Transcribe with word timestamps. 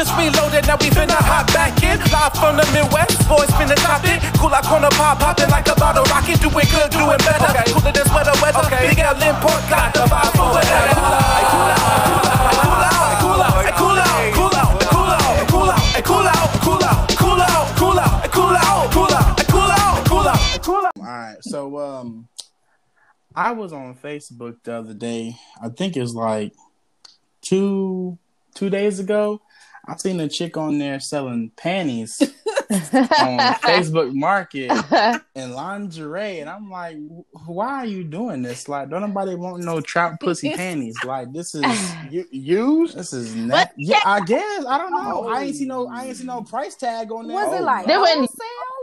just 0.00 0.16
reloaded, 0.16 0.64
now 0.66 0.80
we 0.80 0.88
finna 0.88 1.12
hop 1.12 1.44
back 1.52 1.76
in. 1.84 2.00
Live 2.08 2.32
from 2.32 2.56
the 2.56 2.64
Midwest, 2.72 3.20
boys 3.28 3.52
finna 3.52 3.76
top 3.84 4.00
it. 4.08 4.16
Cool 4.40 4.48
out 4.48 4.64
corner 4.64 4.88
pop, 4.96 5.20
popping 5.20 5.52
like 5.52 5.68
a 5.68 5.76
bottle 5.76 6.08
rocket. 6.08 6.40
Doing 6.40 6.64
good, 6.72 6.88
doing 6.88 7.20
better. 7.20 7.52
Okay. 7.52 7.68
Cooler 7.68 7.92
than 7.92 8.06
sweater 8.08 8.32
weather. 8.40 8.64
Okay. 8.64 8.96
Big 8.96 9.04
L 9.04 9.12
import 9.20 9.60
got 9.68 9.92
the 9.92 10.08
vibe 10.08 10.32
for 10.32 10.48
whatever. 10.56 10.96
Cool 10.96 11.20
out, 11.20 11.84
cool 12.64 12.88
out, 12.88 13.12
cool 13.20 13.44
out, 13.44 13.76
cool 13.76 14.00
out, 14.00 14.32
cool 14.32 14.56
out, 14.56 14.80
cool 14.88 15.68
out, 15.68 16.00
cool 16.08 16.24
out, 16.32 16.48
cool 16.64 16.80
out, 16.80 17.04
cool 17.20 17.44
out, 17.44 17.44
cool 17.44 17.44
out, 17.44 17.68
cool 17.76 17.98
out, 18.00 18.32
cool 18.32 18.56
out, 18.56 18.88
cool 18.96 19.12
out, 19.12 19.36
cool 19.52 19.68
out, 19.68 20.00
cool 20.08 20.28
out, 20.32 20.62
cool 20.64 20.84
out. 20.88 20.96
All 20.96 21.04
right, 21.04 21.36
so 21.42 21.76
um, 21.76 22.28
I 23.36 23.52
was 23.52 23.74
on 23.74 23.94
Facebook 23.96 24.56
the 24.64 24.72
other 24.80 24.94
day. 24.94 25.36
I 25.60 25.68
think 25.68 25.98
it's 25.98 26.14
like 26.14 26.54
two 27.42 28.16
two 28.54 28.70
days 28.70 28.98
ago. 28.98 29.42
I 29.86 29.96
seen 29.96 30.20
a 30.20 30.28
chick 30.28 30.56
on 30.56 30.78
there 30.78 31.00
selling 31.00 31.50
panties 31.56 32.20
on 32.70 33.38
Facebook 33.60 34.12
Market 34.14 34.70
and 35.34 35.54
lingerie, 35.54 36.40
and 36.40 36.48
I'm 36.48 36.70
like, 36.70 36.96
why 37.46 37.78
are 37.78 37.86
you 37.86 38.04
doing 38.04 38.42
this? 38.42 38.68
Like, 38.68 38.90
don't 38.90 39.00
nobody 39.00 39.34
want 39.34 39.64
no 39.64 39.80
trout 39.80 40.20
pussy 40.20 40.54
panties? 40.54 40.96
Like, 41.04 41.32
this 41.32 41.54
is 41.54 41.64
You, 42.10 42.24
used? 42.30 42.96
this 42.96 43.12
is 43.12 43.34
not. 43.34 43.70
Yeah, 43.76 44.00
I 44.04 44.20
guess 44.20 44.64
I 44.66 44.78
don't 44.78 44.92
know. 44.92 45.28
I 45.28 45.44
ain't 45.44 45.56
see 45.56 45.66
no. 45.66 45.88
I 45.88 46.06
ain't 46.06 46.16
see 46.16 46.24
no 46.24 46.42
mm. 46.42 46.48
price 46.48 46.74
tag 46.76 47.10
on 47.10 47.26
there. 47.26 47.36
Was 47.36 47.54
it 47.54 47.60
Oh, 47.60 47.64
like 47.64 47.86
There 47.86 47.96
wholesale 47.98 48.16
wasn't- 48.16 48.30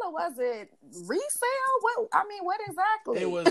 or 0.05 0.11
was 0.13 0.33
it 0.39 0.69
resale? 1.05 1.75
What 1.81 2.07
I 2.13 2.23
mean, 2.27 2.43
what 2.43 2.59
exactly? 2.67 3.21
It 3.21 3.29
was 3.29 3.47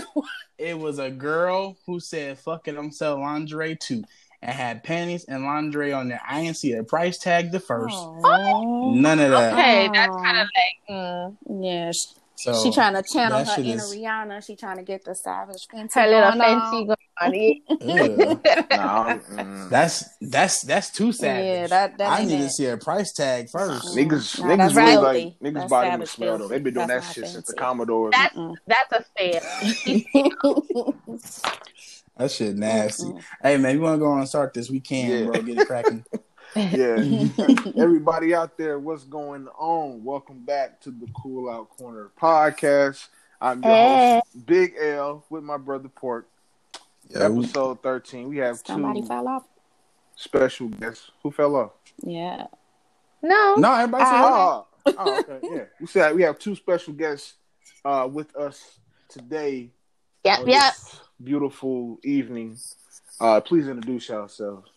it 0.57 0.77
was 0.77 0.99
a 0.99 1.09
girl 1.09 1.77
who 1.85 1.99
said, 1.99 2.39
"Fuck 2.39 2.67
it, 2.67 2.77
I'm 2.77 2.91
selling 2.91 3.21
lingerie 3.23 3.75
too," 3.75 4.03
and 4.47 4.55
had 4.55 4.83
panties 4.83 5.25
and 5.27 5.43
lingerie 5.43 5.91
on 5.93 6.07
there. 6.07 6.21
I 6.27 6.41
didn't 6.41 6.57
see 6.57 6.71
a 6.73 6.83
price 6.83 7.17
tag 7.19 7.51
the 7.51 7.59
first. 7.59 7.93
Oh. 7.95 8.91
None 8.95 9.19
of 9.19 9.29
that. 9.31 9.53
Okay, 9.53 9.89
that's 9.93 10.15
kind 10.15 10.37
of 10.39 10.47
like. 10.55 10.89
Mm. 10.89 11.35
Yeah, 11.61 11.91
she, 11.91 12.07
So 12.37 12.63
she 12.63 12.71
trying 12.71 12.93
to 12.93 13.03
channel 13.13 13.43
that 13.43 13.55
her 13.57 13.61
inner 13.61 13.75
is- 13.83 13.93
Rihanna. 13.95 14.45
She 14.45 14.55
trying 14.55 14.77
to 14.77 14.83
get 14.83 15.03
the 15.03 15.13
Savage 15.15 15.67
Fenty 15.67 15.93
Her 15.93 16.07
little 16.07 16.23
on. 16.31 16.39
Fenty 16.39 16.87
going 16.87 16.97
on. 17.19 17.33
Ugh. 17.81 18.67
Nah, 18.71 19.03
I'm- 19.03 19.19
mm. 19.19 19.69
that's 19.69 20.05
that's 20.21 20.61
that's 20.61 20.91
too 20.91 21.11
savage. 21.11 21.45
Yeah, 21.45 21.67
that 21.67 21.97
that 21.97 22.09
I 22.09 22.19
ain't 22.21 22.29
need 22.29 22.37
to 22.43 22.49
see 22.49 22.67
a 22.67 22.77
price 22.77 23.11
tag 23.11 23.49
first. 23.49 23.97
Niggas, 23.97 24.39
Nah, 24.39 24.55
that's 24.55 24.73
niggas 24.73 24.77
really 24.77 24.91
filthy. 24.91 25.23
like 25.25 25.39
niggas 25.41 25.53
That's 25.55 25.69
body 25.69 25.87
savage 25.87 25.99
would 25.99 26.09
smell 26.09 26.37
though. 26.37 26.47
They've 26.47 26.63
been 26.63 26.73
doing 26.75 26.87
That's 26.87 27.13
that 27.15 27.19
not 27.21 27.27
shit 27.27 27.33
since 27.33 27.47
the 27.47 27.53
fancy. 27.53 27.65
Commodores. 27.65 28.13
That's 28.15 28.37
that's 28.67 28.91
a 28.93 29.03
fair. 29.17 29.41
That 32.17 32.31
shit 32.31 32.55
nasty. 32.55 33.11
Hey 33.41 33.57
man, 33.57 33.75
you 33.75 33.81
want 33.81 33.95
to 33.95 33.99
go 33.99 34.11
on 34.11 34.19
and 34.19 34.27
start 34.27 34.53
this? 34.53 34.69
We 34.69 34.79
can, 34.79 35.09
Yeah. 35.09 35.25
bro. 35.31 35.41
Get 35.41 35.57
it 35.59 35.67
cracking. 35.67 36.05
Yeah. 36.55 36.95
Everybody 37.77 38.33
out 38.33 38.57
there, 38.57 38.79
what's 38.79 39.03
going 39.03 39.47
on? 39.59 40.03
Welcome 40.03 40.43
back 40.45 40.79
to 40.81 40.91
the 40.91 41.05
Cool 41.21 41.49
Out 41.49 41.69
Corner 41.69 42.09
podcast. 42.19 43.07
I'm 43.39 43.61
your 43.61 43.71
Hey. 43.71 44.21
host, 44.23 44.45
Big 44.47 44.73
L, 44.81 45.23
with 45.29 45.43
my 45.43 45.57
brother 45.57 45.89
Pork. 45.89 46.27
Yeah, 47.09 47.27
we- 47.27 47.43
Episode 47.43 47.83
13. 47.83 48.29
We 48.29 48.37
have 48.37 48.57
Somebody 48.65 49.01
two 49.01 49.07
fell 49.07 49.27
off. 49.27 49.43
special 50.15 50.69
guests. 50.69 51.11
Who 51.21 51.31
fell 51.31 51.55
off? 51.55 51.71
Yeah. 52.01 52.47
No. 53.21 53.55
no, 53.55 53.73
everybody 53.73 54.05
say 54.05 54.11
Ah. 54.13 54.65
Oh, 54.87 54.93
oh, 54.97 55.19
okay, 55.19 55.39
yeah. 55.43 55.63
We 55.81 55.85
said 55.87 56.15
we 56.15 56.23
have 56.23 56.39
two 56.39 56.55
special 56.55 56.93
guests 56.93 57.33
uh, 57.85 58.07
with 58.11 58.33
us 58.37 58.79
today 59.09 59.69
Yep. 60.23 60.39
Yep. 60.47 60.73
this 60.73 60.99
beautiful 61.23 61.97
evening. 62.03 62.57
Uh, 63.19 63.41
please 63.41 63.67
introduce 63.67 64.09
yourselves. 64.09 64.69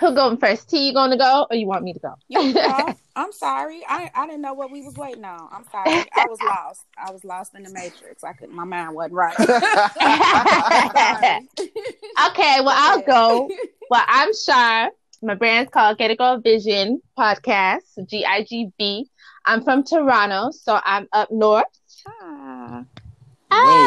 Who 0.00 0.12
going 0.12 0.38
first? 0.38 0.68
T, 0.68 0.88
you 0.88 0.92
going 0.92 1.12
to 1.12 1.16
go, 1.16 1.46
or 1.48 1.54
you 1.56 1.68
want 1.68 1.84
me 1.84 1.92
to 1.92 2.00
go? 2.00 2.14
You 2.28 2.52
know, 2.52 2.94
I'm 3.16 3.30
sorry. 3.30 3.82
I 3.88 4.10
I 4.12 4.26
didn't 4.26 4.42
know 4.42 4.52
what 4.52 4.72
we 4.72 4.82
was 4.82 4.96
waiting 4.96 5.24
on. 5.24 5.48
I'm 5.52 5.64
sorry. 5.70 6.04
I 6.12 6.26
was 6.28 6.38
lost. 6.42 6.84
I 6.98 7.12
was 7.12 7.24
lost 7.24 7.54
in 7.54 7.62
the 7.62 7.70
matrix. 7.70 8.24
I 8.24 8.32
could 8.32 8.50
my 8.50 8.64
mind 8.64 8.94
wasn't 8.94 9.14
right. 9.14 9.36
Okay, 12.28 12.60
well 12.60 12.74
I'll 12.74 13.02
go. 13.02 13.48
Well, 13.90 14.04
I'm 14.06 14.30
Char. 14.46 14.90
My 15.22 15.34
brand's 15.34 15.70
called 15.70 15.98
Get 15.98 16.10
It 16.10 16.18
Girl 16.18 16.38
Vision 16.40 17.00
Podcast, 17.18 17.82
G 18.08 18.24
I 18.24 18.42
G 18.42 18.70
B. 18.78 19.08
I'm 19.46 19.62
from 19.62 19.84
Toronto, 19.84 20.50
so 20.50 20.80
I'm 20.84 21.06
up 21.12 21.30
north. 21.30 21.64
Ah. 22.06 22.43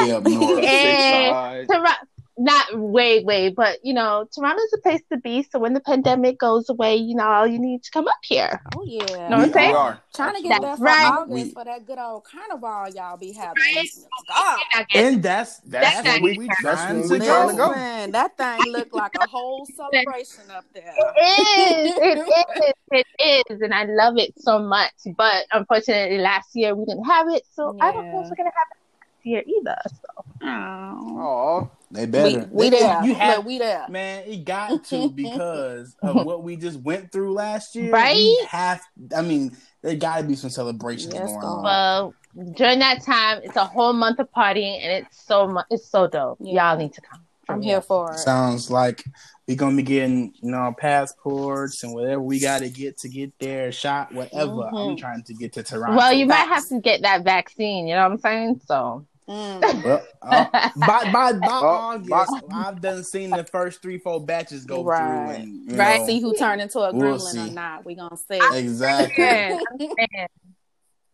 Way 0.05 0.11
up 0.13 0.23
north. 0.23 0.59
Eh, 0.63 1.31
Side. 1.67 1.97
Not 2.39 2.77
way, 2.77 3.23
way, 3.23 3.49
but 3.49 3.79
you 3.83 3.95
know, 3.95 4.27
Toronto's 4.31 4.71
a 4.75 4.81
place 4.81 5.01
to 5.11 5.17
be. 5.17 5.41
So 5.41 5.57
when 5.57 5.73
the 5.73 5.79
pandemic 5.79 6.37
goes 6.37 6.69
away, 6.69 6.95
you 6.95 7.15
know, 7.15 7.23
all 7.25 7.47
you 7.47 7.57
need 7.57 7.81
to 7.81 7.89
come 7.89 8.07
up 8.07 8.19
here. 8.21 8.61
Oh 8.75 8.83
yeah. 8.85 9.27
Know 9.27 9.37
what 9.37 9.45
I'm 9.47 9.53
saying? 9.53 9.75
are. 9.75 9.99
Trying 10.13 10.35
to 10.35 10.41
get 10.43 10.49
That's 10.49 10.63
there 10.63 10.77
for 10.77 10.83
right. 10.83 11.13
August 11.17 11.31
We- 11.33 11.49
for 11.51 11.63
that 11.65 11.87
good 11.87 11.97
old 11.97 12.25
carnival 12.25 12.89
y'all 12.93 13.17
be 13.17 13.31
having. 13.31 13.55
Right? 13.75 13.89
God. 14.27 14.59
And 14.93 15.23
that's 15.23 15.57
That's 15.61 16.03
that's, 16.03 16.07
what 16.07 16.21
we- 16.21 16.37
we 16.37 16.45
that's 16.47 16.61
trying 16.61 16.99
when 16.99 17.07
to 17.07 17.13
we 17.13 17.25
trying 17.25 17.49
to 17.49 17.53
go. 17.55 17.57
go. 17.57 17.69
Listen, 17.69 18.11
that 18.11 18.37
thing 18.37 18.71
looked 18.71 18.93
like 18.93 19.15
a 19.19 19.27
whole 19.27 19.65
celebration 19.75 20.43
up 20.55 20.65
there. 20.75 20.93
It 21.15 21.87
is, 21.87 21.97
it 21.97 22.17
is, 22.19 23.05
it 23.17 23.45
is, 23.49 23.61
and 23.61 23.73
I 23.73 23.85
love 23.85 24.13
it 24.17 24.33
so 24.37 24.59
much. 24.59 24.93
But 25.17 25.45
unfortunately, 25.51 26.19
last 26.19 26.49
year 26.53 26.75
we 26.75 26.85
didn't 26.85 27.05
have 27.05 27.29
it, 27.29 27.41
so 27.55 27.75
I 27.81 27.91
don't 27.91 28.11
know 28.11 28.21
if 28.23 28.29
we're 28.29 28.35
gonna 28.35 28.51
have 28.55 28.67
it 28.73 28.77
next 28.77 28.86
year 29.27 29.43
either. 29.45 29.77
So 29.89 30.23
Oh. 30.43 31.17
Oh, 31.19 31.71
They 31.91 32.05
better. 32.05 32.47
we 32.51 32.69
They- 32.69 32.79
there. 32.79 33.03
You 33.03 33.15
have 33.15 33.37
Look, 33.37 33.45
we 33.47 33.57
there. 33.59 33.85
Man, 33.89 34.23
it 34.27 34.45
got 34.45 34.83
to 34.89 35.09
because 35.09 35.95
of 36.01 36.25
what 36.25 36.43
we 36.43 36.55
just 36.55 36.79
went 36.81 37.11
through 37.11 37.33
last 37.33 37.75
year. 37.75 37.91
Right? 37.91 38.15
We 38.15 38.47
have. 38.49 38.81
I 39.15 39.21
mean, 39.21 39.55
there 39.81 39.95
got 39.95 40.17
to 40.17 40.23
be 40.23 40.35
some 40.35 40.49
celebrations 40.49 41.13
Yes, 41.13 41.25
going 41.31 41.37
on. 41.43 41.63
well, 41.63 42.13
during 42.53 42.79
that 42.79 43.03
time, 43.03 43.41
it's 43.43 43.55
a 43.55 43.65
whole 43.65 43.93
month 43.93 44.19
of 44.19 44.29
partying, 44.31 44.79
and 44.83 44.91
it's 45.05 45.23
so 45.25 45.47
much. 45.47 45.65
It's 45.71 45.87
so 45.89 46.07
dope. 46.07 46.37
Yeah. 46.39 46.69
Y'all 46.71 46.77
need 46.77 46.93
to 46.93 47.01
come. 47.01 47.21
I'm 47.49 47.61
here 47.61 47.81
for 47.81 48.11
it. 48.11 48.17
Sounds 48.19 48.69
like 48.69 49.05
we're 49.47 49.55
gonna 49.55 49.75
be 49.77 49.81
getting, 49.81 50.33
you 50.41 50.51
know, 50.51 50.75
passports 50.77 51.81
and 51.83 51.93
whatever 51.93 52.21
we 52.21 52.39
got 52.41 52.59
to 52.59 52.69
get 52.69 52.97
to 52.99 53.09
get 53.09 53.31
there, 53.39 53.71
shot, 53.71 54.13
whatever. 54.13 54.67
I'm 54.67 54.73
Mhm. 54.73 54.97
trying 54.97 55.23
to 55.23 55.33
get 55.33 55.53
to 55.53 55.63
Toronto. 55.63 55.95
Well, 55.95 56.11
you 56.11 56.25
might 56.25 56.45
have 56.47 56.67
to 56.67 56.79
get 56.81 57.03
that 57.03 57.23
vaccine. 57.23 57.87
You 57.87 57.95
know 57.95 58.03
what 58.03 58.11
I'm 58.11 58.17
saying? 58.19 58.61
So 58.65 59.05
Mm. 59.29 59.83
Well, 59.83 60.05
uh, 60.21 60.45
by 60.77 61.11
by 61.11 61.33
by 61.33 61.39
Oh, 61.61 61.65
August, 61.67 62.09
by- 62.09 62.55
I've 62.55 62.79
done 62.81 63.03
seen 63.03 63.29
the 63.29 63.43
first 63.43 63.81
three, 63.81 63.97
four 63.97 64.23
batches 64.25 64.63
go 64.65 64.83
Right. 64.83 64.97
through, 65.35 65.43
and 65.43 65.71
you 65.71 65.77
Right. 65.77 65.99
know, 65.99 66.05
See 66.05 66.21
who 66.21 66.33
turned 66.35 66.61
into 66.61 66.79
a 66.79 66.93
we'll 66.93 67.17
gremlin 67.17 67.31
see. 67.31 67.49
or 67.49 67.51
not. 67.53 67.85
We're 67.85 67.95
gonna 67.97 68.15
see. 68.17 68.39
exactly. 68.57 69.59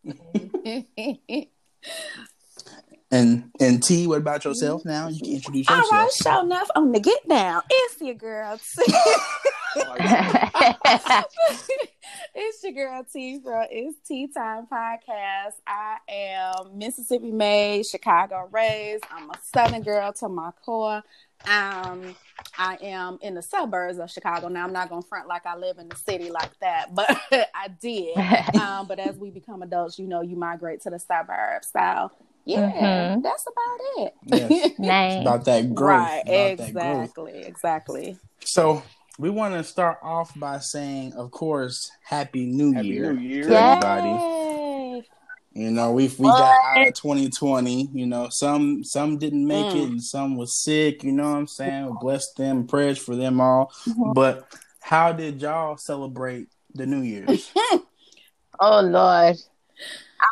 yeah, 3.14 3.20
I'm 3.20 3.22
And 3.22 3.50
and 3.60 3.82
T, 3.82 4.06
what 4.06 4.18
about 4.18 4.44
yourself? 4.44 4.84
Now 4.84 5.08
you 5.08 5.20
can 5.20 5.32
introduce 5.34 5.68
All 5.68 5.76
yourself. 5.76 5.92
right, 5.92 6.10
show 6.22 6.40
enough 6.42 6.68
on 6.76 6.92
the 6.92 7.00
get 7.00 7.26
down. 7.28 7.62
It's 7.70 8.00
your 8.00 8.14
girl 8.14 8.58
T. 8.58 8.94
it's 12.34 12.62
your 12.62 12.72
girl 12.72 13.04
T 13.12 13.40
from 13.40 13.66
It's 13.70 13.96
Tee 14.06 14.28
Time 14.28 14.66
Podcast. 14.66 15.54
I 15.66 15.96
am 16.08 16.78
Mississippi 16.78 17.32
made, 17.32 17.86
Chicago 17.86 18.48
raised. 18.52 19.04
I'm 19.10 19.30
a 19.30 19.38
Southern 19.42 19.82
girl 19.82 20.12
to 20.14 20.28
my 20.28 20.50
core. 20.64 21.02
Um, 21.46 22.14
I 22.58 22.78
am 22.82 23.18
in 23.20 23.34
the 23.34 23.42
suburbs 23.42 23.98
of 23.98 24.10
Chicago. 24.10 24.48
Now 24.48 24.64
I'm 24.64 24.72
not 24.72 24.88
gonna 24.88 25.02
front 25.02 25.28
like 25.28 25.46
I 25.46 25.56
live 25.56 25.78
in 25.78 25.88
the 25.88 25.96
city 25.96 26.30
like 26.30 26.58
that, 26.60 26.94
but 26.94 27.10
I 27.32 27.68
did. 27.80 28.16
Um, 28.60 28.86
but 28.86 28.98
as 28.98 29.16
we 29.16 29.30
become 29.30 29.62
adults, 29.62 29.98
you 29.98 30.06
know, 30.06 30.22
you 30.22 30.36
migrate 30.36 30.82
to 30.82 30.90
the 30.90 30.98
suburbs. 30.98 31.68
So 31.72 32.10
yeah, 32.44 32.70
Mhm. 33.16 33.22
that's 33.22 33.44
about 33.46 34.04
it. 34.06 34.14
Yes. 34.26 34.50
It's 34.70 34.78
nice. 34.78 35.20
about 35.22 35.44
that 35.46 35.74
growth. 35.74 36.00
Right, 36.00 36.22
about 36.26 36.56
that 36.58 36.72
growth. 36.72 37.02
exactly, 37.04 37.42
exactly. 37.44 38.18
So 38.40 38.82
we 39.18 39.30
want 39.30 39.54
to 39.54 39.64
start 39.64 39.98
off 40.02 40.32
by 40.38 40.58
saying, 40.58 41.12
of 41.14 41.30
course, 41.30 41.90
Happy 42.04 42.46
New 42.46 42.72
Happy 42.72 42.88
Year 42.88 43.12
New 43.12 43.20
Year. 43.20 43.48
to 43.48 43.56
everybody. 43.56 44.08
Yay. 44.10 45.02
You 45.56 45.70
know, 45.70 45.92
we 45.92 46.08
we 46.18 46.26
got 46.26 46.58
out 46.76 46.88
of 46.88 46.94
2020. 46.94 47.88
You 47.92 48.06
know, 48.06 48.28
some 48.28 48.82
some 48.82 49.18
didn't 49.18 49.46
make 49.46 49.66
Mm. 49.66 49.76
it, 49.76 49.88
and 49.90 50.02
some 50.02 50.36
was 50.36 50.60
sick. 50.60 51.04
You 51.04 51.12
know 51.12 51.30
what 51.30 51.38
I'm 51.38 51.46
saying? 51.46 51.96
Bless 52.00 52.32
them, 52.32 52.66
prayers 52.66 52.98
for 52.98 53.14
them 53.14 53.40
all. 53.40 53.70
Mhm. 53.86 54.14
But 54.14 54.48
how 54.80 55.12
did 55.12 55.40
y'all 55.40 55.76
celebrate 55.76 56.48
the 56.74 56.86
New 56.86 57.02
Year's? 57.02 57.50
Oh 58.60 58.80
Lord, 58.82 59.36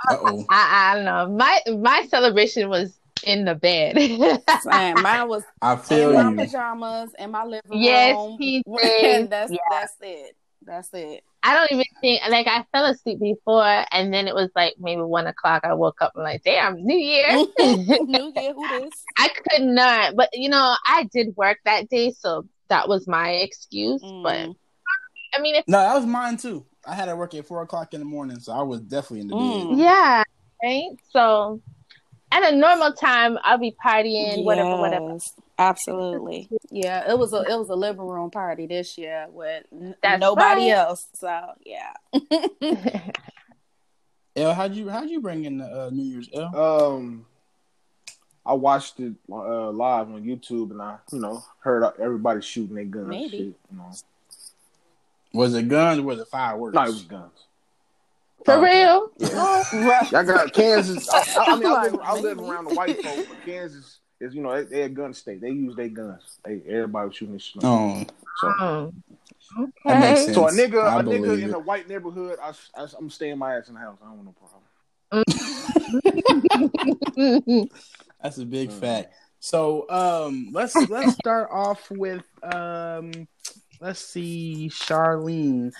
I, 0.08 0.44
I 0.50 0.94
don't 0.94 1.04
know. 1.04 1.28
My 1.36 1.60
my 1.78 2.06
celebration 2.08 2.68
was 2.68 2.98
in 3.24 3.44
the 3.44 3.54
bed. 3.54 3.96
Same. 3.98 5.02
Mine 5.02 5.28
was 5.28 5.44
I 5.60 5.76
feel 5.76 6.10
in 6.10 6.36
my 6.36 6.44
pajamas 6.44 7.10
in 7.18 7.30
my 7.30 7.44
living 7.44 7.70
Yes, 7.72 8.16
room. 8.16 8.36
he 8.40 8.62
did. 8.76 9.30
that's 9.30 9.50
Yeah. 9.52 9.58
that's 9.70 9.94
it. 10.00 10.36
That's 10.64 10.88
it. 10.92 11.24
I 11.44 11.54
don't 11.54 11.72
even 11.72 11.84
think 12.00 12.22
like 12.30 12.46
I 12.46 12.64
fell 12.72 12.84
asleep 12.86 13.18
before, 13.20 13.84
and 13.90 14.14
then 14.14 14.28
it 14.28 14.34
was 14.34 14.50
like 14.54 14.74
maybe 14.78 15.02
one 15.02 15.26
o'clock. 15.26 15.62
I 15.64 15.74
woke 15.74 16.00
up 16.00 16.12
and 16.14 16.22
like, 16.22 16.42
damn, 16.44 16.76
New 16.84 16.96
Year. 16.96 17.26
New 17.58 18.32
Year, 18.34 18.54
who 18.54 18.68
this? 18.68 18.92
I 19.18 19.28
could 19.28 19.62
not, 19.66 20.14
but 20.14 20.28
you 20.32 20.48
know, 20.48 20.76
I 20.86 21.08
did 21.12 21.36
work 21.36 21.58
that 21.64 21.88
day, 21.88 22.12
so 22.12 22.46
that 22.68 22.88
was 22.88 23.08
my 23.08 23.30
excuse. 23.30 24.00
But 24.02 24.38
Mm. 24.50 24.54
I 25.34 25.40
mean, 25.40 25.54
if 25.56 25.64
No, 25.66 25.78
that 25.78 25.94
was 25.94 26.06
mine 26.06 26.36
too. 26.36 26.64
I 26.86 26.94
had 26.94 27.06
to 27.06 27.16
work 27.16 27.34
at 27.34 27.46
four 27.46 27.62
o'clock 27.62 27.94
in 27.94 28.00
the 28.00 28.06
morning, 28.06 28.40
so 28.40 28.52
I 28.52 28.62
was 28.62 28.80
definitely 28.80 29.20
in 29.20 29.28
the 29.28 29.34
Mm. 29.34 29.78
yeah, 29.78 30.22
right. 30.62 30.90
So 31.10 31.60
at 32.32 32.52
a 32.52 32.56
normal 32.56 32.92
time, 32.92 33.38
I'll 33.44 33.58
be 33.58 33.76
partying, 33.84 34.44
whatever, 34.44 34.76
whatever. 34.78 35.18
Absolutely. 35.58 36.48
Yeah, 36.70 37.08
it 37.10 37.16
was 37.18 37.32
a 37.32 37.42
it 37.42 37.56
was 37.56 37.68
a 37.68 37.74
living 37.76 38.06
room 38.06 38.30
party 38.30 38.66
this 38.66 38.98
year 38.98 39.26
with 39.30 39.64
That's 40.02 40.20
nobody 40.20 40.62
right. 40.62 40.78
else. 40.78 41.06
So 41.14 41.40
yeah. 41.64 41.92
bed. 42.60 43.16
El, 44.34 44.54
how'd 44.54 44.74
you 44.74 44.88
how'd 44.88 45.10
you 45.10 45.20
bring 45.20 45.44
in 45.44 45.58
the 45.58 45.66
uh, 45.66 45.90
New 45.90 46.02
Year's? 46.04 46.28
El? 46.32 46.56
Um, 46.56 47.26
I 48.44 48.54
watched 48.54 48.98
it 48.98 49.12
uh, 49.30 49.70
live 49.70 50.08
on 50.10 50.24
YouTube, 50.24 50.70
and 50.72 50.82
I, 50.82 50.96
you 51.12 51.20
know, 51.20 51.44
heard 51.60 51.84
everybody 52.00 52.40
shooting 52.40 52.74
their 52.74 52.84
guns. 52.86 53.02
and 53.02 53.10
Maybe. 53.10 53.30
Shit, 53.30 53.38
you 53.70 53.76
know. 53.76 53.92
Was 55.32 55.54
it 55.54 55.68
guns? 55.68 55.98
or 56.00 56.02
Was 56.02 56.20
it 56.20 56.28
fireworks? 56.28 56.74
No, 56.74 56.82
it 56.82 56.88
was 56.88 57.02
guns. 57.02 57.32
For 58.44 58.54
Okay. 58.58 58.80
real? 58.82 59.10
Yeah. 59.18 59.62
Y'all 60.10 60.24
got 60.24 60.52
Kansas. 60.52 61.08
I, 61.08 61.18
I, 61.36 61.44
I 61.52 61.56
mean, 61.56 61.68
I 61.68 61.82
live, 61.84 62.00
I 62.02 62.14
live 62.16 62.38
around 62.40 62.64
the 62.64 62.70
white 62.70 63.00
folks, 63.02 63.28
but 63.28 63.44
Kansas 63.44 63.98
is, 64.20 64.34
you 64.34 64.42
know, 64.42 64.54
they, 64.54 64.64
they 64.64 64.82
a 64.82 64.88
gun 64.88 65.14
state. 65.14 65.40
They 65.40 65.50
use 65.50 65.76
their 65.76 65.88
guns. 65.88 66.38
They 66.44 66.60
everybody 66.68 67.08
was 67.08 67.16
shooting 67.16 67.34
this 67.34 67.42
shit. 67.42 67.64
Oh, 67.64 68.04
So, 68.36 68.54
that 69.86 70.00
makes 70.00 70.22
Okay. 70.22 70.32
so 70.32 70.46
a 70.48 70.50
nigga, 70.50 70.84
I 70.84 71.00
a 71.00 71.02
nigga 71.02 71.04
believe 71.04 71.42
in 71.44 71.50
it. 71.50 71.54
a 71.54 71.58
white 71.58 71.88
neighborhood, 71.88 72.38
I, 72.42 72.52
I, 72.76 72.86
I'm 72.98 73.10
staying 73.10 73.38
my 73.38 73.56
ass 73.56 73.68
in 73.68 73.74
the 73.74 73.80
house. 73.80 73.98
I 74.02 74.06
don't 74.06 74.24
want 74.24 74.26
no 74.26 74.34
problem. 74.40 74.62
That's 78.22 78.38
a 78.38 78.44
big 78.46 78.70
Mhm. 78.70 78.80
fact. 78.80 79.14
So 79.40 79.88
um 79.90 80.50
let's 80.52 80.76
let's 80.88 81.12
start 81.14 81.50
off 81.52 81.90
with 81.90 82.24
um 82.42 83.26
let's 83.82 83.98
see 83.98 84.70
Charlene 84.72 85.72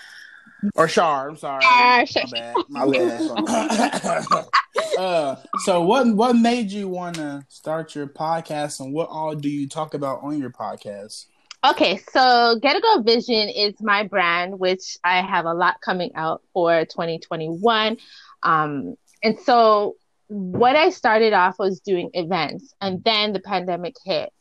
or 0.75 0.89
Char, 0.89 1.31
I'm 1.31 1.37
sorry. 1.37 1.63
Char- 1.63 2.27
My 2.27 2.33
bad. 2.33 2.67
My 2.69 2.87
bad. 2.91 4.45
uh 4.99 5.37
so 5.65 5.83
what 5.83 6.07
what 6.09 6.35
made 6.35 6.71
you 6.71 6.89
wanna 6.89 7.47
start 7.49 7.95
your 7.95 8.09
podcast 8.09 8.81
and 8.81 8.93
what 8.93 9.09
all 9.09 9.35
do 9.35 9.49
you 9.49 9.69
talk 9.69 9.95
about 9.95 10.23
on 10.23 10.39
your 10.39 10.51
podcast? 10.51 11.27
Okay, 11.65 12.01
so 12.11 12.59
Get 12.61 12.75
It 12.75 12.83
Girl 12.83 13.03
Vision 13.05 13.49
is 13.49 13.81
my 13.81 14.03
brand, 14.03 14.59
which 14.59 14.99
I 15.05 15.23
have 15.23 15.45
a 15.45 15.55
lot 15.55 15.81
coming 15.81 16.11
out 16.17 16.43
for 16.53 16.85
2021. 16.85 17.99
Um, 18.43 18.97
and 19.23 19.39
so 19.39 19.95
what 20.27 20.75
I 20.75 20.91
started 20.91 21.35
off 21.35 21.61
was 21.61 21.79
doing 21.79 22.11
events, 22.15 22.75
and 22.81 23.05
then 23.05 23.33
the 23.33 23.39
pandemic 23.39 23.95
hit. 24.05 24.33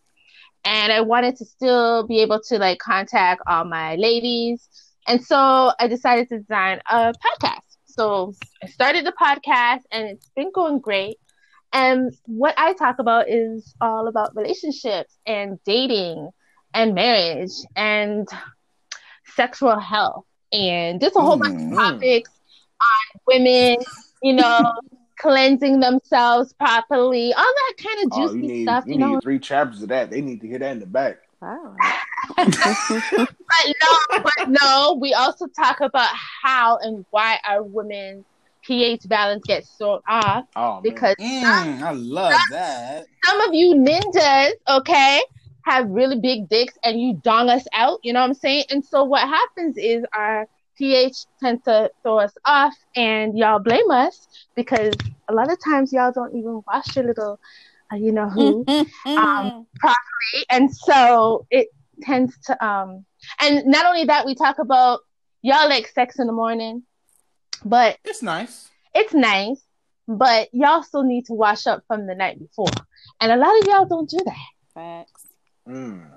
And 0.63 0.91
I 0.91 1.01
wanted 1.01 1.35
to 1.37 1.45
still 1.45 2.05
be 2.07 2.21
able 2.21 2.39
to 2.49 2.57
like 2.57 2.79
contact 2.79 3.41
all 3.47 3.65
my 3.65 3.95
ladies. 3.95 4.67
And 5.07 5.23
so 5.23 5.71
I 5.79 5.87
decided 5.87 6.29
to 6.29 6.39
design 6.39 6.81
a 6.89 7.13
podcast. 7.13 7.61
So 7.85 8.33
I 8.63 8.67
started 8.67 9.05
the 9.05 9.11
podcast, 9.19 9.81
and 9.91 10.07
it's 10.07 10.29
been 10.35 10.51
going 10.53 10.79
great. 10.79 11.17
And 11.73 12.13
what 12.25 12.53
I 12.57 12.73
talk 12.73 12.99
about 12.99 13.29
is 13.29 13.73
all 13.81 14.07
about 14.07 14.35
relationships 14.35 15.17
and 15.25 15.57
dating 15.65 16.29
and 16.73 16.93
marriage 16.93 17.51
and 17.75 18.27
sexual 19.35 19.79
health 19.79 20.25
and 20.51 20.99
just 21.01 21.15
a 21.15 21.19
whole 21.19 21.37
bunch 21.37 21.59
Mm. 21.59 21.71
of 21.71 21.77
topics 21.77 22.29
on 22.81 23.21
women, 23.27 23.77
you 24.21 24.33
know, 24.33 24.73
cleansing 25.21 25.79
themselves 25.79 26.53
properly, 26.53 27.33
all 27.33 27.53
that 27.55 27.73
kind 27.83 28.05
of 28.05 28.11
Oh, 28.11 28.31
juicy 28.31 28.33
you 28.33 28.43
need 28.43 28.81
stuff, 28.81 28.85
you 28.85 28.95
you 28.95 28.99
know. 28.99 29.19
need 29.19 29.21
three 29.21 29.39
chapters 29.39 29.81
of 29.83 29.89
that. 29.89 30.09
They 30.11 30.21
need 30.21 30.41
to 30.41 30.47
hear 30.47 30.59
that 30.59 30.71
in 30.71 30.79
the 30.79 30.85
back. 30.85 31.19
Wow. 31.41 31.93
But 33.49 33.75
no, 33.83 34.21
but 34.23 34.47
no, 34.61 34.97
we 35.01 35.13
also 35.13 35.47
talk 35.47 35.79
about 35.81 36.09
how 36.43 36.77
and 36.81 37.05
why 37.11 37.39
our 37.47 37.63
women's 37.63 38.25
pH 38.63 39.01
balance 39.07 39.45
gets 39.45 39.75
thrown 39.77 39.99
off 40.07 40.45
Oh 40.55 40.83
because 40.83 41.15
Mm, 41.19 41.81
I 41.83 41.91
love 41.91 42.49
that. 42.49 43.09
some 43.23 43.41
of 43.41 43.53
you 43.53 43.75
ninjas, 43.75 44.51
okay, 44.69 45.21
have 45.65 45.89
really 45.89 46.19
big 46.19 46.49
dicks 46.49 46.75
and 46.83 46.99
you 46.99 47.19
dong 47.23 47.49
us 47.49 47.65
out, 47.73 47.99
you 48.03 48.13
know 48.13 48.19
what 48.21 48.27
I'm 48.27 48.33
saying? 48.33 48.65
And 48.69 48.83
so 48.83 49.03
what 49.03 49.27
happens 49.27 49.77
is 49.77 50.03
our 50.13 50.47
pH 50.81 51.25
tends 51.39 51.63
to 51.65 51.91
throw 52.01 52.17
us 52.17 52.33
off 52.45 52.73
and 52.95 53.37
y'all 53.37 53.59
blame 53.59 53.91
us 53.91 54.27
because 54.55 54.95
a 55.29 55.33
lot 55.33 55.51
of 55.51 55.57
times 55.63 55.93
y'all 55.93 56.11
don't 56.11 56.35
even 56.35 56.61
wash 56.65 56.95
your 56.95 57.05
little, 57.05 57.39
uh, 57.93 57.95
you 57.95 58.11
know 58.11 58.27
who. 58.27 58.65
Um, 59.05 59.67
properly. 59.79 60.41
and 60.49 60.75
so 60.75 61.45
it 61.51 61.67
tends 62.01 62.35
to, 62.47 62.65
um, 62.65 63.05
and 63.39 63.63
not 63.67 63.85
only 63.85 64.05
that, 64.05 64.25
we 64.25 64.33
talk 64.33 64.57
about 64.57 65.01
y'all 65.43 65.69
like 65.69 65.87
sex 65.87 66.17
in 66.17 66.25
the 66.25 66.33
morning, 66.33 66.81
but 67.63 67.99
It's 68.03 68.23
nice. 68.23 68.69
it's 68.95 69.13
nice, 69.13 69.61
but 70.07 70.49
y'all 70.51 70.81
still 70.81 71.03
need 71.03 71.25
to 71.27 71.33
wash 71.33 71.67
up 71.67 71.83
from 71.87 72.07
the 72.07 72.15
night 72.15 72.39
before. 72.39 72.73
And 73.19 73.31
a 73.31 73.35
lot 73.35 73.55
of 73.59 73.67
y'all 73.67 73.85
don't 73.85 74.09
do 74.09 74.17
that. 74.25 74.47
Facts. 74.73 75.27
Mm. 75.67 76.09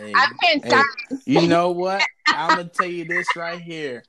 Hey, 0.00 0.14
I've 0.14 0.30
been 0.40 0.62
hey, 0.62 0.82
you 1.26 1.46
know 1.46 1.72
what? 1.72 2.02
I'm 2.26 2.56
gonna 2.56 2.68
tell 2.68 2.86
you 2.86 3.04
this 3.04 3.26
right 3.36 3.60
here. 3.60 4.02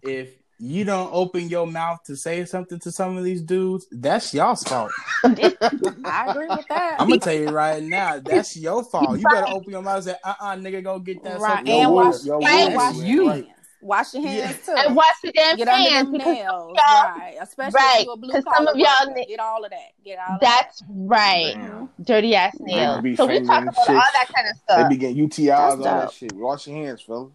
If 0.00 0.36
you 0.60 0.84
don't 0.84 1.10
open 1.12 1.48
your 1.48 1.66
mouth 1.66 1.98
to 2.06 2.16
say 2.16 2.44
something 2.44 2.78
to 2.78 2.92
some 2.92 3.16
of 3.16 3.24
these 3.24 3.42
dudes, 3.42 3.88
that's 3.90 4.32
y'all's 4.32 4.62
fault. 4.62 4.92
I 5.24 6.26
agree 6.28 6.46
with 6.48 6.68
that. 6.68 6.98
I'm 7.00 7.08
gonna 7.08 7.20
tell 7.20 7.34
you 7.34 7.50
right 7.50 7.82
now, 7.82 8.20
that's 8.20 8.56
your 8.56 8.84
fault. 8.84 9.18
You 9.18 9.26
better 9.26 9.48
open 9.48 9.72
your 9.72 9.82
mouth 9.82 9.96
and 9.96 10.04
say, 10.04 10.16
"Uh, 10.22 10.34
uh 10.40 10.54
nigga, 10.54 10.84
go 10.84 11.00
get 11.00 11.24
that." 11.24 11.40
right. 11.40 11.56
something." 11.56 11.66
Yo, 11.66 11.80
And 11.80 11.92
wood, 11.92 12.06
wash, 12.06 12.24
yo, 12.24 12.38
and 12.40 12.66
wood. 12.68 12.76
wash 12.76 12.94
Right. 13.26 13.53
Your 13.84 13.92
hands. 13.92 14.14
Wash 14.14 14.14
your 14.14 14.26
hands 14.26 14.58
too. 14.66 14.72
and 14.76 14.96
wash 14.96 15.06
the 15.22 15.32
damn 15.32 15.56
Get 15.56 15.68
under 15.68 15.90
hands 15.90 16.04
them 16.04 16.12
because 16.12 16.34
nails, 16.34 16.76
y'all- 16.76 17.18
right? 17.18 17.36
Especially 17.40 17.74
right, 17.74 18.00
if 18.00 18.04
you're 18.06 18.14
a 18.14 18.16
blue 18.16 18.32
'cause 18.32 18.44
some 18.56 18.66
of 18.68 18.76
y'all 18.76 19.08
worker. 19.08 19.20
Get 19.28 19.40
all 19.40 19.64
of 19.64 19.70
that. 19.70 19.90
Get 20.04 20.18
all 20.18 20.34
of 20.36 20.40
that's 20.40 20.82
right. 20.88 21.52
Damn. 21.54 21.70
Mm-hmm. 21.70 22.02
Dirty 22.02 22.34
ass 22.34 22.56
nails. 22.60 23.02
be 23.02 23.14
So 23.16 23.26
we 23.26 23.40
talk 23.40 23.46
fingering 23.46 23.68
about 23.68 23.88
all 23.88 23.94
that 23.94 24.28
kind 24.34 24.48
of 24.48 24.56
stuff. 24.56 24.66
They 24.68 24.74
stuff. 24.82 24.88
be 24.90 24.96
getting 24.96 25.16
UTIs, 25.28 25.46
That's 25.46 25.74
all 25.74 25.78
that 25.82 26.12
shit. 26.12 26.32
Wash 26.32 26.66
your 26.66 26.76
hands, 26.76 27.02
fellas. 27.02 27.32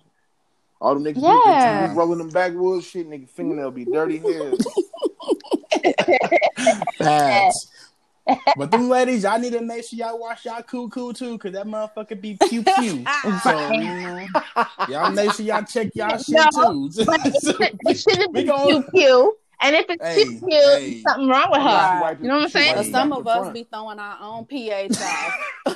All 0.81 0.93
them 0.95 1.03
niggas 1.03 1.21
Yeah. 1.21 1.87
be 1.87 1.93
rolling 1.95 2.17
them 2.19 2.29
backwoods 2.29 2.85
shit, 2.87 3.07
nigga 3.09 3.29
fingernail 3.29 3.71
be 3.71 3.85
dirty 3.85 4.17
hairs. 4.25 4.59
Facts. 6.97 7.67
But 8.57 8.71
them 8.71 8.89
ladies, 8.89 9.23
y'all 9.23 9.39
need 9.39 9.53
to 9.53 9.61
make 9.61 9.83
sure 9.85 9.97
y'all 9.99 10.19
wash 10.19 10.45
y'all 10.45 10.61
cool 10.63 10.89
cool 10.89 11.13
too, 11.13 11.37
cause 11.37 11.51
that 11.53 11.65
motherfucker 11.65 12.19
be 12.19 12.37
pew 12.49 12.63
pew. 12.63 13.03
Ah. 13.07 13.41
so 13.43 13.71
you 14.89 14.93
y'all 14.93 15.11
make 15.11 15.31
sure 15.33 15.45
y'all 15.45 15.63
check 15.63 15.89
y'all 15.95 16.17
shit 16.17 16.35
No, 16.55 16.89
too. 16.89 16.89
It, 16.99 17.43
should- 17.43 17.79
it 17.87 17.97
shouldn't 17.99 18.33
be 18.33 18.43
gon- 18.43 18.67
pew 18.67 18.83
pew. 18.93 19.37
And 19.61 19.75
if 19.75 19.85
it's 19.89 20.01
Hey, 20.03 20.23
pew 20.23 20.39
pew, 20.39 20.49
hey. 20.49 21.01
something 21.05 21.27
wrong 21.27 21.47
with 21.51 21.61
her. 21.61 22.17
You 22.21 22.27
know 22.29 22.35
what 22.35 22.43
I'm 22.43 22.49
saying? 22.49 22.75
But 22.75 22.85
some 22.87 23.11
of 23.11 23.27
us 23.27 23.51
be 23.53 23.63
throwing 23.63 23.99
our 23.99 24.17
own 24.21 24.45
pH 24.45 24.93
off 25.01 25.33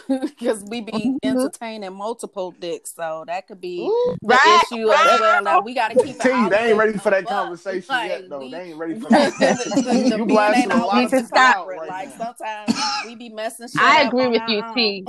because 0.09 0.63
we 0.69 0.81
be 0.81 0.91
mm-hmm. 0.91 1.17
entertaining 1.23 1.93
multiple 1.93 2.51
dicks, 2.51 2.93
so 2.95 3.25
that 3.27 3.47
could 3.47 3.59
be 3.59 3.79
the 3.79 4.17
Right. 4.23 4.63
issue 4.71 4.89
as 4.89 5.19
well. 5.19 5.43
Like, 5.43 5.63
we 5.65 5.73
got 5.73 5.89
to 5.91 5.95
keep 6.01 6.15
it 6.15 6.21
Tell 6.21 6.49
they 6.49 6.69
ain't 6.69 6.77
ready 6.77 6.97
for 6.97 7.09
that 7.09 7.25
conversation 7.27 7.87
Like, 7.93 8.09
yet, 8.09 8.29
though. 8.29 8.39
we- 8.39 8.51
They 8.51 8.61
ain't 8.69 8.77
ready 8.77 8.99
for 8.99 9.09
that. 9.09 9.33
the, 9.37 9.81
the 10.09 10.17
you 10.17 10.25
beat 10.25 10.33
blasting 10.33 10.71
a 10.71 10.85
lot 10.85 11.03
of 11.03 11.09
to 11.11 11.17
people 11.21 11.37
out 11.37 11.55
separate. 11.57 11.79
right 11.79 11.89
Like 11.89 12.19
now. 12.19 12.35
sometimes 12.37 12.77
we 13.05 13.15
be 13.15 13.29
messing 13.29 13.67
shit 13.67 13.81
I 13.81 14.03
agree 14.03 14.25
on 14.25 14.31
with 14.31 14.43
you, 14.47 14.61
own. 14.63 14.75
T. 14.75 15.05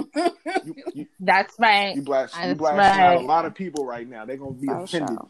You, 0.65 0.75
you, 0.95 1.07
That's 1.21 1.55
right. 1.61 1.95
you 1.95 2.03
blast, 2.03 2.35
you 2.37 2.43
That's 2.43 2.59
blasting 2.59 3.03
out 3.05 3.09
right. 3.17 3.23
a 3.23 3.27
lot 3.27 3.45
of 3.45 3.55
people 3.55 3.87
right 3.87 4.09
now. 4.09 4.25
They're 4.25 4.37
gonna 4.37 4.51
be 4.53 4.67
For 4.67 4.83
offended. 4.83 5.11
sure. 5.11 5.29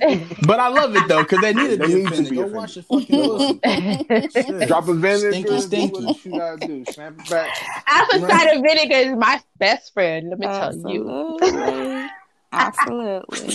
But 0.46 0.60
I 0.60 0.68
love 0.68 0.94
it 0.96 1.08
though, 1.08 1.24
cause 1.24 1.40
they 1.40 1.52
need 1.52 1.70
to 1.70 1.76
They 1.76 1.86
be 1.86 1.94
need 1.94 2.12
to 2.14 2.24
offended. 2.24 2.30
be 2.30 2.36
Go 2.36 2.42
offended. 2.42 2.56
wash 2.56 2.76
your 2.76 2.82
fucking 2.84 3.58
pussy. 4.08 4.66
Drop 4.66 4.88
a 4.88 4.94
vinegar, 4.94 5.30
Stinky, 5.32 5.48
do 5.48 5.60
stinky. 5.60 6.04
what 6.04 6.24
you 6.24 6.32
gotta 6.32 6.66
do. 6.66 6.84
Snap 6.86 7.14
it 7.18 7.30
back. 7.30 7.56
Apple 7.86 8.20
cider 8.28 8.60
vinegar 8.62 8.96
is 9.10 9.16
my 9.16 9.40
best 9.58 9.92
friend. 9.94 10.30
Let 10.30 10.38
me 10.38 10.46
tell 10.46 10.74
you. 10.90 11.38
Absolutely. 11.42 12.10
Absolutely. 12.52 13.54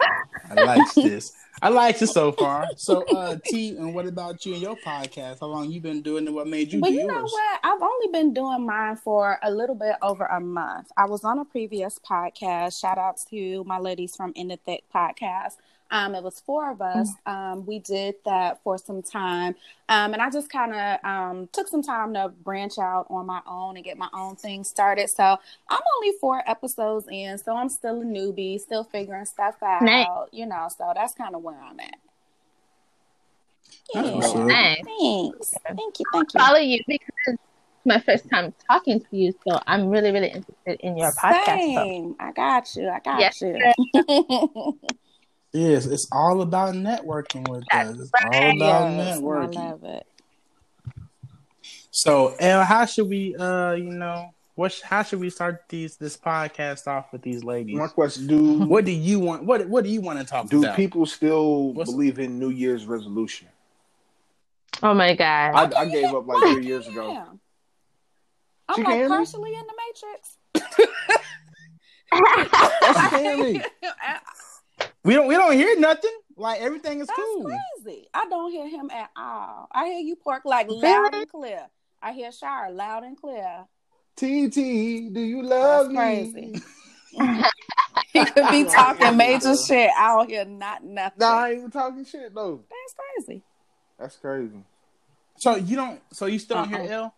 I 0.50 0.54
like 0.64 0.94
this. 0.94 1.32
I 1.60 1.70
like 1.70 1.98
this 1.98 2.12
so 2.12 2.32
far. 2.32 2.66
So, 2.76 3.04
uh, 3.14 3.36
T, 3.44 3.70
and 3.70 3.94
what 3.94 4.06
about 4.06 4.46
you 4.46 4.52
and 4.52 4.62
your 4.62 4.76
podcast? 4.76 5.40
How 5.40 5.46
long 5.46 5.70
you 5.70 5.80
been 5.80 6.02
doing 6.02 6.26
it? 6.26 6.32
What 6.32 6.46
made 6.46 6.72
you 6.72 6.80
But 6.80 6.88
do 6.88 6.94
you 6.94 7.06
know 7.06 7.22
what? 7.22 7.60
I've 7.64 7.82
only 7.82 8.08
been 8.12 8.32
doing 8.32 8.64
mine 8.64 8.96
for 8.96 9.38
a 9.42 9.50
little 9.50 9.74
bit 9.74 9.96
over 10.00 10.24
a 10.26 10.40
month. 10.40 10.90
I 10.96 11.06
was 11.06 11.24
on 11.24 11.38
a 11.38 11.44
previous 11.44 11.98
podcast. 11.98 12.80
Shout 12.80 12.98
out 12.98 13.18
to 13.30 13.64
my 13.64 13.78
ladies 13.78 14.14
from 14.14 14.32
In 14.36 14.48
the 14.48 14.56
Thick 14.56 14.84
podcast. 14.94 15.54
Um, 15.90 16.14
it 16.14 16.22
was 16.22 16.40
four 16.40 16.70
of 16.70 16.82
us. 16.82 17.10
Um, 17.24 17.64
we 17.64 17.78
did 17.78 18.16
that 18.26 18.62
for 18.62 18.76
some 18.76 19.02
time. 19.02 19.54
Um, 19.88 20.12
and 20.12 20.20
I 20.20 20.28
just 20.28 20.50
kind 20.50 20.74
of 20.74 21.04
um, 21.04 21.48
took 21.50 21.66
some 21.66 21.82
time 21.82 22.12
to 22.14 22.28
branch 22.28 22.78
out 22.78 23.06
on 23.08 23.24
my 23.26 23.40
own 23.46 23.76
and 23.76 23.84
get 23.84 23.96
my 23.96 24.08
own 24.12 24.36
thing 24.36 24.64
started. 24.64 25.08
So 25.08 25.24
I'm 25.24 25.80
only 25.96 26.12
four 26.20 26.42
episodes 26.46 27.06
in, 27.10 27.38
so 27.38 27.56
I'm 27.56 27.70
still 27.70 28.02
a 28.02 28.04
newbie, 28.04 28.60
still 28.60 28.84
figuring 28.84 29.24
stuff 29.24 29.62
out, 29.62 29.80
Nice. 29.82 30.06
you 30.30 30.44
know. 30.44 30.68
So 30.76 30.92
that's 30.94 31.14
kind 31.14 31.34
of 31.34 31.42
where 31.42 31.58
I'm 31.58 31.80
at. 31.80 31.96
Yeah. 33.94 34.02
what's. 34.02 34.34
Nice. 34.34 34.76
Thanks. 34.84 35.54
Thank 35.66 35.98
you. 36.00 36.04
Thank 36.12 36.34
you. 36.34 36.40
Follow 36.40 36.58
you 36.58 36.80
because 36.86 37.38
my 37.86 37.98
first 38.00 38.28
time 38.28 38.52
talking 38.68 39.00
to 39.00 39.16
you, 39.16 39.32
so 39.48 39.58
I'm 39.66 39.88
really, 39.88 40.12
really 40.12 40.28
interested 40.28 40.80
in 40.80 40.98
your 40.98 41.12
podcast. 41.12 41.74
So. 41.74 41.82
Same. 41.82 42.16
I 42.20 42.32
got 42.32 42.76
you. 42.76 42.88
I 42.90 43.00
got 43.00 43.20
Yes, 43.20 43.40
you. 43.40 44.78
Yes, 45.52 45.86
it's 45.86 46.06
all 46.12 46.42
about 46.42 46.74
networking 46.74 47.48
with 47.48 47.64
us. 47.72 47.98
It's 47.98 48.10
all 48.22 48.30
right. 48.30 48.56
about 48.56 48.90
Yes, 48.92 49.16
I 49.16 49.20
networking. 49.20 49.54
love 49.54 49.84
it. 49.84 50.06
So, 51.90 52.34
El, 52.38 52.64
how 52.64 52.84
should 52.84 53.08
we, 53.08 53.34
uh, 53.34 53.72
you 53.72 53.90
know, 53.90 54.30
what? 54.54 54.72
sh- 54.72 54.82
How 54.82 55.02
should 55.02 55.20
we 55.20 55.30
start 55.30 55.62
these 55.68 55.96
this 55.96 56.16
podcast 56.16 56.86
off 56.86 57.12
with 57.12 57.22
these 57.22 57.42
ladies? 57.44 57.76
My 57.76 57.86
question: 57.88 58.26
Do 58.26 58.58
What 58.66 58.84
do 58.84 58.90
you 58.92 59.18
want? 59.20 59.44
What 59.44 59.68
What 59.68 59.84
do 59.84 59.90
you 59.90 60.00
want 60.00 60.18
to 60.20 60.24
talk 60.24 60.42
about? 60.42 60.50
do 60.50 60.60
about? 60.60 60.76
people 60.76 61.06
still 61.06 61.72
What's- 61.72 61.90
believe 61.90 62.18
in 62.18 62.38
New 62.38 62.50
Year's 62.50 62.86
resolution? 62.86 63.48
Oh 64.82 64.94
my 64.94 65.14
god! 65.14 65.72
I, 65.74 65.80
I 65.80 65.88
gave 65.88 66.04
up 66.14 66.26
like 66.26 66.52
three 66.54 66.66
years 66.66 66.86
ago. 66.86 67.10
Yeah. 67.12 67.24
I'm 68.68 68.76
She 68.76 68.82
like 68.82 68.92
can 69.00 69.08
partially 69.08 69.54
in 69.54 69.62
the 69.66 69.74
matrix. 69.86 70.36
That's 72.82 73.06
scary. 73.08 73.62
we 75.04 75.14
don't 75.14 75.26
we 75.26 75.34
don't 75.34 75.52
hear 75.54 75.78
nothing. 75.78 76.10
Like 76.36 76.60
everything 76.60 77.00
is 77.00 77.08
That's 77.08 77.18
cool. 77.18 77.44
crazy. 77.84 78.06
I 78.14 78.26
don't 78.28 78.50
hear 78.52 78.68
him 78.68 78.90
at 78.90 79.10
all. 79.16 79.68
I 79.72 79.86
hear 79.86 79.98
you 80.00 80.16
pork 80.16 80.42
like 80.44 80.68
loud 80.68 81.14
and 81.14 81.28
clear. 81.28 81.66
I 82.00 82.12
hear 82.12 82.30
Shire 82.30 82.70
loud 82.70 83.02
and 83.04 83.16
clear. 83.16 83.64
TT, 84.16 84.54
do 85.12 85.20
you 85.20 85.42
love 85.42 85.90
That's 85.90 86.32
me? 86.32 86.32
crazy. 86.32 86.62
He 88.12 88.24
could 88.24 88.50
be 88.50 88.64
talking 88.64 89.16
major 89.16 89.54
shit. 89.56 89.90
I 89.96 90.16
don't 90.16 90.30
hear 90.30 90.44
not 90.44 90.82
nothing. 90.82 91.18
Nah, 91.18 91.26
I 91.26 91.48
ain't 91.50 91.58
even 91.58 91.70
talking 91.70 92.04
shit 92.04 92.34
though. 92.34 92.64
That's 92.68 92.94
crazy. 93.26 93.42
That's 93.98 94.16
crazy. 94.16 94.64
So 95.36 95.56
you 95.56 95.76
don't. 95.76 96.00
So 96.12 96.26
you 96.26 96.38
still 96.38 96.56
don't 96.58 96.72
Uh-uh. 96.72 96.82
hear 96.82 96.92
L? 96.92 97.14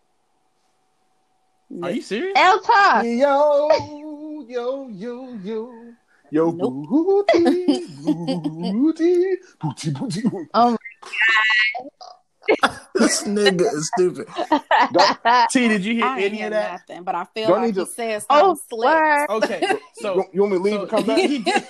Are 1.83 1.91
you 1.91 2.01
serious? 2.01 2.33
El 2.35 2.59
talk. 2.59 3.05
Yo, 3.05 4.45
yo, 4.47 4.89
yo, 4.89 5.33
yo. 5.43 5.90
Yo, 6.33 6.49
Nope. 6.51 6.87
booty, 6.87 7.87
booty, 8.03 9.35
booty, 9.59 9.91
booty. 9.91 10.23
Oh 10.53 10.71
my 10.71 10.77
god. 12.61 12.71
this 12.95 13.23
nigga 13.23 13.61
is 13.61 13.89
stupid. 13.93 14.27
T, 15.51 15.67
did 15.67 15.83
you 15.83 15.95
hear 15.95 16.05
I 16.05 16.21
any 16.21 16.37
hear 16.37 16.45
of 16.47 16.51
that? 16.53 16.71
nothing, 16.87 17.03
but 17.03 17.15
I 17.15 17.25
feel 17.25 17.49
Don't 17.49 17.57
like 17.63 17.75
he 17.75 17.81
to- 17.81 17.85
said 17.85 18.23
oh, 18.29 18.55
something 18.55 18.63
slick. 18.69 19.29
Okay, 19.29 19.77
so 19.95 20.15
you, 20.15 20.25
you 20.33 20.41
want 20.41 20.53
me 20.53 20.57
to 20.59 20.63
leave 20.63 20.73
so 20.75 20.81
and 20.81 20.89
come 20.89 21.05
back? 21.05 21.17
He, 21.17 21.27
he 21.27 21.39
did. 21.39 21.67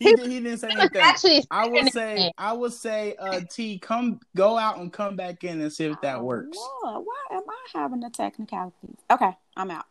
He, 0.00 0.14
did, 0.14 0.26
he 0.28 0.40
didn't 0.40 0.58
say 0.58 0.70
anything. 0.70 1.44
I 1.50 1.66
would 1.68 1.92
say. 1.92 2.32
I 2.38 2.52
would 2.52 2.72
say, 2.72 3.14
uh, 3.18 3.40
T, 3.50 3.78
come 3.78 4.20
go 4.36 4.56
out 4.58 4.78
and 4.78 4.92
come 4.92 5.16
back 5.16 5.42
in 5.44 5.60
and 5.60 5.72
see 5.72 5.84
if 5.86 6.00
that 6.02 6.22
works. 6.22 6.56
Oh, 6.60 7.04
why 7.04 7.36
am 7.36 7.42
I 7.48 7.78
having 7.80 8.00
the 8.00 8.10
technicalities? 8.10 8.96
Okay, 9.10 9.36
I'm 9.56 9.70
out. 9.70 9.86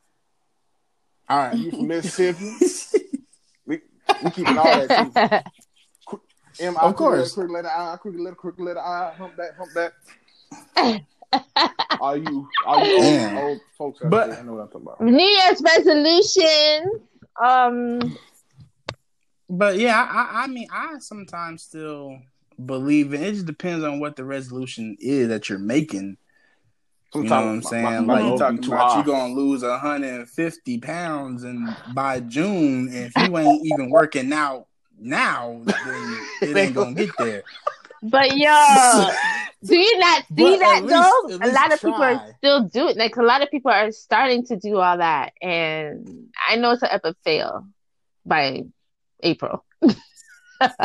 All 1.29 1.37
right. 1.39 1.57
You 1.57 1.71
from 1.71 1.87
Mississippi? 1.87 2.53
We, 4.07 4.15
we 4.25 4.31
keeping 4.31 4.57
all 4.57 4.63
that 4.87 5.43
too. 6.09 6.19
M, 6.59 6.75
I 6.77 6.87
Of 6.87 6.95
course. 6.95 7.33
Quick 7.33 7.49
letter 7.51 7.69
I, 7.69 7.97
quick 7.97 8.15
letter, 8.17 8.35
quick 8.35 8.55
letter 8.59 8.79
I, 8.79 9.13
hump 9.15 9.35
that, 9.37 9.51
hump 9.57 9.71
that. 9.75 9.93
Are 11.99 12.15
you, 12.15 12.47
are 12.65 12.85
you 12.85 12.97
old, 13.03 13.37
old 13.43 13.59
folks 13.77 14.01
out 14.01 14.09
But- 14.09 14.29
there? 14.29 14.39
I 14.39 14.43
know 14.43 14.53
what 14.53 14.61
I'm 14.61 14.67
talking 14.69 14.81
about. 14.87 15.01
New 15.01 15.23
Year's 15.23 15.61
resolution. 15.61 17.01
Um, 17.43 18.17
But 19.49 19.77
yeah, 19.77 20.07
I, 20.09 20.39
I, 20.39 20.43
I 20.43 20.47
mean, 20.47 20.67
I 20.71 20.95
sometimes 20.99 21.63
still 21.63 22.17
believe 22.65 23.13
in 23.13 23.23
it. 23.23 23.33
Just 23.33 23.45
depends 23.45 23.83
on 23.83 23.99
what 23.99 24.15
the 24.15 24.23
resolution 24.23 24.95
is 24.99 25.27
that 25.27 25.49
you're 25.49 25.59
making. 25.59 26.17
You 27.15 27.23
know 27.23 27.29
what 27.35 27.45
I'm 27.45 27.61
saying? 27.63 27.83
my- 27.83 27.99
my 28.01 28.13
like 28.13 28.23
you 28.23 28.27
goals 28.29 28.39
talking 28.41 28.61
too 28.61 28.71
about 28.73 28.91
high. 28.91 28.99
you 28.99 29.05
gonna 29.05 29.33
lose 29.33 29.63
150 29.63 30.77
pounds 30.79 31.43
and 31.43 31.75
by 31.93 32.19
June, 32.19 32.89
if 32.91 33.13
you 33.17 33.37
ain't 33.37 33.65
even 33.65 33.89
working 33.89 34.31
out 34.33 34.67
now, 34.99 35.61
then 35.65 36.17
it 36.41 36.57
ain't 36.57 36.75
gonna 36.75 36.93
get 36.93 37.09
there. 37.17 37.43
but 38.03 38.35
yo, 38.35 39.07
do 39.63 39.75
you 39.77 39.99
not 39.99 40.25
see 40.35 40.35
But 40.35 40.59
that 40.59 40.77
at 40.77 40.83
least- 40.83 41.39
though? 41.39 41.47
A 41.47 41.51
lot 41.51 41.73
of 41.73 41.79
people 41.81 41.93
are 42.03 42.33
still 42.37 42.63
doing. 42.65 42.89
It. 42.89 42.97
Like 42.97 43.15
a 43.15 43.23
lot 43.23 43.41
of 43.41 43.49
people 43.49 43.71
are 43.71 43.91
starting 43.91 44.45
to 44.47 44.55
do 44.57 44.77
all 44.77 44.97
that, 44.97 45.33
and 45.41 46.27
I 46.47 46.57
know 46.57 46.71
it's 46.71 46.83
an 46.83 46.89
epic 46.91 47.15
fail 47.23 47.67
by 48.25 48.63
April. 49.23 49.63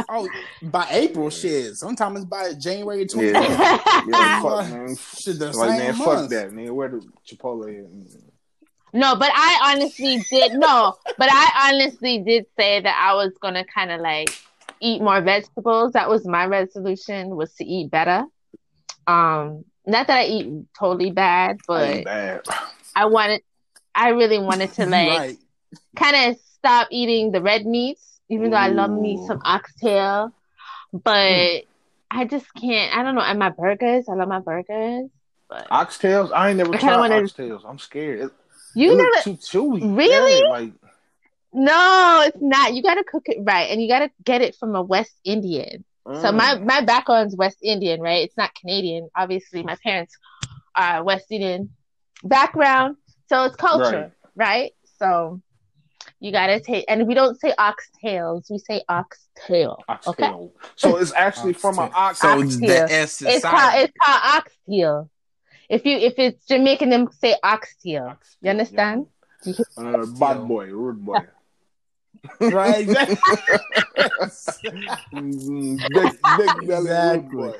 Oh, 0.08 0.28
by 0.62 0.86
April, 0.90 1.30
shit. 1.30 1.76
Sometimes 1.76 2.16
it's 2.18 2.24
by 2.26 2.52
January 2.54 3.06
25th. 3.06 3.32
Yeah. 3.32 3.80
Yeah, 4.08 4.40
Like, 4.42 4.42
fuck, 4.42 4.70
man. 4.70 4.96
Shit, 4.96 5.38
the 5.38 5.46
Like, 5.52 5.54
same 5.54 5.78
man, 5.78 5.94
fuck 5.94 6.28
that, 6.30 6.52
man. 6.52 6.74
Where 6.74 6.88
the 6.88 7.06
Chipotle 7.26 7.84
at? 7.84 7.90
No, 8.94 9.16
but 9.16 9.30
I 9.32 9.72
honestly 9.74 10.22
did 10.30 10.52
no, 10.52 10.94
but 11.16 11.28
I 11.32 11.70
honestly 11.72 12.18
did 12.18 12.44
say 12.58 12.80
that 12.80 12.96
I 13.00 13.14
was 13.14 13.32
gonna 13.40 13.64
kind 13.64 13.90
of 13.90 14.02
like 14.02 14.28
eat 14.80 15.00
more 15.00 15.22
vegetables. 15.22 15.92
That 15.92 16.10
was 16.10 16.26
my 16.26 16.44
resolution 16.44 17.30
was 17.34 17.54
to 17.54 17.64
eat 17.64 17.90
better. 17.90 18.26
Um, 19.06 19.64
not 19.86 20.08
that 20.08 20.18
I 20.18 20.24
eat 20.26 20.64
totally 20.78 21.10
bad, 21.10 21.58
but 21.66 22.04
bad. 22.04 22.42
I 22.94 23.06
wanted, 23.06 23.40
I 23.94 24.10
really 24.10 24.38
wanted 24.38 24.72
to 24.74 24.84
like 24.86 25.18
right. 25.18 25.38
kind 25.96 26.30
of 26.30 26.40
stop 26.58 26.88
eating 26.90 27.32
the 27.32 27.40
red 27.40 27.64
meats, 27.64 28.11
even 28.28 28.50
though 28.50 28.56
I 28.56 28.68
love 28.68 28.90
me 28.90 29.22
some 29.26 29.40
oxtail, 29.44 30.32
but 30.92 31.64
I 32.10 32.24
just 32.28 32.46
can't. 32.54 32.96
I 32.96 33.02
don't 33.02 33.14
know. 33.14 33.20
And 33.22 33.38
my 33.38 33.50
burgers, 33.50 34.08
I 34.08 34.14
love 34.14 34.28
my 34.28 34.40
burgers, 34.40 35.10
but 35.48 35.68
Oxtails? 35.68 36.32
I 36.32 36.48
ain't 36.50 36.58
never 36.58 36.74
I 36.74 36.78
tried 36.78 36.96
wanna- 36.98 37.20
oxtails. 37.22 37.62
I'm 37.66 37.78
scared. 37.78 38.20
It, 38.20 38.30
you 38.74 38.92
it 38.92 38.96
never. 38.96 39.22
too 39.22 39.36
chewy. 39.36 39.96
Really? 39.96 40.40
Yeah, 40.40 40.48
like 40.48 40.72
No, 41.52 42.22
it's 42.26 42.38
not. 42.40 42.74
You 42.74 42.82
gotta 42.82 43.04
cook 43.04 43.24
it 43.26 43.38
right, 43.42 43.70
and 43.70 43.82
you 43.82 43.88
gotta 43.88 44.10
get 44.24 44.40
it 44.40 44.56
from 44.56 44.74
a 44.74 44.82
West 44.82 45.14
Indian. 45.24 45.84
So 46.06 46.32
mm. 46.32 46.36
my 46.36 46.58
my 46.58 46.80
background's 46.84 47.36
West 47.36 47.58
Indian, 47.62 48.00
right? 48.00 48.24
It's 48.24 48.36
not 48.36 48.54
Canadian. 48.54 49.08
Obviously, 49.14 49.62
my 49.62 49.76
parents 49.82 50.16
are 50.74 51.04
West 51.04 51.26
Indian 51.30 51.70
background, 52.24 52.96
so 53.28 53.44
it's 53.44 53.56
culture, 53.56 54.12
right? 54.34 54.72
So 54.98 55.40
you 56.22 56.30
gotta 56.30 56.60
take, 56.60 56.84
and 56.86 57.08
we 57.08 57.14
don't 57.14 57.38
say 57.40 57.52
oxtails, 57.58 58.48
we 58.48 58.58
say 58.58 58.80
oxtail. 58.88 59.82
Okay, 60.06 60.24
oxtail. 60.24 60.52
So 60.76 60.96
it's 60.96 61.12
actually 61.12 61.52
from 61.52 61.80
an 61.80 61.90
ox. 61.94 62.20
So 62.20 62.28
Oxtail. 62.40 62.68
the 62.68 62.92
S 62.92 63.22
is 63.22 63.28
it's 63.28 63.44
called 63.44 63.58
silent. 63.58 63.90
it's 63.90 63.92
called 64.00 64.20
oxtail. 64.36 65.10
If 65.68 65.84
you 65.84 65.96
if 65.96 66.14
it's 66.18 66.46
Jamaican, 66.46 66.90
them 66.90 67.08
say 67.20 67.34
oxtail. 67.42 68.04
Oxtail, 68.06 68.38
You 68.40 68.50
understand? 68.50 69.06
yeah. 69.44 69.54
Uh, 69.76 70.06
bad 70.20 70.46
boy, 70.46 70.66
rude 70.66 71.04
boy. 71.04 71.18
right? 72.40 72.86
Exactly. 73.96 74.78
Big, 75.12 76.12
big 76.38 76.68
belly 76.68 76.90
Exactly. 76.90 77.36
rude 77.36 77.58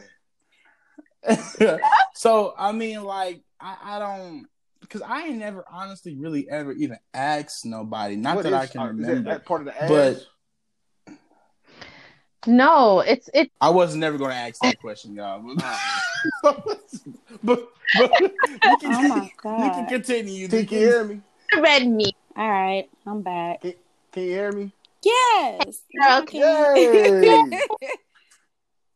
boy. 1.59 1.79
so 2.15 2.55
I 2.57 2.71
mean, 2.73 3.03
like, 3.03 3.43
I, 3.61 3.77
I 3.83 3.99
don't 3.99 4.47
because 4.93 5.09
I 5.09 5.23
ain't 5.23 5.39
never 5.39 5.65
honestly 5.71 6.15
really 6.17 6.49
ever 6.51 6.73
even 6.73 6.99
asked 7.15 7.65
nobody. 7.65 8.15
Not 8.17 8.37
What 8.37 8.43
that 8.45 8.53
I 8.53 8.67
can 8.67 8.81
uh, 8.81 8.85
is 8.91 8.97
that- 8.99 9.07
remember. 9.09 9.31
that 9.31 9.47
part 9.47 9.63
of 9.63 9.67
the 9.67 9.83
ass? 9.83 10.27
But- 11.07 11.17
No, 12.47 13.01
it's 13.01 13.31
it. 13.33 13.51
I 13.61 13.71
was 13.71 13.95
never 13.97 14.19
going 14.19 14.31
to 14.33 14.37
ask 14.37 14.61
that 14.61 14.79
question, 14.81 15.15
y'all. 15.15 15.43
But, 17.45 17.69
but, 17.99 18.11
but 18.21 18.21
you 18.23 18.77
can, 18.79 18.95
Oh 18.95 19.09
my 19.09 19.17
you 19.25 19.31
can 19.41 19.83
god! 19.83 19.89
continue. 19.89 20.47
T, 20.49 20.65
can 20.67 20.79
you 20.79 20.87
hear 20.87 21.05
me? 21.05 21.21
red 21.59 21.87
meat. 21.89 22.15
All 22.37 22.49
right, 22.49 22.89
I'm 23.07 23.23
back. 23.23 23.61
Can 23.63 23.75
you 24.15 24.23
hear 24.31 24.53
me? 24.53 24.73
Yes. 25.05 25.81
Okay. 26.21 27.51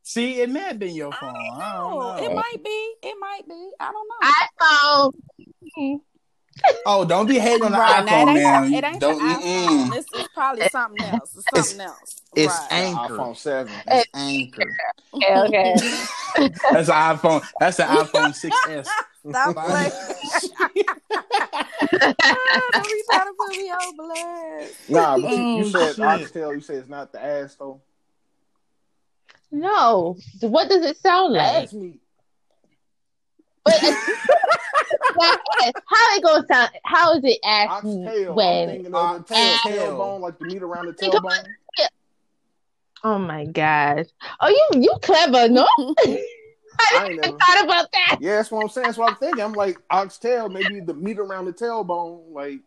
See, 0.05 0.41
it 0.41 0.49
may 0.51 0.61
have 0.61 0.79
been 0.79 0.95
your 0.95 1.13
I 1.13 1.17
phone. 1.19 1.35
don't 1.35 1.61
I 1.61 1.73
don't 1.73 1.91
know. 1.99 2.17
know. 2.17 2.25
It 2.31 2.35
might 2.35 2.65
be. 2.65 2.95
It 3.03 3.17
might 3.19 3.43
be. 3.49 3.71
I 3.81 3.91
don't 3.93 4.09
know. 4.09 5.13
iPhone. 5.79 6.01
Oh, 6.87 7.05
don't 7.05 7.27
be 7.27 7.39
hating 7.39 7.65
on 7.65 7.73
the 7.73 7.79
Right, 7.79 8.05
now, 8.05 8.23
iPhone, 8.25 8.27
it 8.29 8.29
ain't, 8.31 8.45
man. 8.45 8.75
it 8.75 8.85
ain't 8.85 9.01
don't. 9.01 9.19
the 9.19 9.25
iPhone. 9.25 9.43
mm-mm. 9.43 9.91
This 9.91 10.07
is 10.15 10.29
probably 10.33 10.69
something 10.69 11.05
else. 11.05 11.37
It's 11.37 11.49
something 11.51 11.81
else. 11.81 12.23
It's 12.35 12.55
right. 12.55 12.69
Anchor. 12.71 13.19
iPhone 13.19 13.37
7. 13.37 13.73
It's 13.89 14.11
Anchor. 14.15 14.77
Okay, 15.15 15.37
okay. 15.39 15.77
That's 16.73 16.89
an 16.89 16.95
iPhone. 16.95 17.43
That's 17.61 17.79
an 17.81 17.89
iPhone 17.89 18.31
6S. 18.31 18.87
Stop 19.29 19.55
playing. 19.67 19.93
Ah, 21.13 22.71
don't 22.73 22.93
be 22.93 23.03
trying 23.11 23.27
to 23.27 23.33
put 23.39 23.51
me 23.57 23.71
on 23.71 23.97
blast. 23.97 24.91
Nah, 24.91 25.19
but 25.19 25.31
you, 25.37 25.45
you 25.45 25.65
Oh, 25.65 25.71
said 25.71 25.95
shit. 25.97 26.05
oxtail. 26.05 26.55
You 26.55 26.61
said 26.61 26.77
it's 26.77 26.89
not 26.89 27.13
the 27.13 27.23
ass, 27.23 27.55
though. 27.59 27.81
No, 29.53 30.17
what 30.41 30.69
does 30.69 30.85
it 30.85 30.97
sound 30.99 31.35
like? 31.35 31.65
Ass 31.65 31.73
meat. 31.73 32.01
But 33.65 33.81
how 35.19 36.17
it 36.17 36.23
gonna 36.23 36.47
sound? 36.47 36.71
How 36.85 37.13
is 37.15 37.25
it 37.25 37.39
ass 37.45 37.69
Oxtail. 37.71 38.35
When? 38.35 38.69
thinking 38.69 38.93
tail, 38.93 38.95
Oxtail. 38.95 39.57
tailbone, 39.59 40.21
like 40.21 40.39
the 40.39 40.45
meat 40.47 40.63
around 40.63 40.87
the 40.87 40.93
tailbone. 40.93 41.45
Oh 43.05 43.19
my 43.19 43.45
god! 43.45 44.07
Oh, 44.41 44.49
you 44.49 44.81
you 44.81 44.93
clever, 45.03 45.49
no? 45.49 45.67
I 45.79 46.19
I 46.95 47.07
ain't 47.09 47.17
never. 47.21 47.39
thought 47.39 47.65
about 47.65 47.89
that. 47.93 48.19
Yeah, 48.21 48.37
that's 48.37 48.51
what 48.51 48.63
I'm 48.63 48.69
saying. 48.69 48.87
That's 48.87 48.99
what 48.99 49.11
I'm 49.13 49.17
thinking. 49.19 49.43
I'm 49.43 49.53
like 49.53 49.79
oxtail, 49.91 50.49
maybe 50.49 50.81
the 50.81 50.95
meat 50.95 51.19
around 51.19 51.45
the 51.45 51.53
tailbone. 51.53 52.33
Like, 52.33 52.61